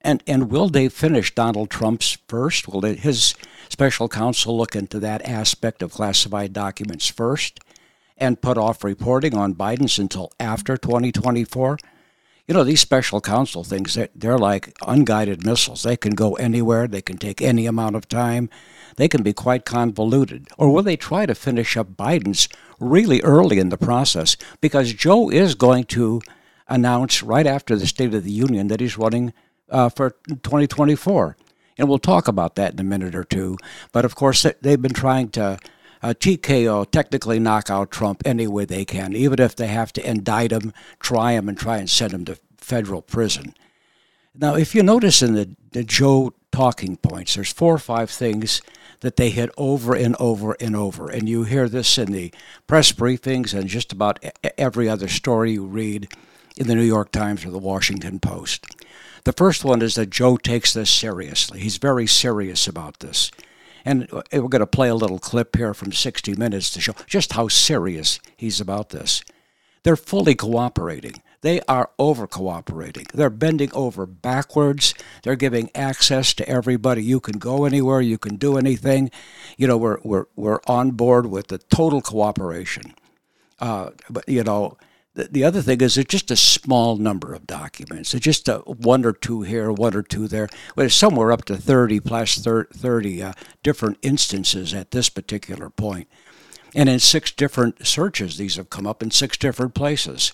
And, 0.00 0.22
and 0.26 0.50
will 0.50 0.68
they 0.68 0.88
finish 0.88 1.34
Donald 1.34 1.70
Trump's 1.70 2.18
first? 2.28 2.68
Will 2.68 2.82
his 2.82 3.34
special 3.68 4.08
counsel 4.08 4.56
look 4.56 4.76
into 4.76 5.00
that 5.00 5.22
aspect 5.22 5.82
of 5.82 5.92
classified 5.92 6.52
documents 6.52 7.08
first 7.08 7.58
and 8.18 8.40
put 8.40 8.58
off 8.58 8.84
reporting 8.84 9.34
on 9.34 9.54
Biden's 9.54 9.98
until 9.98 10.32
after 10.40 10.76
2024? 10.76 11.78
You 12.46 12.54
know, 12.54 12.62
these 12.62 12.80
special 12.80 13.20
counsel 13.20 13.64
things, 13.64 13.94
they're, 13.94 14.08
they're 14.14 14.38
like 14.38 14.72
unguided 14.86 15.44
missiles. 15.44 15.82
They 15.82 15.96
can 15.96 16.14
go 16.14 16.34
anywhere, 16.34 16.86
they 16.86 17.02
can 17.02 17.18
take 17.18 17.42
any 17.42 17.66
amount 17.66 17.96
of 17.96 18.08
time, 18.08 18.48
they 18.96 19.08
can 19.08 19.22
be 19.22 19.32
quite 19.32 19.64
convoluted. 19.64 20.48
Or 20.56 20.72
will 20.72 20.84
they 20.84 20.96
try 20.96 21.26
to 21.26 21.34
finish 21.34 21.76
up 21.76 21.96
Biden's 21.96 22.48
really 22.78 23.20
early 23.22 23.58
in 23.58 23.70
the 23.70 23.78
process? 23.78 24.36
Because 24.60 24.92
Joe 24.92 25.28
is 25.28 25.56
going 25.56 25.84
to 25.84 26.20
announce 26.68 27.22
right 27.22 27.46
after 27.46 27.76
the 27.76 27.86
State 27.86 28.14
of 28.14 28.24
the 28.24 28.32
Union 28.32 28.68
that 28.68 28.80
he's 28.80 28.98
running 28.98 29.32
uh, 29.68 29.88
for 29.88 30.10
2024. 30.28 31.36
And 31.78 31.88
we'll 31.88 31.98
talk 31.98 32.28
about 32.28 32.54
that 32.56 32.72
in 32.72 32.80
a 32.80 32.84
minute 32.84 33.14
or 33.14 33.24
two. 33.24 33.56
But 33.92 34.04
of 34.04 34.14
course, 34.14 34.46
they've 34.62 34.80
been 34.80 34.94
trying 34.94 35.28
to 35.30 35.58
uh, 36.06 36.14
TKO, 36.14 36.88
technically 36.88 37.40
knock 37.40 37.68
out 37.68 37.90
Trump 37.90 38.22
any 38.24 38.46
way 38.46 38.64
they 38.64 38.84
can, 38.84 39.12
even 39.12 39.40
if 39.40 39.56
they 39.56 39.66
have 39.66 39.92
to 39.94 40.08
indict 40.08 40.52
him, 40.52 40.72
try 41.00 41.32
him, 41.32 41.48
and 41.48 41.58
try 41.58 41.78
and 41.78 41.90
send 41.90 42.12
him 42.12 42.24
to 42.26 42.38
federal 42.56 43.02
prison. 43.02 43.54
Now, 44.32 44.54
if 44.54 44.72
you 44.72 44.84
notice 44.84 45.20
in 45.20 45.34
the, 45.34 45.56
the 45.72 45.82
Joe 45.82 46.32
talking 46.52 46.96
points, 46.96 47.34
there's 47.34 47.52
four 47.52 47.74
or 47.74 47.78
five 47.78 48.08
things 48.08 48.62
that 49.00 49.16
they 49.16 49.30
hit 49.30 49.50
over 49.56 49.94
and 49.96 50.14
over 50.20 50.52
and 50.60 50.76
over. 50.76 51.10
And 51.10 51.28
you 51.28 51.42
hear 51.42 51.68
this 51.68 51.98
in 51.98 52.12
the 52.12 52.32
press 52.68 52.92
briefings 52.92 53.52
and 53.52 53.68
just 53.68 53.92
about 53.92 54.24
every 54.56 54.88
other 54.88 55.08
story 55.08 55.52
you 55.52 55.64
read 55.64 56.12
in 56.56 56.68
the 56.68 56.76
New 56.76 56.82
York 56.82 57.10
Times 57.10 57.44
or 57.44 57.50
the 57.50 57.58
Washington 57.58 58.20
Post. 58.20 58.64
The 59.24 59.32
first 59.32 59.64
one 59.64 59.82
is 59.82 59.96
that 59.96 60.10
Joe 60.10 60.36
takes 60.36 60.72
this 60.72 60.88
seriously. 60.88 61.58
He's 61.58 61.78
very 61.78 62.06
serious 62.06 62.68
about 62.68 63.00
this. 63.00 63.32
And 63.86 64.12
uh, 64.12 64.22
we're 64.32 64.48
going 64.48 64.60
to 64.60 64.66
play 64.66 64.88
a 64.88 64.94
little 64.96 65.20
clip 65.20 65.56
here 65.56 65.72
from 65.72 65.92
60 65.92 66.34
Minutes 66.34 66.70
to 66.70 66.80
show 66.80 66.92
just 67.06 67.34
how 67.34 67.46
serious 67.46 68.18
he's 68.36 68.60
about 68.60 68.90
this. 68.90 69.24
They're 69.84 69.96
fully 69.96 70.34
cooperating. 70.34 71.22
They 71.42 71.60
are 71.68 71.90
over 71.96 72.26
cooperating. 72.26 73.06
They're 73.14 73.30
bending 73.30 73.72
over 73.72 74.04
backwards. 74.04 74.94
They're 75.22 75.36
giving 75.36 75.70
access 75.76 76.34
to 76.34 76.48
everybody. 76.48 77.04
You 77.04 77.20
can 77.20 77.38
go 77.38 77.64
anywhere. 77.64 78.00
You 78.00 78.18
can 78.18 78.34
do 78.34 78.58
anything. 78.58 79.12
You 79.56 79.68
know, 79.68 79.76
we're, 79.76 79.98
we're, 80.02 80.26
we're 80.34 80.60
on 80.66 80.90
board 80.90 81.26
with 81.26 81.46
the 81.46 81.58
total 81.58 82.02
cooperation. 82.02 82.94
Uh, 83.60 83.90
but, 84.10 84.28
you 84.28 84.42
know, 84.42 84.76
the 85.16 85.44
other 85.44 85.62
thing 85.62 85.80
is 85.80 85.96
it's 85.96 86.10
just 86.10 86.30
a 86.30 86.36
small 86.36 86.96
number 86.96 87.32
of 87.32 87.46
documents. 87.46 88.12
It's 88.12 88.24
just 88.24 88.48
a 88.48 88.58
one 88.58 89.04
or 89.04 89.12
two 89.12 89.42
here, 89.42 89.72
one 89.72 89.96
or 89.96 90.02
two 90.02 90.28
there. 90.28 90.48
Well, 90.74 90.86
it's 90.86 90.94
somewhere 90.94 91.32
up 91.32 91.46
to 91.46 91.56
30 91.56 92.00
plus 92.00 92.38
30 92.38 93.22
uh, 93.22 93.32
different 93.62 93.98
instances 94.02 94.74
at 94.74 94.90
this 94.90 95.08
particular 95.08 95.70
point. 95.70 96.08
And 96.74 96.88
in 96.90 97.00
six 97.00 97.32
different 97.32 97.86
searches, 97.86 98.36
these 98.36 98.56
have 98.56 98.68
come 98.68 98.86
up 98.86 99.02
in 99.02 99.10
six 99.10 99.38
different 99.38 99.74
places. 99.74 100.32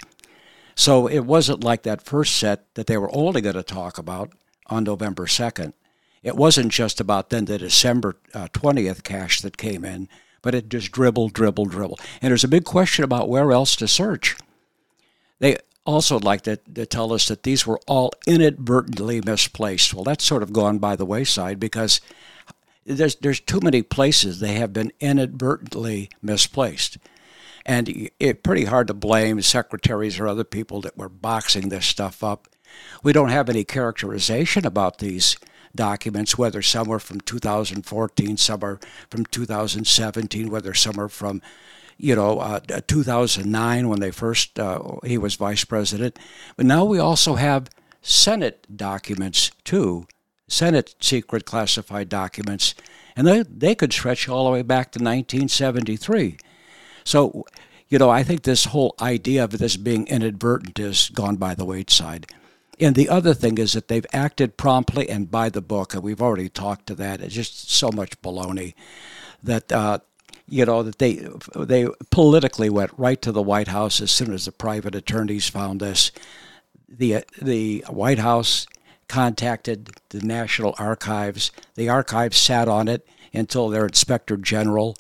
So 0.75 1.07
it 1.07 1.21
wasn't 1.21 1.63
like 1.63 1.85
that 1.85 2.03
first 2.03 2.37
set 2.37 2.75
that 2.75 2.89
they 2.89 2.97
were 2.97 3.15
only 3.15 3.41
going 3.41 3.55
to 3.55 3.63
talk 3.63 3.99
about 3.99 4.33
on 4.67 4.83
November 4.83 5.27
2nd. 5.27 5.75
It 6.25 6.37
wasn't 6.37 6.73
just 6.73 7.01
about 7.01 7.31
then 7.31 7.45
the 7.45 7.59
December 7.59 8.17
uh, 8.35 8.49
20th 8.53 9.05
cache 9.05 9.41
that 9.43 9.57
came 9.57 9.85
in, 9.85 10.09
but 10.41 10.55
it 10.55 10.69
just 10.69 10.91
dribbled, 10.91 11.35
dribbled, 11.35 11.71
dribbled. 11.71 12.01
And 12.21 12.31
there's 12.31 12.45
a 12.45 12.49
big 12.49 12.65
question 12.65 13.05
about 13.05 13.29
where 13.29 13.53
else 13.53 13.77
to 13.77 13.87
search. 13.87 14.37
They 15.43 15.57
also 15.85 16.21
like 16.21 16.43
to, 16.43 16.57
to 16.57 16.87
tell 16.87 17.13
us 17.13 17.27
that 17.27 17.43
these 17.43 17.67
were 17.67 17.81
all 17.89 18.13
inadvertently 18.29 19.21
misplaced. 19.21 19.93
Well, 19.93 20.05
that's 20.05 20.25
sort 20.25 20.45
of 20.45 20.53
gone 20.53 20.79
by 20.79 20.95
the 20.95 21.05
wayside 21.05 21.59
because 21.59 22.01
there's 22.87 23.17
there's 23.17 23.41
too 23.41 23.59
many 23.61 23.83
places 23.83 24.39
they 24.39 24.55
have 24.55 24.73
been 24.73 24.93
inadvertently 25.01 26.11
misplaced. 26.23 26.99
And 27.67 28.09
it's 28.21 28.41
pretty 28.45 28.67
hard 28.67 28.87
to 28.87 28.95
blame 28.95 29.43
secretaries 29.43 30.21
or 30.21 30.29
other 30.29 30.45
people 30.45 30.81
that 30.83 30.97
were 30.97 31.09
boxing 31.09 31.71
this 31.71 31.87
stuff 31.87 32.23
up. 32.23 32.47
We 33.03 33.13
don't 33.13 33.31
have 33.31 33.49
any 33.49 33.65
characterization 33.65 34.65
about 34.65 34.99
these 34.99 35.37
documents, 35.75 36.39
whether 36.39 36.63
some 36.63 36.89
are 36.89 37.01
from 37.01 37.21
2014, 37.21 38.37
some 38.37 38.63
are 38.63 38.79
from 39.11 39.27
2017, 39.27 40.51
whether 40.51 40.73
some 40.73 41.01
are 41.01 41.09
from 41.09 41.43
you 42.03 42.17
know, 42.17 42.41
uh, 42.41 42.59
2009 42.89 43.89
when 43.89 44.01
they 44.01 44.11
first 44.11 44.59
uh, 44.59 44.97
he 45.05 45.17
was 45.17 45.37
vice 45.37 45.65
president. 45.65 46.19
But 46.57 46.67
now 46.67 46.85
we 46.85 46.99
also 46.99 47.37
have 47.37 47.71
Senate 48.03 48.67
documents 48.77 49.53
too, 49.65 50.09
Senate 50.49 50.97
secret 51.01 51.45
classified 51.47 52.09
documents, 52.09 52.75
and 53.15 53.27
they 53.27 53.45
they 53.45 53.77
could 53.77 53.93
stretch 53.93 54.29
all 54.29 54.47
the 54.47 54.51
way 54.51 54.63
back 54.63 54.91
to 54.93 54.99
1973. 54.99 56.39
So, 57.05 57.47
you 57.89 57.99
know, 57.99 58.11
I 58.11 58.25
think 58.25 58.43
this 58.43 58.67
whole 58.67 58.97
idea 59.01 59.45
of 59.45 59.59
this 59.59 59.77
being 59.77 60.09
inadvertent 60.09 60.81
is 60.81 61.09
gone 61.09 61.37
by 61.37 61.55
the 61.55 61.65
wayside. 61.65 62.27
And 62.81 62.97
the 62.97 63.09
other 63.09 63.33
thing 63.33 63.59
is 63.59 63.75
that 63.75 63.87
they've 63.87 64.07
acted 64.13 64.57
promptly 64.57 65.09
and 65.09 65.31
by 65.31 65.51
the 65.51 65.61
book, 65.61 65.95
and 65.95 66.03
we've 66.03 66.23
already 66.23 66.49
talked 66.49 66.87
to 66.89 66.97
that. 66.97 67.21
It's 67.21 67.35
just 67.35 67.71
so 67.71 67.93
much 67.93 68.21
baloney 68.23 68.75
that 69.43 69.71
uh, 69.71 69.99
you 70.49 70.65
know 70.65 70.83
that 70.83 70.99
they 70.99 71.27
they 71.57 71.89
politically 72.11 72.71
went 72.71 72.93
right 72.97 73.21
to 73.23 73.33
the 73.33 73.43
White 73.43 73.69
House 73.69 74.01
as 74.01 74.11
soon 74.11 74.33
as 74.33 74.45
the 74.45 74.53
private 74.53 74.95
attorneys 74.95 75.49
found 75.49 75.81
this. 75.81 76.13
The 76.89 77.25
the 77.41 77.85
White 77.89 78.19
House 78.19 78.67
contacted 79.09 79.91
the 80.11 80.21
National 80.21 80.75
Archives. 80.79 81.51
The 81.75 81.89
archives 81.89 82.39
sat 82.39 82.69
on 82.69 82.89
it 82.89 83.07
until 83.33 83.69
their 83.69 83.87
inspector 83.87 84.37
general 84.37 84.97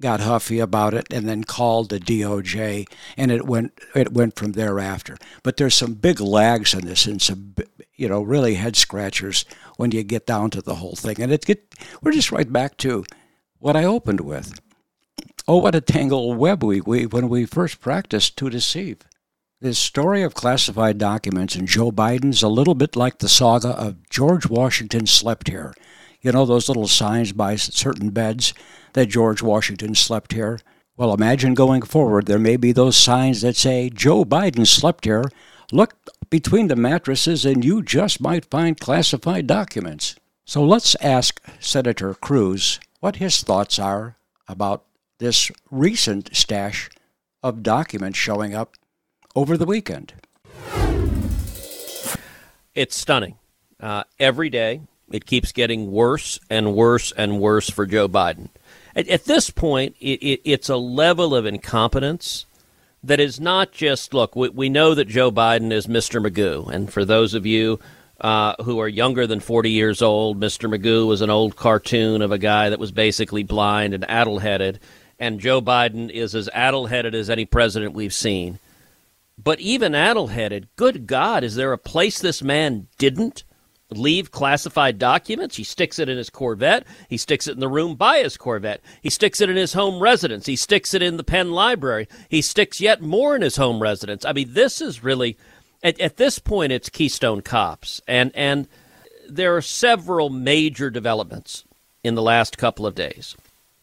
got 0.00 0.20
huffy 0.20 0.58
about 0.58 0.94
it 0.94 1.06
and 1.12 1.28
then 1.28 1.44
called 1.44 1.88
the 1.88 1.98
DOJ 1.98 2.86
and 3.16 3.30
it 3.30 3.46
went 3.46 3.72
it 3.94 4.12
went 4.12 4.36
from 4.36 4.52
thereafter. 4.52 5.16
But 5.42 5.56
there's 5.56 5.74
some 5.74 5.94
big 5.94 6.20
lags 6.20 6.74
in 6.74 6.86
this 6.86 7.06
and 7.06 7.20
some 7.20 7.54
you 7.96 8.08
know 8.08 8.22
really 8.22 8.54
head 8.54 8.76
scratchers 8.76 9.44
when 9.76 9.90
you 9.90 10.02
get 10.02 10.26
down 10.26 10.50
to 10.50 10.62
the 10.62 10.76
whole 10.76 10.96
thing. 10.96 11.20
And 11.20 11.32
it 11.32 11.44
get 11.44 11.74
we're 12.02 12.12
just 12.12 12.32
right 12.32 12.50
back 12.52 12.76
to 12.78 13.04
what 13.58 13.76
I 13.76 13.84
opened 13.84 14.20
with. 14.20 14.60
Oh, 15.46 15.58
what 15.58 15.74
a 15.74 15.80
tangled 15.80 16.36
web 16.36 16.62
we 16.62 16.80
weave 16.80 17.12
when 17.12 17.28
we 17.28 17.46
first 17.46 17.80
practiced 17.80 18.36
to 18.36 18.50
deceive. 18.50 18.98
This 19.60 19.78
story 19.78 20.22
of 20.22 20.34
classified 20.34 20.98
documents 20.98 21.54
and 21.56 21.66
Joe 21.66 21.90
Biden's 21.90 22.42
a 22.42 22.48
little 22.48 22.74
bit 22.74 22.94
like 22.94 23.18
the 23.18 23.28
saga 23.28 23.70
of 23.70 24.08
George 24.08 24.46
Washington 24.46 25.06
slept 25.06 25.48
here. 25.48 25.74
You 26.20 26.32
know 26.32 26.46
those 26.46 26.68
little 26.68 26.86
signs 26.86 27.32
by 27.32 27.56
certain 27.56 28.10
beds 28.10 28.54
that 28.92 29.06
George 29.06 29.42
Washington 29.42 29.94
slept 29.94 30.32
here? 30.32 30.60
Well, 30.96 31.14
imagine 31.14 31.54
going 31.54 31.82
forward, 31.82 32.26
there 32.26 32.38
may 32.38 32.56
be 32.56 32.72
those 32.72 32.96
signs 32.96 33.40
that 33.40 33.56
say, 33.56 33.88
Joe 33.88 34.24
Biden 34.24 34.66
slept 34.66 35.04
here. 35.04 35.24
Look 35.72 35.94
between 36.30 36.68
the 36.68 36.76
mattresses 36.76 37.44
and 37.44 37.64
you 37.64 37.82
just 37.82 38.20
might 38.20 38.50
find 38.50 38.78
classified 38.78 39.46
documents. 39.46 40.16
So 40.44 40.64
let's 40.64 40.94
ask 41.00 41.40
Senator 41.60 42.14
Cruz 42.14 42.80
what 43.00 43.16
his 43.16 43.42
thoughts 43.42 43.78
are 43.78 44.16
about 44.46 44.84
this 45.18 45.50
recent 45.70 46.34
stash 46.34 46.90
of 47.42 47.62
documents 47.62 48.18
showing 48.18 48.54
up 48.54 48.74
over 49.34 49.56
the 49.56 49.66
weekend. 49.66 50.14
It's 52.74 52.96
stunning. 52.96 53.36
Uh, 53.80 54.04
every 54.18 54.50
day, 54.50 54.82
it 55.10 55.26
keeps 55.26 55.52
getting 55.52 55.90
worse 55.90 56.38
and 56.50 56.74
worse 56.74 57.12
and 57.12 57.40
worse 57.40 57.70
for 57.70 57.86
Joe 57.86 58.08
Biden. 58.08 58.48
At, 58.94 59.08
at 59.08 59.24
this 59.24 59.50
point, 59.50 59.96
it, 60.00 60.22
it, 60.22 60.40
it's 60.44 60.68
a 60.68 60.76
level 60.76 61.34
of 61.34 61.46
incompetence 61.46 62.46
that 63.02 63.20
is 63.20 63.40
not 63.40 63.72
just 63.72 64.12
look, 64.12 64.34
we, 64.34 64.48
we 64.48 64.68
know 64.68 64.94
that 64.94 65.06
Joe 65.06 65.30
Biden 65.30 65.72
is 65.72 65.86
Mr. 65.86 66.24
Magoo. 66.24 66.68
And 66.68 66.92
for 66.92 67.04
those 67.04 67.34
of 67.34 67.46
you 67.46 67.78
uh, 68.20 68.54
who 68.62 68.80
are 68.80 68.88
younger 68.88 69.26
than 69.26 69.40
40 69.40 69.70
years 69.70 70.02
old, 70.02 70.40
Mr. 70.40 70.68
Magoo 70.68 71.06
was 71.06 71.20
an 71.20 71.30
old 71.30 71.56
cartoon 71.56 72.22
of 72.22 72.32
a 72.32 72.38
guy 72.38 72.70
that 72.70 72.78
was 72.78 72.92
basically 72.92 73.42
blind 73.42 73.94
and 73.94 74.08
addle 74.10 74.38
headed. 74.38 74.80
And 75.18 75.40
Joe 75.40 75.60
Biden 75.60 76.10
is 76.10 76.34
as 76.34 76.48
addle 76.52 76.86
headed 76.86 77.14
as 77.14 77.30
any 77.30 77.44
president 77.44 77.94
we've 77.94 78.14
seen. 78.14 78.58
But 79.42 79.60
even 79.60 79.94
addle 79.94 80.28
headed, 80.28 80.68
good 80.76 81.06
God, 81.06 81.44
is 81.44 81.54
there 81.54 81.72
a 81.72 81.78
place 81.78 82.18
this 82.18 82.42
man 82.42 82.88
didn't? 82.98 83.44
leave 83.90 84.30
classified 84.30 84.98
documents. 84.98 85.56
He 85.56 85.64
sticks 85.64 85.98
it 85.98 86.08
in 86.08 86.18
his 86.18 86.30
Corvette. 86.30 86.86
He 87.08 87.16
sticks 87.16 87.46
it 87.46 87.52
in 87.52 87.60
the 87.60 87.68
room 87.68 87.94
by 87.94 88.18
his 88.18 88.36
Corvette. 88.36 88.82
He 89.02 89.10
sticks 89.10 89.40
it 89.40 89.48
in 89.48 89.56
his 89.56 89.72
home 89.72 90.00
residence. 90.00 90.46
He 90.46 90.56
sticks 90.56 90.94
it 90.94 91.02
in 91.02 91.16
the 91.16 91.24
Penn 91.24 91.52
Library. 91.52 92.08
He 92.28 92.42
sticks 92.42 92.80
yet 92.80 93.00
more 93.00 93.34
in 93.34 93.42
his 93.42 93.56
home 93.56 93.80
residence. 93.80 94.24
I 94.24 94.32
mean, 94.32 94.52
this 94.52 94.80
is 94.80 95.02
really, 95.02 95.38
at, 95.82 96.00
at 96.00 96.16
this 96.16 96.38
point, 96.38 96.72
it's 96.72 96.88
Keystone 96.88 97.42
Cops. 97.42 98.00
And, 98.06 98.32
and 98.34 98.68
there 99.28 99.56
are 99.56 99.62
several 99.62 100.30
major 100.30 100.90
developments 100.90 101.64
in 102.02 102.14
the 102.14 102.22
last 102.22 102.58
couple 102.58 102.86
of 102.86 102.94
days. 102.94 103.36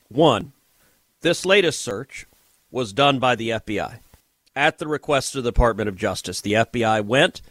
One, 0.09 0.51
this 1.21 1.45
latest 1.45 1.81
search 1.81 2.25
was 2.71 2.93
done 2.93 3.19
by 3.19 3.35
the 3.35 3.49
FBI 3.49 3.99
at 4.55 4.77
the 4.77 4.87
request 4.87 5.35
of 5.35 5.43
the 5.43 5.51
Department 5.51 5.89
of 5.89 5.95
Justice. 5.95 6.41
The 6.41 6.53
FBI 6.53 7.03
went 7.05 7.41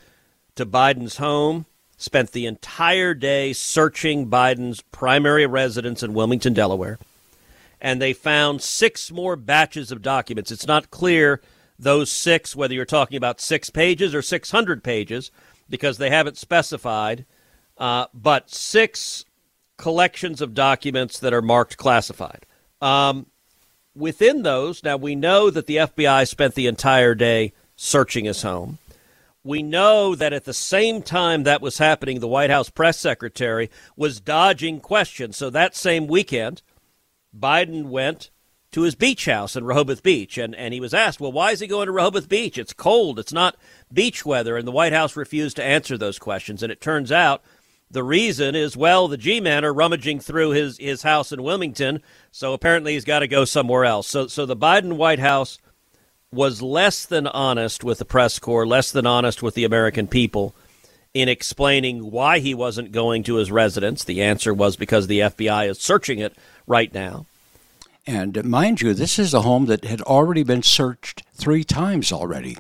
to 0.55 0.65
Biden's 0.65 1.17
home 1.19 1.67
spent 1.97 2.33
the 2.33 2.47
entire 2.47 3.15
day 3.15 3.53
searching 3.53 4.29
Biden's 4.29 4.83
primary 4.83 5.47
residence 5.47 6.03
in 6.03 6.15
Wilmington, 6.15 6.53
Delaware, 6.53 6.99
and 7.81 8.01
they 8.01 8.13
found 8.13 8.63
six 8.63 9.11
more 9.11 9.37
batches 9.37 9.91
of 9.91 10.03
documents. 10.03 10.51
It's 10.51 10.67
not 10.67 10.91
clear 10.91 11.41
those 11.79 12.11
six, 12.11 12.55
whether 12.55 12.75
you're 12.75 12.85
talking 12.85 13.17
about 13.17 13.41
six 13.41 13.71
pages 13.71 14.15
or 14.15 14.23
600 14.23 14.83
pages, 14.83 15.31
because 15.69 15.99
they 15.99 16.11
haven't 16.11 16.37
specified, 16.37 17.25
uh, 17.79 18.07
but 18.15 18.51
six 18.51 19.25
collections 19.77 20.41
of 20.41 20.55
documents 20.55 21.19
that 21.19 21.35
are 21.35 21.43
marked 21.43 21.77
classified. 21.77 22.47
Um, 22.81 23.27
within 23.95 24.43
those, 24.43 24.83
now 24.83 24.97
we 24.97 25.15
know 25.15 25.51
that 25.51 25.67
the 25.67 25.77
FBI 25.77 26.29
spent 26.29 26.55
the 26.55 26.67
entire 26.67 27.15
day 27.15 27.53
searching 27.77 28.25
his 28.25 28.43
home 28.43 28.79
we 29.45 29.63
know 29.63 30.15
that 30.15 30.33
at 30.33 30.47
the 30.47 30.55
same 30.55 31.03
time 31.03 31.43
that 31.43 31.61
was 31.61 31.77
happening, 31.77 32.19
the 32.19 32.27
White 32.27 32.51
House 32.51 32.71
press 32.71 32.99
secretary 32.99 33.71
was 33.95 34.19
dodging 34.19 34.81
questions. 34.81 35.37
So 35.37 35.51
that 35.51 35.77
same 35.77 36.07
weekend, 36.07 36.63
Biden 37.39 37.85
went 37.85 38.31
to 38.75 38.83
his 38.83 38.97
beach 38.97 39.27
house 39.27 39.55
in 39.55 39.65
Rehoboth 39.65 40.03
Beach, 40.03 40.37
and, 40.37 40.53
and 40.53 40.75
he 40.75 40.81
was 40.81 40.93
asked, 40.93 41.21
Well, 41.21 41.31
why 41.31 41.53
is 41.53 41.61
he 41.61 41.69
going 41.69 41.87
to 41.87 41.93
Rehoboth 41.93 42.29
Beach? 42.29 42.59
It's 42.59 42.73
cold, 42.73 43.21
it's 43.21 43.33
not 43.33 43.57
beach 43.93 44.27
weather. 44.27 44.57
And 44.57 44.67
the 44.67 44.73
White 44.73 44.93
House 44.93 45.15
refused 45.15 45.55
to 45.57 45.65
answer 45.65 45.97
those 45.97 46.19
questions. 46.19 46.61
And 46.61 46.73
it 46.73 46.81
turns 46.81 47.13
out 47.13 47.41
the 47.89 48.03
reason 48.03 48.57
is, 48.57 48.77
well, 48.77 49.07
the 49.07 49.17
G 49.17 49.39
men 49.39 49.65
are 49.65 49.73
rummaging 49.73 50.19
through 50.19 50.51
his, 50.51 50.77
his 50.79 51.03
house 51.03 51.31
in 51.31 51.45
Wilmington, 51.45 52.03
so 52.33 52.53
apparently 52.53 52.95
he's 52.95 53.05
got 53.05 53.21
to 53.21 53.29
go 53.29 53.45
somewhere 53.45 53.85
else. 53.85 54.09
So, 54.09 54.27
so 54.27 54.45
the 54.45 54.57
Biden 54.57 54.95
White 54.95 55.21
House 55.21 55.61
was 56.33 56.61
less 56.61 57.07
than 57.07 57.29
honest 57.29 57.85
with 57.85 57.99
the 57.99 58.05
press 58.05 58.41
corps, 58.41 58.67
less 58.67 58.91
than 58.91 59.07
honest 59.07 59.41
with 59.41 59.55
the 59.55 59.63
American 59.63 60.09
people 60.09 60.53
in 61.15 61.29
explaining 61.29 62.11
why 62.11 62.41
he 62.41 62.55
wasn't 62.55 62.91
going 62.91 63.23
to 63.23 63.37
his 63.37 63.53
residence. 63.53 64.03
The 64.03 64.21
answer 64.21 64.53
was 64.53 64.75
because 64.75 65.07
the 65.07 65.21
FBI 65.21 65.71
is 65.71 65.79
searching 65.79 66.19
it 66.19 66.37
right 66.67 66.93
now. 66.93 67.27
And 68.07 68.45
mind 68.45 68.81
you, 68.81 68.93
this 68.93 69.19
is 69.19 69.33
a 69.33 69.43
home 69.43 69.67
that 69.67 69.85
had 69.85 70.03
already 70.03 70.43
been 70.43 70.63
searched 70.63 71.23
three 71.35 71.65
times 71.65 72.13
already. 72.13 72.57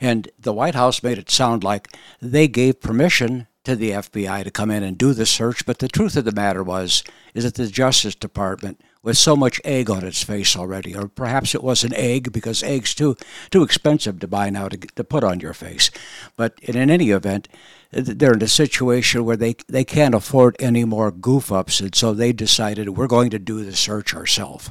And 0.00 0.28
the 0.38 0.52
White 0.52 0.74
House 0.74 1.02
made 1.02 1.18
it 1.18 1.30
sound 1.30 1.64
like 1.64 1.88
they 2.20 2.48
gave 2.48 2.80
permission 2.80 3.46
to 3.64 3.76
the 3.76 3.90
FBI 3.90 4.44
to 4.44 4.50
come 4.50 4.70
in 4.70 4.82
and 4.82 4.96
do 4.96 5.12
the 5.12 5.26
search, 5.26 5.66
but 5.66 5.78
the 5.78 5.88
truth 5.88 6.16
of 6.16 6.24
the 6.24 6.32
matter 6.32 6.62
was 6.62 7.04
is 7.34 7.44
that 7.44 7.54
the 7.54 7.66
Justice 7.66 8.14
Department 8.14 8.80
with 9.02 9.18
so 9.18 9.36
much 9.36 9.60
egg 9.64 9.90
on 9.90 10.04
its 10.04 10.22
face 10.22 10.56
already, 10.56 10.94
or 10.94 11.08
perhaps 11.08 11.54
it 11.54 11.62
was 11.62 11.84
an 11.84 11.94
egg 11.94 12.32
because 12.32 12.62
eggs 12.62 12.94
too 12.94 13.16
too 13.50 13.62
expensive 13.62 14.20
to 14.20 14.28
buy 14.28 14.50
now 14.50 14.68
to, 14.68 14.76
to 14.76 15.04
put 15.04 15.24
on 15.24 15.40
your 15.40 15.52
face. 15.52 15.90
But 16.36 16.54
in, 16.62 16.76
in 16.76 16.90
any 16.90 17.10
event, 17.10 17.48
they're 17.90 18.34
in 18.34 18.42
a 18.42 18.48
situation 18.48 19.24
where 19.24 19.36
they 19.36 19.56
they 19.66 19.84
can't 19.84 20.14
afford 20.14 20.56
any 20.58 20.84
more 20.84 21.10
goof 21.10 21.50
ups, 21.50 21.80
and 21.80 21.94
so 21.94 22.12
they 22.12 22.32
decided 22.32 22.90
we're 22.90 23.06
going 23.06 23.30
to 23.30 23.38
do 23.38 23.64
the 23.64 23.74
search 23.74 24.14
ourselves. 24.14 24.70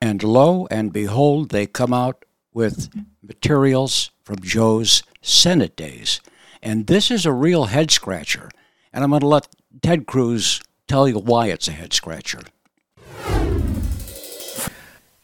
And 0.00 0.22
lo 0.22 0.66
and 0.70 0.92
behold, 0.92 1.50
they 1.50 1.66
come 1.66 1.92
out 1.92 2.24
with 2.52 2.88
materials 3.22 4.10
from 4.22 4.40
Joe's 4.40 5.02
Senate 5.20 5.76
days, 5.76 6.20
and 6.62 6.86
this 6.86 7.10
is 7.10 7.26
a 7.26 7.32
real 7.32 7.64
head 7.66 7.90
scratcher. 7.90 8.50
And 8.92 9.02
I'm 9.02 9.10
going 9.10 9.20
to 9.20 9.26
let 9.26 9.48
Ted 9.82 10.06
Cruz 10.06 10.62
tell 10.86 11.08
you 11.08 11.18
why 11.18 11.48
it's 11.48 11.68
a 11.68 11.72
head 11.72 11.92
scratcher. 11.92 12.40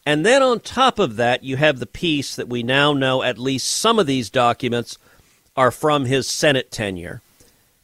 And 0.06 0.26
then 0.26 0.42
on 0.42 0.60
top 0.60 0.98
of 0.98 1.16
that, 1.16 1.44
you 1.44 1.56
have 1.56 1.78
the 1.78 1.86
piece 1.86 2.34
that 2.34 2.48
we 2.48 2.62
now 2.62 2.92
know 2.92 3.22
at 3.22 3.38
least 3.38 3.68
some 3.68 3.98
of 3.98 4.06
these 4.06 4.28
documents 4.28 4.98
are 5.56 5.70
from 5.70 6.06
his 6.06 6.26
Senate 6.26 6.70
tenure. 6.70 7.22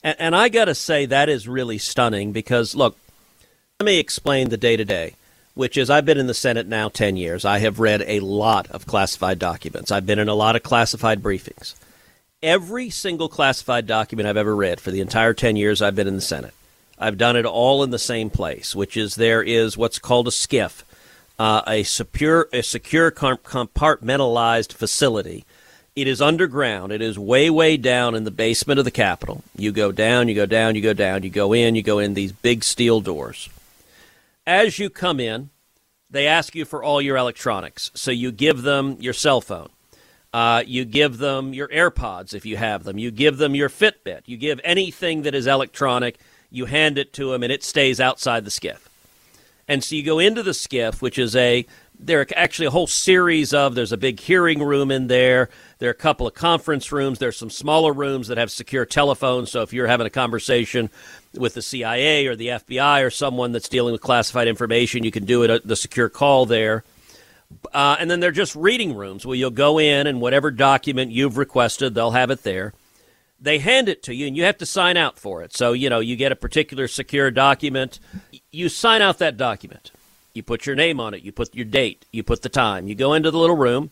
And, 0.06 0.16
and 0.20 0.36
I 0.36 0.48
got 0.48 0.66
to 0.66 0.74
say, 0.76 1.04
that 1.06 1.28
is 1.28 1.48
really 1.48 1.78
stunning 1.78 2.30
because, 2.30 2.76
look, 2.76 2.96
let 3.80 3.86
me 3.86 3.98
explain 3.98 4.50
the 4.50 4.56
day 4.56 4.76
to 4.76 4.84
day, 4.84 5.16
which 5.54 5.76
is 5.76 5.90
I've 5.90 6.04
been 6.04 6.16
in 6.16 6.28
the 6.28 6.32
Senate 6.32 6.68
now 6.68 6.88
10 6.88 7.16
years. 7.16 7.44
I 7.44 7.58
have 7.58 7.80
read 7.80 8.04
a 8.06 8.20
lot 8.20 8.68
of 8.68 8.86
classified 8.86 9.40
documents, 9.40 9.90
I've 9.90 10.06
been 10.06 10.20
in 10.20 10.28
a 10.28 10.34
lot 10.34 10.54
of 10.54 10.62
classified 10.62 11.24
briefings. 11.24 11.74
Every 12.40 12.88
single 12.88 13.28
classified 13.28 13.88
document 13.88 14.28
I've 14.28 14.36
ever 14.36 14.54
read 14.54 14.80
for 14.80 14.92
the 14.92 15.00
entire 15.00 15.34
10 15.34 15.56
years 15.56 15.82
I've 15.82 15.96
been 15.96 16.06
in 16.06 16.14
the 16.14 16.20
Senate, 16.20 16.54
I've 17.00 17.18
done 17.18 17.34
it 17.34 17.44
all 17.44 17.82
in 17.82 17.90
the 17.90 17.98
same 17.98 18.30
place, 18.30 18.76
which 18.76 18.96
is 18.96 19.16
there 19.16 19.42
is 19.42 19.76
what's 19.76 19.98
called 19.98 20.28
a 20.28 20.30
SCIF 20.30 20.84
uh, 21.38 21.62
a 21.66 21.82
secure 21.82 22.48
a 22.52 22.62
secure 22.62 23.10
compartmentalized 23.10 24.72
facility. 24.72 25.44
It 25.96 26.06
is 26.06 26.20
underground. 26.20 26.92
It 26.92 27.00
is 27.00 27.18
way 27.18 27.48
way 27.48 27.78
down 27.78 28.14
in 28.14 28.24
the 28.24 28.30
basement 28.30 28.78
of 28.78 28.84
the 28.84 28.90
Capitol. 28.90 29.42
You 29.56 29.72
go 29.72 29.92
down, 29.92 30.28
you 30.28 30.34
go 30.34 30.44
down, 30.44 30.74
you 30.74 30.82
go 30.82 30.92
down, 30.92 31.22
you 31.22 31.30
go 31.30 31.54
in, 31.54 31.74
you 31.74 31.82
go 31.82 31.98
in 31.98 32.12
these 32.12 32.32
big 32.32 32.62
steel 32.64 33.00
doors. 33.00 33.48
As 34.46 34.78
you 34.78 34.90
come 34.90 35.18
in, 35.18 35.48
they 36.10 36.26
ask 36.26 36.54
you 36.54 36.66
for 36.66 36.84
all 36.84 37.00
your 37.00 37.16
electronics. 37.16 37.90
So 37.94 38.10
you 38.10 38.30
give 38.30 38.60
them 38.60 38.98
your 39.00 39.14
cell 39.14 39.40
phone. 39.40 39.70
Uh, 40.34 40.62
you 40.66 40.84
give 40.84 41.16
them 41.16 41.54
your 41.54 41.68
AirPods 41.68 42.34
if 42.34 42.44
you 42.44 42.58
have 42.58 42.84
them. 42.84 42.98
You 42.98 43.10
give 43.10 43.38
them 43.38 43.54
your 43.54 43.70
Fitbit. 43.70 44.20
You 44.26 44.36
give 44.36 44.60
anything 44.62 45.22
that 45.22 45.34
is 45.34 45.46
electronic. 45.46 46.18
You 46.50 46.66
hand 46.66 46.98
it 46.98 47.14
to 47.14 47.32
them, 47.32 47.42
and 47.42 47.50
it 47.50 47.64
stays 47.64 48.00
outside 48.00 48.44
the 48.44 48.50
SCIF. 48.50 48.80
And 49.66 49.82
so 49.82 49.96
you 49.96 50.02
go 50.02 50.18
into 50.18 50.42
the 50.42 50.52
SCIF, 50.52 51.00
which 51.00 51.18
is 51.18 51.34
a 51.34 51.64
there 51.98 52.20
are 52.20 52.26
actually 52.36 52.66
a 52.66 52.70
whole 52.70 52.86
series 52.86 53.54
of 53.54 53.74
there's 53.74 53.92
a 53.92 53.96
big 53.96 54.20
hearing 54.20 54.62
room 54.62 54.90
in 54.90 55.06
there. 55.06 55.48
There 55.78 55.88
are 55.88 55.92
a 55.92 55.94
couple 55.94 56.26
of 56.26 56.34
conference 56.34 56.92
rooms. 56.92 57.18
There's 57.18 57.36
some 57.36 57.50
smaller 57.50 57.92
rooms 57.92 58.28
that 58.28 58.38
have 58.38 58.50
secure 58.50 58.84
telephones. 58.84 59.50
So 59.50 59.62
if 59.62 59.72
you're 59.72 59.86
having 59.86 60.06
a 60.06 60.10
conversation 60.10 60.90
with 61.34 61.54
the 61.54 61.62
cia 61.62 62.26
or 62.26 62.34
the 62.34 62.48
fbi 62.48 63.04
or 63.04 63.10
someone 63.10 63.52
that's 63.52 63.68
dealing 63.68 63.92
with 63.92 64.00
classified 64.00 64.48
information 64.48 65.04
you 65.04 65.10
can 65.10 65.26
do 65.26 65.42
it 65.42 65.66
the 65.66 65.76
secure 65.76 66.08
call 66.08 66.46
there. 66.46 66.82
Uh, 67.72 67.96
and 68.00 68.10
then 68.10 68.20
they're 68.20 68.32
just 68.32 68.56
reading 68.56 68.94
rooms 68.96 69.24
where 69.24 69.36
you'll 69.36 69.50
go 69.50 69.78
in 69.78 70.06
and 70.06 70.20
whatever 70.20 70.50
document 70.50 71.12
you've 71.12 71.36
requested 71.36 71.94
they'll 71.94 72.12
have 72.12 72.30
it 72.30 72.42
there. 72.42 72.72
They 73.38 73.58
hand 73.58 73.88
it 73.88 74.02
to 74.04 74.14
you 74.14 74.26
and 74.26 74.36
you 74.36 74.44
have 74.44 74.56
to 74.58 74.66
sign 74.66 74.96
out 74.96 75.18
for 75.18 75.42
it. 75.42 75.54
So 75.54 75.72
you 75.72 75.90
know 75.90 76.00
you 76.00 76.16
get 76.16 76.32
a 76.32 76.36
particular 76.36 76.88
secure 76.88 77.30
document. 77.30 78.00
You 78.50 78.68
sign 78.68 79.02
out 79.02 79.18
that 79.18 79.36
document. 79.36 79.92
You 80.36 80.42
put 80.42 80.66
your 80.66 80.76
name 80.76 81.00
on 81.00 81.14
it. 81.14 81.22
You 81.22 81.32
put 81.32 81.54
your 81.54 81.64
date. 81.64 82.04
You 82.12 82.22
put 82.22 82.42
the 82.42 82.48
time. 82.48 82.86
You 82.86 82.94
go 82.94 83.14
into 83.14 83.30
the 83.30 83.38
little 83.38 83.56
room, 83.56 83.90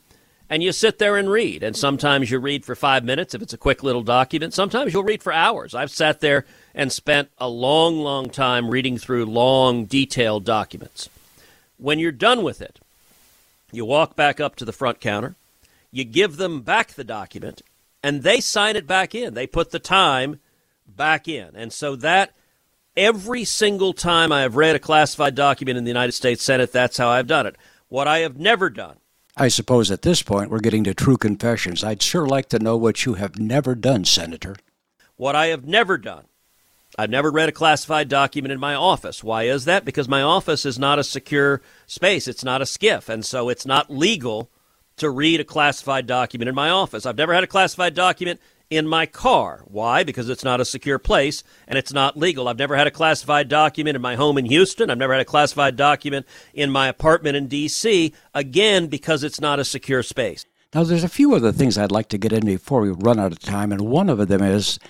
and 0.51 0.63
you 0.63 0.73
sit 0.73 0.99
there 0.99 1.17
and 1.17 1.31
read. 1.31 1.63
And 1.63 1.75
sometimes 1.75 2.31
you 2.31 2.39
read 2.39 2.65
for 2.65 2.75
five 2.75 3.03
minutes 3.03 3.35
if 3.35 3.43
it's 3.43 3.55
a 3.55 3.59
quick 3.59 3.83
little 3.83 4.03
document. 4.03 4.53
Sometimes 4.53 4.93
you'll 4.93 5.03
read 5.03 5.23
for 5.23 5.33
hours. 5.33 5.75
I've 5.75 5.91
sat 5.91 6.21
there 6.21 6.45
and 6.75 6.93
spent 6.93 7.31
a 7.39 7.49
long, 7.49 7.99
long 7.99 8.29
time 8.29 8.69
reading 8.69 8.99
through 8.99 9.25
long, 9.25 9.87
detailed 9.87 10.45
documents. 10.45 11.09
When 11.79 11.99
you're 11.99 12.13
done 12.13 12.43
with 12.43 12.61
it, 12.61 12.79
you 13.73 13.85
walk 13.85 14.15
back 14.15 14.39
up 14.39 14.55
to 14.57 14.65
the 14.65 14.73
front 14.73 15.01
counter, 15.01 15.35
you 15.91 16.05
give 16.05 16.37
them 16.37 16.61
back 16.61 16.93
the 16.93 17.05
document, 17.05 17.63
and 18.03 18.23
they 18.23 18.41
sign 18.41 18.77
it 18.77 18.87
back 18.87 19.15
in. 19.15 19.35
They 19.35 19.47
put 19.47 19.71
the 19.71 19.79
time 19.79 20.41
back 20.87 21.27
in. 21.27 21.57
And 21.57 21.73
so 21.73 21.97
that 21.97 22.35
every 22.97 23.45
single 23.45 23.93
time 23.93 24.33
I 24.33 24.43
have 24.43 24.57
read 24.57 24.77
a 24.77 24.81
classified 24.81 25.35
document 25.35 25.79
in 25.79 25.85
the 25.85 25.91
United 25.91 26.13
States 26.13 26.43
Senate, 26.43 26.73
that's 26.73 26.97
how 26.97 27.09
I've 27.09 27.27
done 27.27 27.47
it. 27.47 27.57
What 27.89 28.09
I 28.09 28.19
have 28.19 28.39
never 28.39 28.71
done 28.71 28.97
I 29.37 29.49
suppose 29.49 29.91
at 29.91 30.03
this 30.03 30.23
point 30.23 30.51
we're 30.51 30.61
getting 30.61 30.85
to 30.85 30.95
true 30.95 31.17
confessions. 31.17 31.83
I'd 31.83 32.03
sure 32.03 32.27
like 32.27 32.49
to 32.51 32.61
know 32.61 32.77
what 32.77 33.05
you 33.05 33.15
have 33.15 33.39
never 33.39 33.75
done, 33.75 34.05
Senator. 34.05 34.55
What 35.17 35.35
I 35.35 35.47
have 35.47 35.67
never 35.67 35.99
done. 35.99 36.27
I've 36.97 37.11
never 37.11 37.33
read 37.33 37.49
a 37.49 37.53
classified 37.53 38.09
document 38.09 38.53
in 38.53 38.61
my 38.61 38.77
office. 38.77 39.25
Why 39.25 39.45
is 39.45 39.65
that? 39.65 39.85
Because 39.85 40.09
my 40.09 40.23
office 40.23 40.65
is 40.65 40.79
not 40.79 41.01
a 41.01 41.05
secure 41.05 41.61
space. 41.87 42.29
It's 42.29 42.45
not 42.45 42.63
a 42.63 42.65
SCIF, 42.65 43.09
And 43.09 43.25
so 43.25 43.49
it's 43.49 43.67
not 43.67 43.91
legal 43.91 44.51
to 44.99 45.11
read 45.11 45.41
a 45.41 45.45
classified 45.45 46.07
document 46.07 46.49
in 46.49 46.55
my 46.55 46.71
office. 46.71 47.05
I've 47.05 47.17
never 47.17 47.35
had 47.35 47.43
a 47.43 47.49
classified 47.49 47.95
document 47.95 48.41
in 48.71 48.87
my 48.87 49.07
car. 49.07 49.63
Why? 49.67 50.03
Because 50.03 50.29
it's 50.29 50.45
not 50.45 50.61
a 50.61 50.65
secure 50.65 50.99
place 50.99 51.43
and 51.69 51.79
it's 51.79 51.93
not 51.93 52.17
legal. 52.17 52.49
I've 52.49 52.59
never 52.59 52.77
had 52.77 52.87
a 52.87 52.91
classified 52.91 53.49
document 53.49 53.97
in 53.97 54.03
my 54.03 54.17
home 54.17 54.39
in 54.39 54.47
Houston. 54.47 54.91
I've 54.91 54.99
never 54.99 55.13
had 55.13 55.23
a 55.23 55.27
classified 55.27 55.77
document 55.77 56.27
in 56.53 56.71
my 56.71 56.89
apartment 56.89 57.37
in 57.37 57.47
D.C. 57.47 58.13
Again, 58.35 58.87
because 58.87 59.23
it's 59.23 59.41
not 59.41 59.61
a 59.61 59.65
secure 59.65 60.03
space. 60.03 60.47
Now, 60.75 60.83
there's 60.83 61.05
a 61.05 61.09
few 61.09 61.35
other 61.35 61.53
things 61.53 61.79
I'd 61.79 61.93
like 61.93 62.09
to 62.09 62.19
get 62.19 62.33
in 62.33 62.45
before 62.45 62.81
we 62.81 62.91
run 62.91 63.21
out 63.21 63.31
of 63.31 63.39
time, 63.39 63.71
and 63.71 63.83
one 63.83 64.09
of 64.09 64.27
them 64.27 64.43
is 64.43 64.81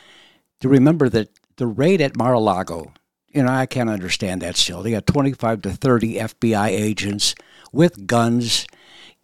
to 0.60 0.68
remember 0.68 1.10
that 1.10 1.28
the 1.56 1.66
raid 1.66 2.00
at 2.00 2.16
Mar-a-Lago. 2.16 2.94
You 3.28 3.42
know, 3.42 3.52
I 3.52 3.66
can't 3.66 3.90
understand 3.90 4.40
that 4.40 4.56
still. 4.56 4.82
They 4.82 4.92
got 4.92 5.06
25 5.06 5.62
to 5.62 5.72
30 5.72 6.14
FBI 6.14 6.68
agents 6.68 7.34
with 7.72 8.06
guns 8.06 8.66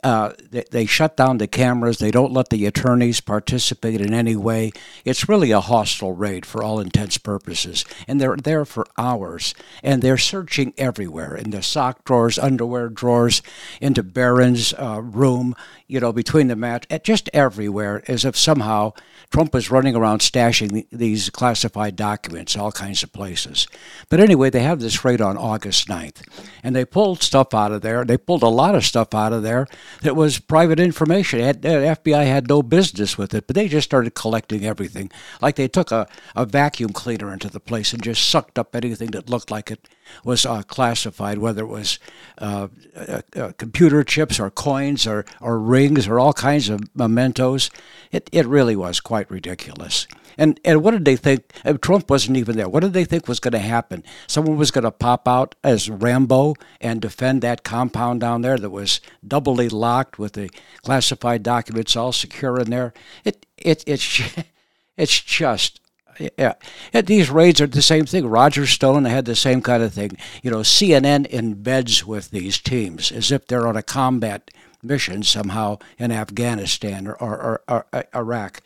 uh, 0.02 0.32
they, 0.50 0.64
they, 0.70 0.86
shut 0.86 1.16
down 1.16 1.38
the 1.38 1.46
cameras. 1.46 1.98
They 1.98 2.10
don't 2.10 2.32
let 2.32 2.48
the 2.48 2.66
attorneys 2.66 3.20
participate 3.20 4.00
in 4.00 4.14
any 4.14 4.36
way. 4.36 4.72
It's 5.04 5.28
really 5.28 5.50
a 5.50 5.60
hostile 5.60 6.12
raid 6.12 6.46
for 6.46 6.62
all 6.62 6.80
intents 6.80 7.18
purposes. 7.18 7.84
And 8.08 8.20
they're 8.20 8.36
there 8.36 8.64
for 8.64 8.86
hours. 8.96 9.54
And 9.82 10.02
they're 10.02 10.18
searching 10.18 10.72
everywhere 10.78 11.36
in 11.36 11.50
the 11.50 11.62
sock 11.62 12.04
drawers, 12.04 12.38
underwear 12.38 12.88
drawers, 12.88 13.42
into 13.80 14.02
Barron's 14.02 14.72
uh, 14.74 15.00
room, 15.02 15.54
you 15.90 15.98
know, 15.98 16.12
between 16.12 16.46
the 16.46 16.54
mat, 16.54 16.86
just 17.02 17.28
everywhere, 17.34 18.04
as 18.06 18.24
if 18.24 18.36
somehow 18.36 18.92
Trump 19.30 19.52
was 19.52 19.72
running 19.72 19.96
around 19.96 20.20
stashing 20.20 20.86
these 20.90 21.30
classified 21.30 21.96
documents 21.96 22.56
all 22.56 22.70
kinds 22.70 23.02
of 23.02 23.12
places. 23.12 23.66
But 24.08 24.20
anyway, 24.20 24.50
they 24.50 24.62
have 24.62 24.78
this 24.78 25.04
raid 25.04 25.20
on 25.20 25.36
August 25.36 25.88
9th. 25.88 26.22
And 26.62 26.76
they 26.76 26.84
pulled 26.84 27.22
stuff 27.22 27.54
out 27.54 27.72
of 27.72 27.82
there. 27.82 28.04
They 28.04 28.16
pulled 28.16 28.44
a 28.44 28.48
lot 28.48 28.76
of 28.76 28.84
stuff 28.84 29.14
out 29.14 29.32
of 29.32 29.42
there 29.42 29.66
that 30.02 30.14
was 30.14 30.38
private 30.38 30.78
information. 30.78 31.40
Had, 31.40 31.62
the 31.62 31.68
FBI 31.68 32.24
had 32.24 32.48
no 32.48 32.62
business 32.62 33.18
with 33.18 33.34
it, 33.34 33.48
but 33.48 33.56
they 33.56 33.66
just 33.66 33.88
started 33.88 34.14
collecting 34.14 34.64
everything. 34.64 35.10
Like 35.42 35.56
they 35.56 35.68
took 35.68 35.90
a, 35.90 36.06
a 36.36 36.46
vacuum 36.46 36.92
cleaner 36.92 37.32
into 37.32 37.48
the 37.48 37.60
place 37.60 37.92
and 37.92 38.02
just 38.02 38.28
sucked 38.28 38.60
up 38.60 38.76
anything 38.76 39.10
that 39.10 39.28
looked 39.28 39.50
like 39.50 39.72
it 39.72 39.88
was 40.24 40.46
uh, 40.46 40.62
classified, 40.62 41.38
whether 41.38 41.62
it 41.62 41.68
was 41.68 41.98
uh, 42.38 42.68
uh, 42.96 43.22
uh, 43.36 43.52
computer 43.58 44.02
chips 44.02 44.40
or 44.40 44.50
coins 44.50 45.06
or, 45.06 45.24
or 45.40 45.58
rings 45.58 46.08
or 46.08 46.18
all 46.18 46.32
kinds 46.32 46.68
of 46.68 46.80
mementos. 46.94 47.70
It, 48.12 48.28
it 48.32 48.46
really 48.46 48.76
was 48.76 49.00
quite 49.00 49.30
ridiculous. 49.30 50.06
And, 50.38 50.58
and 50.64 50.82
what 50.82 50.92
did 50.92 51.04
they 51.04 51.16
think? 51.16 51.52
Trump 51.82 52.08
wasn't 52.08 52.38
even 52.38 52.56
there. 52.56 52.68
What 52.68 52.80
did 52.80 52.92
they 52.92 53.04
think 53.04 53.28
was 53.28 53.40
going 53.40 53.52
to 53.52 53.58
happen? 53.58 54.02
Someone 54.26 54.56
was 54.56 54.70
going 54.70 54.84
to 54.84 54.90
pop 54.90 55.28
out 55.28 55.54
as 55.62 55.90
Rambo 55.90 56.54
and 56.80 57.00
defend 57.02 57.42
that 57.42 57.62
compound 57.62 58.20
down 58.20 58.42
there 58.42 58.56
that 58.56 58.70
was 58.70 59.00
doubly 59.26 59.68
locked 59.68 60.18
with 60.18 60.34
the 60.34 60.50
classified 60.82 61.42
documents 61.42 61.96
all 61.96 62.12
secure 62.12 62.58
in 62.58 62.70
there. 62.70 62.94
It, 63.24 63.44
it, 63.58 63.84
it's, 63.86 64.22
it's 64.96 65.20
just 65.20 65.79
yeah. 66.36 66.54
These 66.92 67.30
raids 67.30 67.60
are 67.60 67.66
the 67.66 67.82
same 67.82 68.06
thing. 68.06 68.26
Roger 68.26 68.66
Stone 68.66 69.04
had 69.04 69.24
the 69.24 69.36
same 69.36 69.62
kind 69.62 69.82
of 69.82 69.92
thing. 69.92 70.16
You 70.42 70.50
know, 70.50 70.58
CNN 70.58 71.30
embeds 71.30 72.04
with 72.04 72.30
these 72.30 72.58
teams 72.58 73.10
as 73.12 73.32
if 73.32 73.46
they're 73.46 73.66
on 73.66 73.76
a 73.76 73.82
combat 73.82 74.50
mission 74.82 75.22
somehow 75.22 75.78
in 75.98 76.10
Afghanistan 76.10 77.06
or, 77.06 77.14
or, 77.20 77.62
or, 77.68 77.86
or 77.92 78.04
Iraq. 78.14 78.60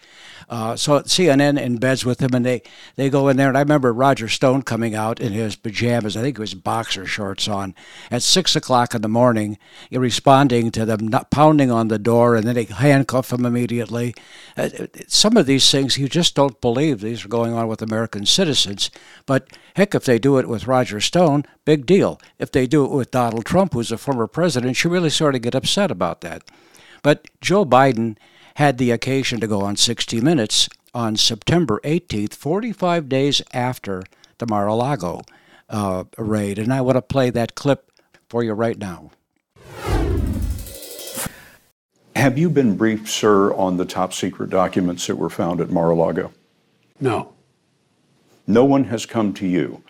Uh, 0.49 0.77
so 0.77 1.01
CNN 1.01 1.59
embeds 1.59 2.05
with 2.05 2.21
him, 2.21 2.35
and 2.35 2.45
they, 2.45 2.63
they 2.97 3.09
go 3.09 3.29
in 3.29 3.37
there. 3.37 3.49
And 3.49 3.57
I 3.57 3.61
remember 3.61 3.93
Roger 3.93 4.29
Stone 4.29 4.63
coming 4.63 4.95
out 4.95 5.21
in 5.21 5.33
his 5.33 5.57
pajamas, 5.57 6.17
I 6.17 6.23
think 6.23 6.39
it 6.39 6.41
was 6.41 6.55
boxer 6.55 7.07
shorts 7.07 7.49
on, 7.49 7.75
at 8.11 8.23
6 8.23 8.57
o'clock 8.57 8.95
in 8.95 9.03
the 9.03 9.09
morning, 9.09 9.59
responding 9.91 10.71
to 10.73 10.85
them 10.85 11.11
pounding 11.31 11.71
on 11.71 11.89
the 11.89 11.99
door, 11.99 12.37
and 12.37 12.47
then 12.47 12.55
they 12.55 12.65
handcuff 12.65 13.33
him 13.33 13.47
immediately. 13.47 14.15
Uh, 14.57 14.69
some 15.09 15.37
of 15.37 15.47
these 15.47 15.71
things 15.71 15.99
you 15.99 16.09
just 16.09 16.35
don't 16.35 16.61
believe 16.61 17.01
these 17.01 17.25
are 17.25 17.29
going 17.29 17.55
on 17.55 17.69
with 17.69 17.83
American 17.83 18.27
citizens. 18.27 18.91
But 19.27 19.49
heck, 19.75 19.95
if 19.95 20.05
they 20.05 20.19
do 20.19 20.39
it 20.39 20.49
with 20.49 20.67
Roger 20.67 21.01
Stone, 21.01 21.45
big 21.65 21.87
deal. 21.87 22.21
If 22.39 22.51
they 22.51 22.67
do 22.67 22.85
it 22.85 22.91
with 22.91 23.11
Donald 23.11 23.45
Trump, 23.45 23.75
who's 23.75 23.93
a 23.93 23.99
former 23.99 24.27
president, 24.27 24.83
you 24.83 24.91
really 24.91 25.11
sort 25.11 25.35
of 25.35 25.43
get 25.43 25.55
upset 25.55 25.91
about 25.91 26.21
that. 26.23 26.43
But 27.03 27.29
Joe 27.41 27.65
Biden 27.65 28.17
had 28.57 28.79
the 28.79 28.91
occasion 28.91 29.41
to 29.41 29.47
go 29.47 29.61
on 29.61 29.77
60 29.77 30.21
Minutes 30.21 30.69
on 30.95 31.17
September 31.17 31.81
18th, 31.85 32.35
45 32.35 33.09
days 33.09 33.43
after 33.53 34.05
the 34.39 34.47
Mar 34.47 34.67
a 34.67 34.75
Lago 34.75 35.23
uh, 35.69 36.05
raid. 36.17 36.59
And 36.59 36.73
I 36.73 36.81
want 36.81 36.97
to 36.97 37.03
play 37.03 37.31
that 37.31 37.55
clip 37.55 37.91
for 38.29 38.43
you 38.43 38.53
right 38.53 38.79
now. 38.79 39.11
Have 42.17 42.39
you 42.39 42.49
been 42.49 42.77
briefed, 42.77 43.09
sir, 43.09 43.53
on 43.55 43.77
the 43.77 43.85
top 43.85 44.15
secret 44.15 44.49
documents 44.49 45.07
that 45.09 45.17
were 45.17 45.29
found 45.29 45.61
at 45.61 45.71
Mar 45.71 45.91
a 45.91 45.97
Lago? 45.97 46.33
No. 47.01 47.34
No 48.47 48.65
one 48.65 48.85
has 48.85 49.07
come 49.07 49.33
to 49.35 49.47
you 49.47 49.83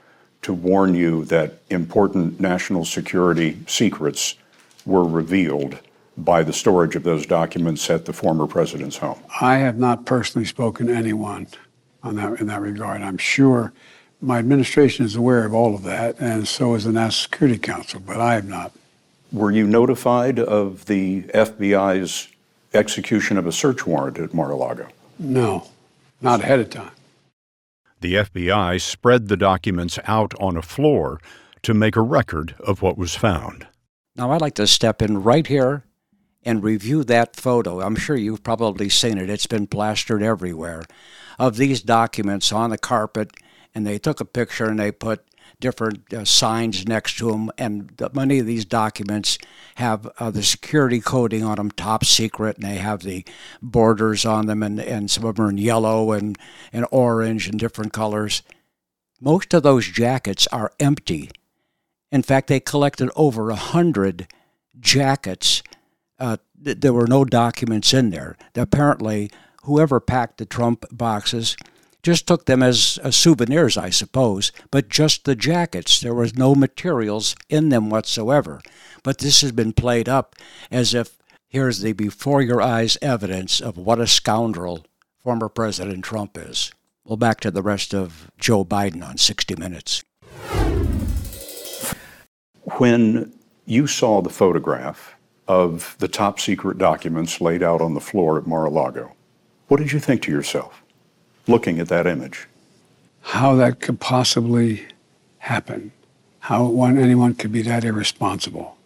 to 0.42 0.52
warn 0.52 0.94
you 0.94 1.24
that 1.26 1.55
important 1.70 2.38
national 2.38 2.84
security 2.84 3.59
secrets 3.66 4.36
were 4.84 5.05
revealed 5.05 5.78
by 6.16 6.42
the 6.42 6.52
storage 6.52 6.94
of 6.94 7.02
those 7.02 7.26
documents 7.26 7.90
at 7.90 8.05
the 8.05 8.12
former 8.12 8.46
president's 8.46 8.98
home? 8.98 9.18
I 9.40 9.57
have 9.57 9.78
not 9.78 10.07
personally 10.07 10.44
spoken 10.44 10.86
to 10.86 10.94
anyone 10.94 11.48
on 12.02 12.16
that 12.16 12.40
in 12.40 12.46
that 12.46 12.61
regard. 12.61 13.02
I'm 13.02 13.18
sure 13.18 13.72
my 14.20 14.38
administration 14.38 15.05
is 15.05 15.16
aware 15.16 15.44
of 15.44 15.55
all 15.55 15.74
of 15.74 15.82
that, 15.84 16.18
and 16.20 16.46
so 16.46 16.74
is 16.74 16.84
the 16.84 16.92
National 16.92 17.11
Security 17.11 17.59
Council, 17.59 18.00
but 18.00 18.20
I 18.20 18.34
have 18.34 18.46
not. 18.46 18.72
Were 19.32 19.50
you 19.50 19.66
notified 19.66 20.38
of 20.38 20.86
the 20.86 21.22
FBI's 21.22 22.28
execution 22.72 23.36
of 23.36 23.46
a 23.46 23.52
search 23.52 23.86
warrant 23.86 24.18
at 24.18 24.32
Mar-a-Lago? 24.32 24.88
No, 25.18 25.68
not 26.20 26.40
ahead 26.40 26.61
of 26.61 26.70
time. 26.70 26.90
The 28.05 28.16
FBI 28.16 28.82
spread 28.82 29.28
the 29.28 29.36
documents 29.38 29.98
out 30.05 30.34
on 30.38 30.59
a 30.59 30.62
floor 30.62 31.22
to 31.62 31.72
make 31.72 31.96
a 31.96 32.02
record 32.02 32.55
of 32.61 32.82
what 32.82 32.98
was 32.98 33.14
found. 33.14 33.66
Now, 34.14 34.30
I'd 34.30 34.42
like 34.42 34.57
to 34.57 34.66
step 34.66 35.00
in 35.00 35.22
right 35.22 35.46
here 35.46 35.84
and 36.42 36.62
review 36.62 37.02
that 37.05 37.34
photo. 37.34 37.80
I'm 37.80 37.96
sure 37.96 38.14
you've 38.14 38.42
probably 38.42 38.90
seen 38.90 39.16
it, 39.16 39.30
it's 39.30 39.46
been 39.46 39.66
plastered 39.66 40.22
everywhere 40.22 40.82
of 41.38 41.57
these 41.57 41.80
documents 41.80 42.52
on 42.52 42.68
the 42.68 42.76
carpet. 42.76 43.30
And 43.74 43.86
they 43.86 43.96
took 43.96 44.20
a 44.20 44.26
picture 44.26 44.66
and 44.66 44.78
they 44.78 44.92
put 44.92 45.24
different 45.61 46.12
uh, 46.12 46.24
signs 46.24 46.86
next 46.86 47.18
to 47.18 47.30
them. 47.30 47.51
And 47.59 47.90
the, 47.97 48.11
many 48.12 48.38
of 48.38 48.47
these 48.47 48.64
documents 48.64 49.38
have 49.76 50.07
uh, 50.18 50.30
the 50.30 50.42
security 50.42 51.01
coding 51.01 51.42
on 51.42 51.57
them, 51.57 51.70
top 51.70 52.05
secret, 52.05 52.57
and 52.57 52.66
they 52.66 52.76
have 52.76 53.03
the 53.03 53.24
borders 53.62 54.24
on 54.24 54.47
them, 54.47 54.62
and, 54.62 54.80
and 54.80 55.11
some 55.11 55.24
of 55.24 55.36
them 55.36 55.47
are 55.47 55.51
in 55.51 55.59
yellow 55.59 56.12
and, 56.12 56.38
and 56.72 56.86
orange 56.90 57.49
and 57.49 57.59
different 57.59 57.92
colors. 57.92 58.42
Most 59.20 59.55
of 59.55 59.62
those 59.62 59.86
jackets 59.86 60.47
are 60.49 60.72
empty. 60.78 61.30
In 62.12 62.22
fact, 62.22 62.49
they 62.49 62.61
collected 62.61 63.11
over 63.16 63.51
a 63.51 63.57
hundred 63.57 64.28
jackets 64.78 65.62
uh, 66.18 66.36
th- 66.62 66.80
there 66.80 66.92
were 66.92 67.07
no 67.07 67.24
documents 67.24 67.92
in 67.92 68.11
there. 68.11 68.36
Apparently, 68.55 69.30
whoever 69.64 70.01
packed 70.01 70.38
the 70.38 70.47
Trump 70.47 70.84
boxes 70.90 71.57
just 72.05 72.28
took 72.28 72.44
them 72.44 72.62
as, 72.62 72.98
as 73.02 73.16
souvenirs, 73.16 73.78
I 73.78 73.88
suppose, 73.88 74.52
but 74.70 74.90
just 74.90 75.24
the 75.24 75.34
jackets. 75.34 76.00
There 76.00 76.14
was 76.14 76.36
no 76.36 76.55
materials 76.55 77.34
in 77.48 77.70
them 77.70 77.88
whatsoever. 77.88 78.61
But 79.02 79.18
this 79.18 79.40
has 79.40 79.52
been 79.52 79.72
played 79.72 80.09
up 80.09 80.36
as 80.70 80.92
if 80.92 81.16
here's 81.48 81.80
the 81.80 81.94
before 81.94 82.42
your 82.42 82.61
eyes 82.61 82.98
evidence 83.00 83.61
of 83.61 83.78
what 83.78 84.00
a 84.00 84.07
scoundrel 84.07 84.84
former 85.22 85.48
President 85.48 86.05
Trump 86.05 86.36
is. 86.36 86.70
Well, 87.05 87.16
back 87.16 87.40
to 87.40 87.50
the 87.50 87.62
rest 87.62 87.94
of 87.94 88.30
Joe 88.38 88.64
Biden 88.64 89.02
on 89.02 89.16
60 89.16 89.57
Minutes. 89.57 90.05
When 92.78 93.32
you 93.64 93.86
saw 93.86 94.20
the 94.20 94.30
photograph 94.30 95.14
of 95.48 95.96
the 96.00 96.09
top 96.09 96.38
secret 96.38 96.76
documents 96.76 97.40
laid 97.40 97.62
out 97.62 97.80
on 97.80 97.94
the 97.94 98.00
floor 98.00 98.38
at 98.38 98.46
Mar 98.46 98.66
a 98.66 98.70
Lago. 98.70 99.12
What 99.68 99.78
did 99.78 99.92
you 99.92 100.00
think 100.00 100.22
to 100.22 100.30
yourself 100.30 100.84
looking 101.47 101.78
at 101.80 101.88
that 101.88 102.07
image? 102.07 102.47
How 103.20 103.55
that 103.57 103.80
could 103.80 104.01
possibly 104.01 104.86
happen. 105.38 105.92
How 106.40 106.64
one, 106.64 106.99
anyone 106.99 107.34
could 107.34 107.53
be 107.53 107.62
that 107.62 107.84
irresponsible. 107.84 108.76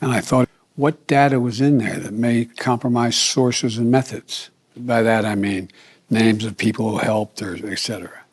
And 0.00 0.12
I 0.12 0.20
thought, 0.20 0.48
what 0.76 1.06
data 1.06 1.40
was 1.40 1.60
in 1.60 1.78
there 1.78 1.98
that 1.98 2.12
may 2.12 2.46
compromise 2.46 3.16
sources 3.16 3.76
and 3.76 3.90
methods? 3.90 4.50
By 4.76 5.02
that 5.02 5.24
I 5.24 5.34
mean 5.34 5.70
names 6.08 6.44
of 6.44 6.56
people 6.56 6.90
who 6.90 6.98
helped 6.98 7.42
or 7.42 7.54
et 7.70 7.78
cetera. 7.78 8.24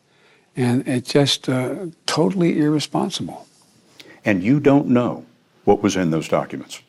And 0.56 0.86
it's 0.88 1.12
just 1.12 1.48
uh, 1.48 1.86
totally 2.06 2.58
irresponsible. 2.58 3.46
And 4.24 4.42
you 4.42 4.60
don't 4.60 4.88
know 4.88 5.24
what 5.64 5.82
was 5.82 5.96
in 5.96 6.10
those 6.10 6.28
documents? 6.28 6.82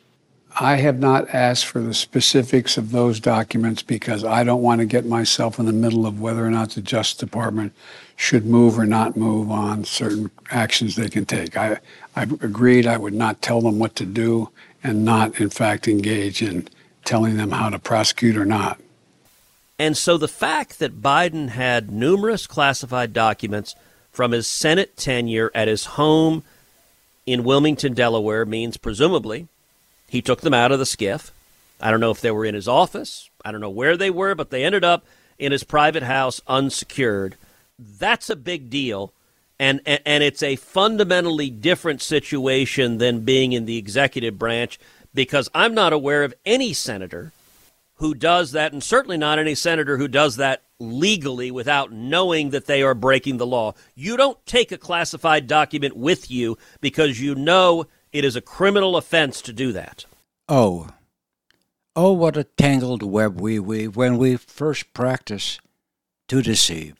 I 0.58 0.76
have 0.76 0.98
not 0.98 1.28
asked 1.32 1.66
for 1.66 1.80
the 1.80 1.94
specifics 1.94 2.76
of 2.76 2.90
those 2.90 3.20
documents 3.20 3.82
because 3.82 4.24
I 4.24 4.42
don't 4.42 4.62
want 4.62 4.80
to 4.80 4.86
get 4.86 5.06
myself 5.06 5.58
in 5.58 5.66
the 5.66 5.72
middle 5.72 6.06
of 6.06 6.20
whether 6.20 6.44
or 6.44 6.50
not 6.50 6.70
the 6.70 6.82
Justice 6.82 7.18
Department 7.18 7.72
should 8.16 8.44
move 8.44 8.78
or 8.78 8.86
not 8.86 9.16
move 9.16 9.50
on 9.50 9.84
certain 9.84 10.30
actions 10.50 10.96
they 10.96 11.08
can 11.08 11.24
take. 11.24 11.56
I, 11.56 11.78
I 12.16 12.22
agreed 12.22 12.86
I 12.86 12.96
would 12.96 13.14
not 13.14 13.40
tell 13.42 13.60
them 13.60 13.78
what 13.78 13.94
to 13.96 14.06
do 14.06 14.50
and 14.82 15.04
not, 15.04 15.40
in 15.40 15.50
fact, 15.50 15.86
engage 15.86 16.42
in 16.42 16.68
telling 17.04 17.36
them 17.36 17.52
how 17.52 17.70
to 17.70 17.78
prosecute 17.78 18.36
or 18.36 18.44
not. 18.44 18.80
And 19.78 19.96
so 19.96 20.18
the 20.18 20.28
fact 20.28 20.78
that 20.78 21.00
Biden 21.00 21.50
had 21.50 21.90
numerous 21.90 22.46
classified 22.46 23.12
documents 23.12 23.74
from 24.10 24.32
his 24.32 24.46
Senate 24.46 24.96
tenure 24.96 25.50
at 25.54 25.68
his 25.68 25.86
home 25.86 26.42
in 27.24 27.44
Wilmington, 27.44 27.94
Delaware, 27.94 28.44
means 28.44 28.76
presumably 28.76 29.48
he 30.10 30.20
took 30.20 30.40
them 30.40 30.52
out 30.52 30.72
of 30.72 30.80
the 30.80 30.84
SCIF. 30.84 31.30
I 31.80 31.92
don't 31.92 32.00
know 32.00 32.10
if 32.10 32.20
they 32.20 32.32
were 32.32 32.44
in 32.44 32.56
his 32.56 32.66
office. 32.66 33.30
I 33.44 33.52
don't 33.52 33.60
know 33.60 33.70
where 33.70 33.96
they 33.96 34.10
were, 34.10 34.34
but 34.34 34.50
they 34.50 34.64
ended 34.64 34.82
up 34.82 35.06
in 35.38 35.52
his 35.52 35.62
private 35.62 36.02
house 36.02 36.40
unsecured. 36.48 37.36
That's 37.78 38.28
a 38.28 38.34
big 38.34 38.68
deal. 38.68 39.12
And, 39.60 39.80
and, 39.86 40.00
and 40.04 40.24
it's 40.24 40.42
a 40.42 40.56
fundamentally 40.56 41.48
different 41.48 42.02
situation 42.02 42.98
than 42.98 43.20
being 43.20 43.52
in 43.52 43.66
the 43.66 43.78
executive 43.78 44.36
branch 44.36 44.80
because 45.14 45.48
I'm 45.54 45.74
not 45.74 45.92
aware 45.92 46.24
of 46.24 46.34
any 46.44 46.72
senator 46.72 47.32
who 47.94 48.14
does 48.14 48.52
that, 48.52 48.72
and 48.72 48.82
certainly 48.82 49.16
not 49.16 49.38
any 49.38 49.54
senator 49.54 49.96
who 49.96 50.08
does 50.08 50.36
that 50.36 50.62
legally 50.80 51.52
without 51.52 51.92
knowing 51.92 52.50
that 52.50 52.66
they 52.66 52.82
are 52.82 52.94
breaking 52.94 53.36
the 53.36 53.46
law. 53.46 53.74
You 53.94 54.16
don't 54.16 54.44
take 54.44 54.72
a 54.72 54.78
classified 54.78 55.46
document 55.46 55.96
with 55.96 56.30
you 56.30 56.58
because 56.80 57.20
you 57.20 57.36
know 57.36 57.86
it 58.12 58.24
is 58.24 58.36
a 58.36 58.40
criminal 58.40 58.96
offense 58.96 59.40
to 59.42 59.52
do 59.52 59.72
that. 59.72 60.04
Oh. 60.48 60.88
Oh, 61.96 62.12
what 62.12 62.36
a 62.36 62.44
tangled 62.44 63.02
web 63.02 63.40
we 63.40 63.58
weave 63.58 63.96
when 63.96 64.18
we 64.18 64.36
first 64.36 64.92
practice 64.94 65.58
to 66.28 66.42
deceive. 66.42 66.96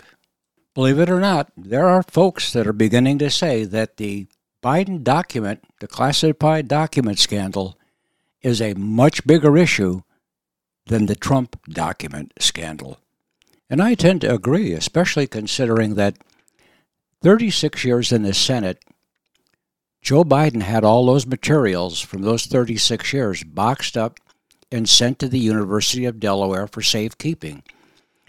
Believe 0.75 0.99
it 0.99 1.11
or 1.11 1.21
not, 1.21 1.51
there 1.57 1.89
are 1.89 2.03
folks 2.03 2.53
that 2.53 2.67
are 2.67 2.73
beginning 2.73 3.19
to 3.19 3.31
say 3.31 3.65
that 3.65 3.97
the 3.97 4.27
Biden 4.63 5.03
document, 5.03 5.65
the 5.81 5.89
classified 5.89 6.69
document 6.69 7.19
scandal, 7.19 7.79
is 8.43 8.61
a 8.61 8.75
much 8.75 9.27
bigger 9.27 9.57
issue 9.57 10.03
than 10.87 11.07
the 11.07 11.17
Trump 11.17 11.61
document 11.69 12.33
scandal. 12.39 12.99
And 13.69 13.81
I 13.81 13.95
tend 13.95 14.23
to 14.23 14.35
agree, 14.35 14.73
especially 14.73 15.27
considering 15.27 15.95
that 15.95 16.19
36 17.23 17.85
years 17.85 18.13
in 18.13 18.23
the 18.23 18.35
Senate, 18.35 18.83
Joe 20.03 20.25
Biden 20.25 20.63
had 20.63 20.85
all 20.85 21.07
those 21.07 21.27
materials 21.27 22.01
from 22.01 22.23
those 22.23 22.47
36 22.47 23.13
years 23.13 23.45
boxed 23.45 23.97
up 23.97 24.19
and 24.73 24.89
sent 24.89 25.19
to 25.19 25.29
the 25.29 25.39
University 25.39 26.05
of 26.07 26.21
Delaware 26.21 26.67
for 26.67 26.83
safekeeping. 26.83 27.63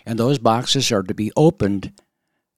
And 0.05 0.17
those 0.17 0.37
boxes 0.37 0.91
are 0.91 1.03
to 1.03 1.13
be 1.13 1.31
opened 1.35 1.93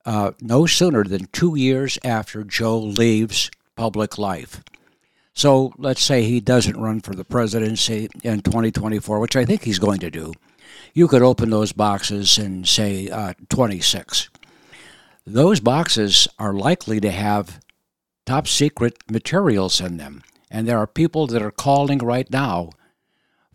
uh, 0.05 0.32
no 0.41 0.66
sooner 0.66 1.03
than 1.03 1.28
two 1.32 1.55
years 1.55 1.97
after 2.03 2.43
Joe 2.43 2.80
leaves 2.80 3.51
public 3.76 4.18
life. 4.18 4.64
So 5.34 5.74
let's 5.78 6.01
say 6.01 6.24
he 6.24 6.39
doesn't 6.39 6.80
run 6.80 7.01
for 7.01 7.16
the 7.16 7.26
presidency 7.26 8.09
in 8.24 8.41
2024, 8.41 9.20
which 9.20 9.36
I 9.36 9.45
think 9.45 9.64
he's 9.64 9.80
going 9.80 9.99
to 9.99 10.11
do. 10.11 10.34
You 10.93 11.07
could 11.07 11.22
open 11.22 11.49
those 11.49 11.72
boxes 11.72 12.38
in, 12.38 12.66
say, 12.66 13.09
uh, 13.09 13.34
26. 13.49 14.30
Those 15.26 15.59
boxes 15.59 16.28
are 16.38 16.53
likely 16.53 16.99
to 16.99 17.09
have 17.09 17.62
top 18.26 18.47
secret 18.47 18.97
materials 19.09 19.82
in 19.82 19.97
them. 19.97 20.24
And 20.49 20.67
there 20.67 20.78
are 20.78 20.88
people 20.88 21.28
that 21.28 21.41
are 21.41 21.51
calling 21.51 21.99
right 21.99 22.30
now 22.30 22.71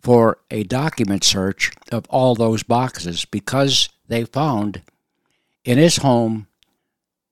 for 0.01 0.39
a 0.51 0.63
document 0.63 1.23
search 1.23 1.71
of 1.91 2.05
all 2.09 2.35
those 2.35 2.63
boxes 2.63 3.25
because 3.25 3.89
they 4.07 4.25
found 4.25 4.81
in 5.63 5.77
his 5.77 5.97
home 5.97 6.47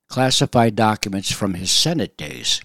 classified 0.07 0.75
documents 0.75 1.31
from 1.31 1.53
his 1.53 1.71
Senate 1.71 2.17
days. 2.17 2.61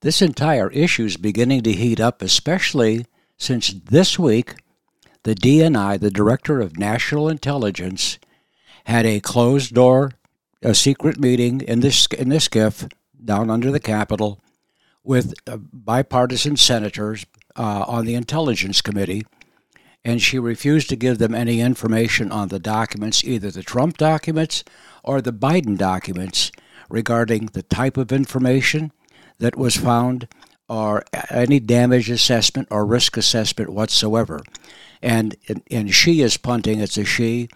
This 0.00 0.22
entire 0.22 0.70
issue 0.70 1.04
is 1.04 1.16
beginning 1.16 1.62
to 1.62 1.72
heat 1.72 2.00
up, 2.00 2.22
especially 2.22 3.06
since 3.36 3.68
this 3.72 4.18
week 4.18 4.56
the 5.24 5.34
DNI, 5.34 6.00
the 6.00 6.10
Director 6.10 6.60
of 6.60 6.78
National 6.78 7.28
Intelligence, 7.28 8.18
had 8.86 9.06
a 9.06 9.20
closed 9.20 9.74
door, 9.74 10.12
a 10.62 10.74
secret 10.74 11.18
meeting 11.18 11.60
in 11.60 11.80
this 11.80 12.06
in 12.06 12.28
this 12.28 12.48
SCIF 12.48 12.90
down 13.24 13.50
under 13.50 13.70
the 13.70 13.80
Capitol 13.80 14.40
with 15.04 15.34
uh, 15.46 15.56
bipartisan 15.56 16.56
senators 16.56 17.26
uh, 17.56 17.84
on 17.86 18.04
the 18.04 18.14
Intelligence 18.14 18.80
Committee, 18.80 19.26
and 20.04 20.20
she 20.20 20.38
refused 20.38 20.88
to 20.88 20.96
give 20.96 21.18
them 21.18 21.34
any 21.34 21.60
information 21.60 22.32
on 22.32 22.48
the 22.48 22.58
documents, 22.58 23.24
either 23.24 23.50
the 23.50 23.62
Trump 23.62 23.96
documents 23.96 24.64
or 25.02 25.20
the 25.20 25.32
Biden 25.32 25.76
documents, 25.76 26.50
regarding 26.88 27.46
the 27.46 27.62
type 27.62 27.96
of 27.96 28.12
information 28.12 28.92
that 29.38 29.56
was 29.56 29.76
found 29.76 30.28
or 30.68 31.04
any 31.30 31.58
damage 31.58 32.10
assessment 32.10 32.68
or 32.70 32.86
risk 32.86 33.16
assessment 33.16 33.70
whatsoever. 33.70 34.40
And, 35.02 35.36
and 35.70 35.92
she 35.94 36.20
is 36.20 36.36
punting, 36.36 36.80
it's 36.80 36.96
a 36.96 37.04
she, 37.04 37.48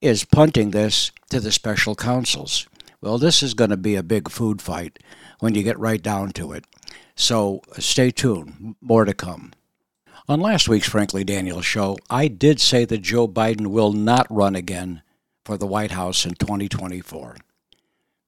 is 0.00 0.24
punting 0.24 0.72
this 0.72 1.10
to 1.30 1.40
the 1.40 1.52
special 1.52 1.94
counsels. 1.94 2.66
Well, 3.02 3.18
this 3.18 3.42
is 3.42 3.54
going 3.54 3.70
to 3.70 3.76
be 3.76 3.96
a 3.96 4.02
big 4.04 4.30
food 4.30 4.62
fight 4.62 5.00
when 5.40 5.56
you 5.56 5.64
get 5.64 5.78
right 5.78 6.00
down 6.00 6.30
to 6.32 6.52
it. 6.52 6.64
So 7.16 7.60
stay 7.78 8.12
tuned, 8.12 8.76
more 8.80 9.04
to 9.04 9.12
come. 9.12 9.52
On 10.28 10.40
last 10.40 10.68
week's 10.68 10.88
Frankly 10.88 11.24
Daniels 11.24 11.66
show, 11.66 11.98
I 12.08 12.28
did 12.28 12.60
say 12.60 12.84
that 12.84 13.02
Joe 13.02 13.26
Biden 13.26 13.66
will 13.66 13.92
not 13.92 14.28
run 14.30 14.54
again 14.54 15.02
for 15.44 15.58
the 15.58 15.66
White 15.66 15.90
House 15.90 16.24
in 16.24 16.34
2024. 16.34 17.36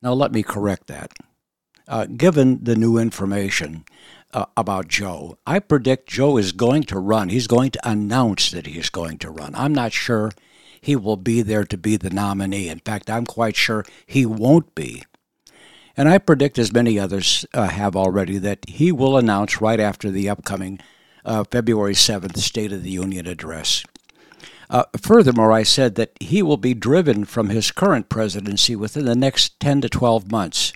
Now, 0.03 0.13
let 0.13 0.33
me 0.33 0.43
correct 0.43 0.89
that. 0.89 1.13
Uh, 1.87 2.07
given 2.07 2.65
the 2.65 2.75
new 2.75 2.99
information 2.99 3.85
uh, 4.33 4.47
about 4.57 4.89
Joe, 4.89 5.39
I 5.47 5.61
predict 5.61 6.09
Joe 6.09 6.37
is 6.37 6.51
going 6.51 6.83
to 6.85 6.99
run. 6.99 7.29
He's 7.29 7.47
going 7.47 7.71
to 7.71 7.89
announce 7.89 8.51
that 8.51 8.67
he 8.67 8.79
is 8.79 8.91
going 8.91 9.19
to 9.19 9.31
run. 9.31 9.55
I'm 9.55 9.73
not 9.73 9.93
sure 9.93 10.33
he 10.85 10.95
will 10.95 11.17
be 11.17 11.41
there 11.41 11.65
to 11.65 11.79
be 11.79 11.97
the 11.97 12.11
nominee. 12.11 12.69
In 12.69 12.79
fact, 12.79 13.09
I'm 13.09 13.25
quite 13.25 13.57
sure 13.57 13.87
he 14.07 14.27
won't 14.27 14.75
be. 14.75 15.03
And 15.97 16.11
I 16.11 16.19
predict, 16.19 16.59
as 16.59 16.75
many 16.75 16.99
others 16.99 17.47
uh, 17.55 17.69
have 17.69 17.97
already, 17.97 18.37
that 18.37 18.69
he 18.69 18.93
will 18.93 19.17
announce 19.17 19.63
right 19.63 19.81
after 19.81 20.11
the 20.11 20.29
upcoming 20.29 20.79
uh, 21.25 21.45
February 21.45 21.95
7th 21.95 22.37
State 22.37 22.71
of 22.71 22.83
the 22.83 22.91
Union 22.91 23.27
address. 23.27 23.83
Uh, 24.69 24.85
furthermore, 25.01 25.53
I 25.53 25.63
said 25.63 25.95
that 25.95 26.13
he 26.21 26.43
will 26.43 26.59
be 26.59 26.75
driven 26.75 27.25
from 27.25 27.49
his 27.49 27.71
current 27.71 28.11
presidency 28.11 28.77
within 28.77 29.07
the 29.07 29.17
next 29.17 29.59
10 29.61 29.81
to 29.83 29.89
12 29.89 30.31
months 30.31 30.75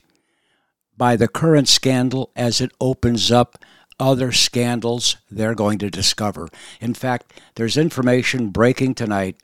by 0.97 1.17
the 1.17 1.29
current 1.29 1.69
scandal 1.69 2.31
as 2.35 2.63
it 2.63 2.73
opens 2.81 3.31
up 3.31 3.63
other 4.01 4.33
scandals 4.33 5.19
they're 5.31 5.55
going 5.55 5.77
to 5.81 5.91
discover. 5.91 6.49
In 6.81 6.95
fact, 6.95 7.39
there's 7.57 7.77
information 7.77 8.49
breaking 8.49 8.95
tonight 8.95 9.37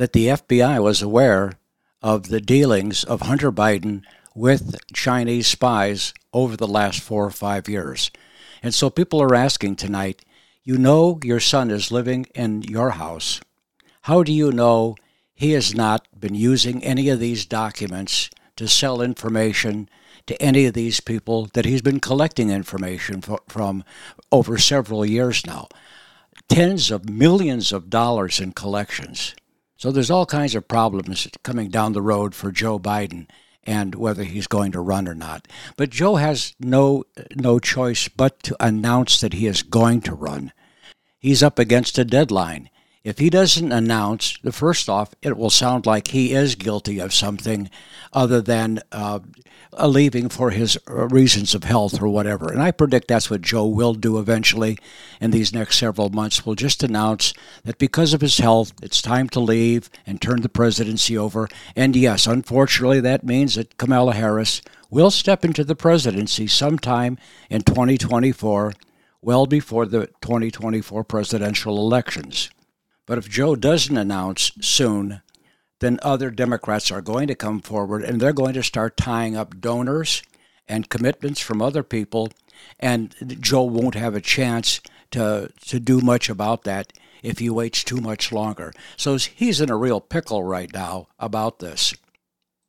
that 0.00 0.14
the 0.14 0.28
FBI 0.28 0.82
was 0.82 1.02
aware 1.02 1.52
of 2.00 2.28
the 2.28 2.40
dealings 2.40 3.04
of 3.04 3.20
Hunter 3.20 3.52
Biden 3.52 4.02
with 4.34 4.74
Chinese 4.94 5.46
spies 5.46 6.14
over 6.32 6.56
the 6.56 6.66
last 6.66 7.02
four 7.02 7.26
or 7.26 7.30
five 7.30 7.68
years. 7.68 8.10
And 8.62 8.72
so 8.72 8.88
people 8.88 9.20
are 9.20 9.34
asking 9.34 9.76
tonight, 9.76 10.24
you 10.64 10.78
know 10.78 11.20
your 11.22 11.38
son 11.38 11.70
is 11.70 11.92
living 11.92 12.24
in 12.34 12.62
your 12.62 12.92
house. 12.92 13.42
How 14.04 14.22
do 14.22 14.32
you 14.32 14.50
know 14.50 14.96
he 15.34 15.52
has 15.52 15.74
not 15.74 16.06
been 16.18 16.34
using 16.34 16.82
any 16.82 17.10
of 17.10 17.20
these 17.20 17.44
documents 17.44 18.30
to 18.56 18.66
sell 18.68 19.02
information 19.02 19.86
to 20.24 20.40
any 20.40 20.64
of 20.64 20.72
these 20.72 21.00
people 21.00 21.50
that 21.52 21.66
he's 21.66 21.82
been 21.82 22.00
collecting 22.00 22.48
information 22.48 23.22
from 23.48 23.84
over 24.32 24.56
several 24.56 25.04
years 25.04 25.44
now. 25.44 25.68
Tens 26.48 26.90
of 26.90 27.10
millions 27.10 27.70
of 27.70 27.90
dollars 27.90 28.40
in 28.40 28.52
collections. 28.52 29.34
So 29.80 29.90
there's 29.90 30.10
all 30.10 30.26
kinds 30.26 30.54
of 30.54 30.68
problems 30.68 31.26
coming 31.42 31.70
down 31.70 31.94
the 31.94 32.02
road 32.02 32.34
for 32.34 32.52
Joe 32.52 32.78
Biden 32.78 33.26
and 33.64 33.94
whether 33.94 34.24
he's 34.24 34.46
going 34.46 34.72
to 34.72 34.80
run 34.80 35.08
or 35.08 35.14
not. 35.14 35.48
But 35.78 35.88
Joe 35.88 36.16
has 36.16 36.54
no 36.60 37.04
no 37.34 37.58
choice 37.58 38.06
but 38.06 38.42
to 38.42 38.54
announce 38.60 39.22
that 39.22 39.32
he 39.32 39.46
is 39.46 39.62
going 39.62 40.02
to 40.02 40.14
run. 40.14 40.52
He's 41.18 41.42
up 41.42 41.58
against 41.58 41.96
a 41.96 42.04
deadline. 42.04 42.68
If 43.02 43.18
he 43.18 43.30
doesn't 43.30 43.72
announce, 43.72 44.36
the 44.42 44.52
first 44.52 44.90
off, 44.90 45.14
it 45.22 45.38
will 45.38 45.48
sound 45.48 45.86
like 45.86 46.08
he 46.08 46.34
is 46.34 46.54
guilty 46.54 46.98
of 46.98 47.14
something 47.14 47.70
other 48.12 48.42
than 48.42 48.80
uh, 48.92 49.20
leaving 49.86 50.28
for 50.28 50.50
his 50.50 50.76
uh, 50.86 51.08
reasons 51.08 51.54
of 51.54 51.64
health 51.64 52.02
or 52.02 52.08
whatever. 52.08 52.52
And 52.52 52.60
I 52.60 52.72
predict 52.72 53.08
that's 53.08 53.30
what 53.30 53.40
Joe 53.40 53.66
will 53.66 53.94
do 53.94 54.18
eventually 54.18 54.76
in 55.18 55.30
these 55.30 55.54
next 55.54 55.78
several 55.78 56.10
months. 56.10 56.44
Will 56.44 56.54
just 56.54 56.82
announce 56.82 57.32
that 57.64 57.78
because 57.78 58.12
of 58.12 58.20
his 58.20 58.36
health, 58.36 58.74
it's 58.82 59.00
time 59.00 59.30
to 59.30 59.40
leave 59.40 59.88
and 60.06 60.20
turn 60.20 60.42
the 60.42 60.50
presidency 60.50 61.16
over. 61.16 61.48
And 61.74 61.96
yes, 61.96 62.26
unfortunately, 62.26 63.00
that 63.00 63.24
means 63.24 63.54
that 63.54 63.78
Kamala 63.78 64.12
Harris 64.12 64.60
will 64.90 65.10
step 65.10 65.42
into 65.42 65.64
the 65.64 65.76
presidency 65.76 66.46
sometime 66.46 67.16
in 67.48 67.62
2024, 67.62 68.74
well 69.22 69.46
before 69.46 69.86
the 69.86 70.08
2024 70.20 71.02
presidential 71.04 71.78
elections. 71.78 72.50
But 73.10 73.18
if 73.18 73.28
Joe 73.28 73.56
doesn't 73.56 73.96
announce 73.96 74.52
soon, 74.60 75.20
then 75.80 75.98
other 76.00 76.30
Democrats 76.30 76.92
are 76.92 77.02
going 77.02 77.26
to 77.26 77.34
come 77.34 77.60
forward 77.60 78.04
and 78.04 78.20
they're 78.20 78.32
going 78.32 78.54
to 78.54 78.62
start 78.62 78.96
tying 78.96 79.36
up 79.36 79.60
donors 79.60 80.22
and 80.68 80.88
commitments 80.88 81.40
from 81.40 81.60
other 81.60 81.82
people, 81.82 82.28
and 82.78 83.12
Joe 83.40 83.64
won't 83.64 83.96
have 83.96 84.14
a 84.14 84.20
chance 84.20 84.80
to 85.10 85.50
to 85.66 85.80
do 85.80 86.00
much 86.00 86.28
about 86.28 86.62
that 86.62 86.92
if 87.20 87.40
he 87.40 87.50
waits 87.50 87.82
too 87.82 88.00
much 88.00 88.30
longer. 88.30 88.72
So 88.96 89.16
he's 89.16 89.60
in 89.60 89.70
a 89.70 89.76
real 89.76 90.00
pickle 90.00 90.44
right 90.44 90.72
now 90.72 91.08
about 91.18 91.58
this. 91.58 91.92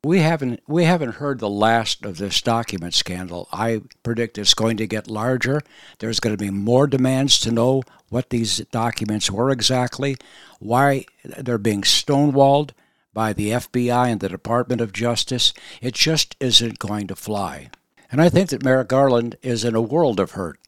We 0.03 0.21
haven't 0.21 0.61
we 0.67 0.85
haven't 0.85 1.17
heard 1.17 1.37
the 1.37 1.49
last 1.49 2.03
of 2.03 2.17
this 2.17 2.41
document 2.41 2.95
scandal. 2.95 3.47
I 3.53 3.83
predict 4.01 4.39
it's 4.39 4.55
going 4.55 4.77
to 4.77 4.87
get 4.87 5.07
larger. 5.07 5.61
There's 5.99 6.19
going 6.19 6.35
to 6.35 6.43
be 6.43 6.49
more 6.49 6.87
demands 6.87 7.37
to 7.41 7.51
know 7.51 7.83
what 8.11 8.29
these 8.29 8.59
documents 8.71 9.31
were 9.31 9.49
exactly, 9.49 10.15
why 10.59 11.05
they're 11.23 11.57
being 11.57 11.81
stonewalled 11.81 12.71
by 13.13 13.33
the 13.33 13.49
FBI 13.49 14.11
and 14.11 14.19
the 14.19 14.29
Department 14.29 14.81
of 14.81 14.93
Justice. 14.93 15.53
It 15.81 15.95
just 15.95 16.35
isn't 16.39 16.77
going 16.77 17.07
to 17.07 17.15
fly. 17.15 17.69
And 18.11 18.21
I 18.21 18.29
think 18.29 18.49
that 18.49 18.63
Merrick 18.63 18.89
Garland 18.89 19.37
is 19.41 19.63
in 19.63 19.73
a 19.73 19.81
world 19.81 20.19
of 20.19 20.31
hurt. 20.31 20.59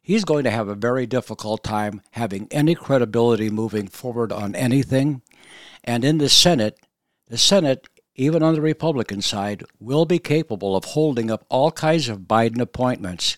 He's 0.00 0.24
going 0.24 0.44
to 0.44 0.50
have 0.50 0.68
a 0.68 0.74
very 0.74 1.06
difficult 1.06 1.62
time 1.62 2.00
having 2.12 2.48
any 2.50 2.74
credibility 2.74 3.50
moving 3.50 3.88
forward 3.88 4.32
on 4.32 4.54
anything. 4.54 5.22
And 5.82 6.04
in 6.04 6.18
the 6.18 6.28
Senate, 6.28 6.78
the 7.28 7.38
Senate 7.38 7.88
even 8.16 8.42
on 8.42 8.54
the 8.54 8.60
Republican 8.60 9.20
side, 9.20 9.64
will 9.80 10.04
be 10.04 10.18
capable 10.18 10.76
of 10.76 10.84
holding 10.84 11.30
up 11.30 11.44
all 11.48 11.70
kinds 11.70 12.08
of 12.08 12.20
Biden 12.20 12.60
appointments 12.60 13.36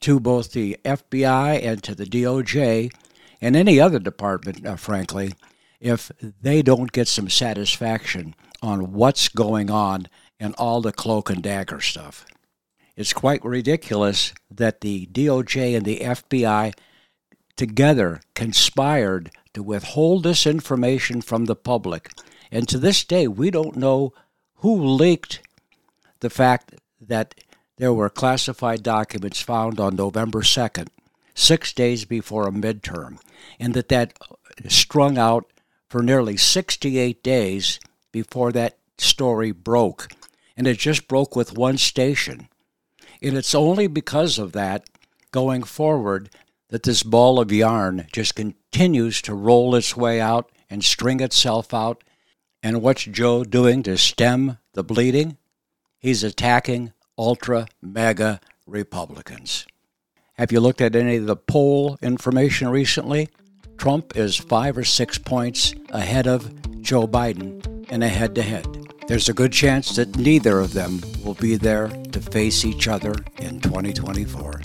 to 0.00 0.20
both 0.20 0.52
the 0.52 0.76
FBI 0.84 1.62
and 1.64 1.82
to 1.82 1.94
the 1.94 2.04
DOJ 2.04 2.92
and 3.40 3.56
any 3.56 3.80
other 3.80 3.98
department, 3.98 4.66
uh, 4.66 4.76
frankly, 4.76 5.34
if 5.80 6.10
they 6.20 6.62
don't 6.62 6.92
get 6.92 7.08
some 7.08 7.28
satisfaction 7.28 8.34
on 8.62 8.92
what's 8.92 9.28
going 9.28 9.70
on 9.70 10.08
and 10.40 10.54
all 10.56 10.80
the 10.80 10.92
cloak 10.92 11.30
and 11.30 11.42
dagger 11.42 11.80
stuff. 11.80 12.24
It's 12.96 13.12
quite 13.12 13.44
ridiculous 13.44 14.32
that 14.50 14.80
the 14.80 15.06
DOJ 15.06 15.76
and 15.76 15.84
the 15.84 16.00
FBI 16.00 16.74
together 17.56 18.20
conspired 18.34 19.30
to 19.52 19.62
withhold 19.62 20.22
this 20.22 20.46
information 20.46 21.20
from 21.20 21.44
the 21.44 21.56
public 21.56 22.10
and 22.54 22.68
to 22.68 22.78
this 22.78 23.02
day, 23.02 23.26
we 23.26 23.50
don't 23.50 23.74
know 23.74 24.12
who 24.58 24.80
leaked 24.80 25.40
the 26.20 26.30
fact 26.30 26.76
that 27.00 27.34
there 27.76 27.92
were 27.92 28.10
classified 28.10 28.82
documents 28.82 29.40
found 29.40 29.80
on 29.80 29.96
November 29.96 30.42
2nd, 30.42 30.88
six 31.34 31.72
days 31.72 32.04
before 32.04 32.46
a 32.46 32.52
midterm, 32.52 33.18
and 33.58 33.74
that 33.74 33.88
that 33.88 34.12
strung 34.68 35.18
out 35.18 35.46
for 35.88 36.02
nearly 36.02 36.36
68 36.36 37.22
days 37.22 37.80
before 38.12 38.52
that 38.52 38.78
story 38.98 39.50
broke. 39.50 40.12
And 40.56 40.66
it 40.66 40.78
just 40.78 41.08
broke 41.08 41.34
with 41.34 41.56
one 41.56 41.78
station. 41.78 42.48
And 43.20 43.36
it's 43.36 43.54
only 43.54 43.88
because 43.88 44.38
of 44.38 44.52
that, 44.52 44.88
going 45.32 45.64
forward, 45.64 46.30
that 46.68 46.84
this 46.84 47.02
ball 47.02 47.40
of 47.40 47.50
yarn 47.50 48.06
just 48.12 48.36
continues 48.36 49.20
to 49.22 49.34
roll 49.34 49.74
its 49.74 49.96
way 49.96 50.20
out 50.20 50.50
and 50.70 50.84
string 50.84 51.20
itself 51.20 51.74
out 51.74 52.04
and 52.64 52.80
what's 52.80 53.04
Joe 53.04 53.44
doing 53.44 53.82
to 53.82 53.98
stem 53.98 54.56
the 54.72 54.82
bleeding? 54.82 55.36
He's 55.98 56.24
attacking 56.24 56.94
ultra 57.18 57.66
mega 57.82 58.40
Republicans. 58.66 59.66
Have 60.34 60.50
you 60.50 60.60
looked 60.60 60.80
at 60.80 60.96
any 60.96 61.16
of 61.16 61.26
the 61.26 61.36
poll 61.36 61.98
information 62.02 62.68
recently? 62.68 63.28
Trump 63.76 64.16
is 64.16 64.36
five 64.36 64.76
or 64.76 64.84
six 64.84 65.18
points 65.18 65.74
ahead 65.90 66.26
of 66.26 66.82
Joe 66.82 67.06
Biden 67.06 67.88
in 67.90 68.02
a 68.02 68.08
head 68.08 68.34
to 68.34 68.42
head. 68.42 68.66
There's 69.06 69.28
a 69.28 69.34
good 69.34 69.52
chance 69.52 69.96
that 69.96 70.16
neither 70.16 70.60
of 70.60 70.72
them 70.72 71.00
will 71.24 71.34
be 71.34 71.56
there 71.56 71.88
to 71.88 72.20
face 72.20 72.64
each 72.64 72.88
other 72.88 73.14
in 73.38 73.60
2024. 73.60 74.62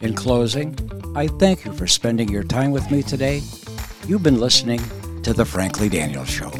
In 0.00 0.14
closing, 0.14 0.76
I 1.14 1.26
thank 1.26 1.64
you 1.64 1.72
for 1.72 1.86
spending 1.86 2.28
your 2.28 2.44
time 2.44 2.70
with 2.70 2.90
me 2.90 3.02
today. 3.02 3.42
You've 4.06 4.22
been 4.22 4.40
listening 4.40 4.80
to 5.22 5.34
The 5.34 5.44
Frankly 5.44 5.88
Daniels 5.88 6.30
Show. 6.30 6.50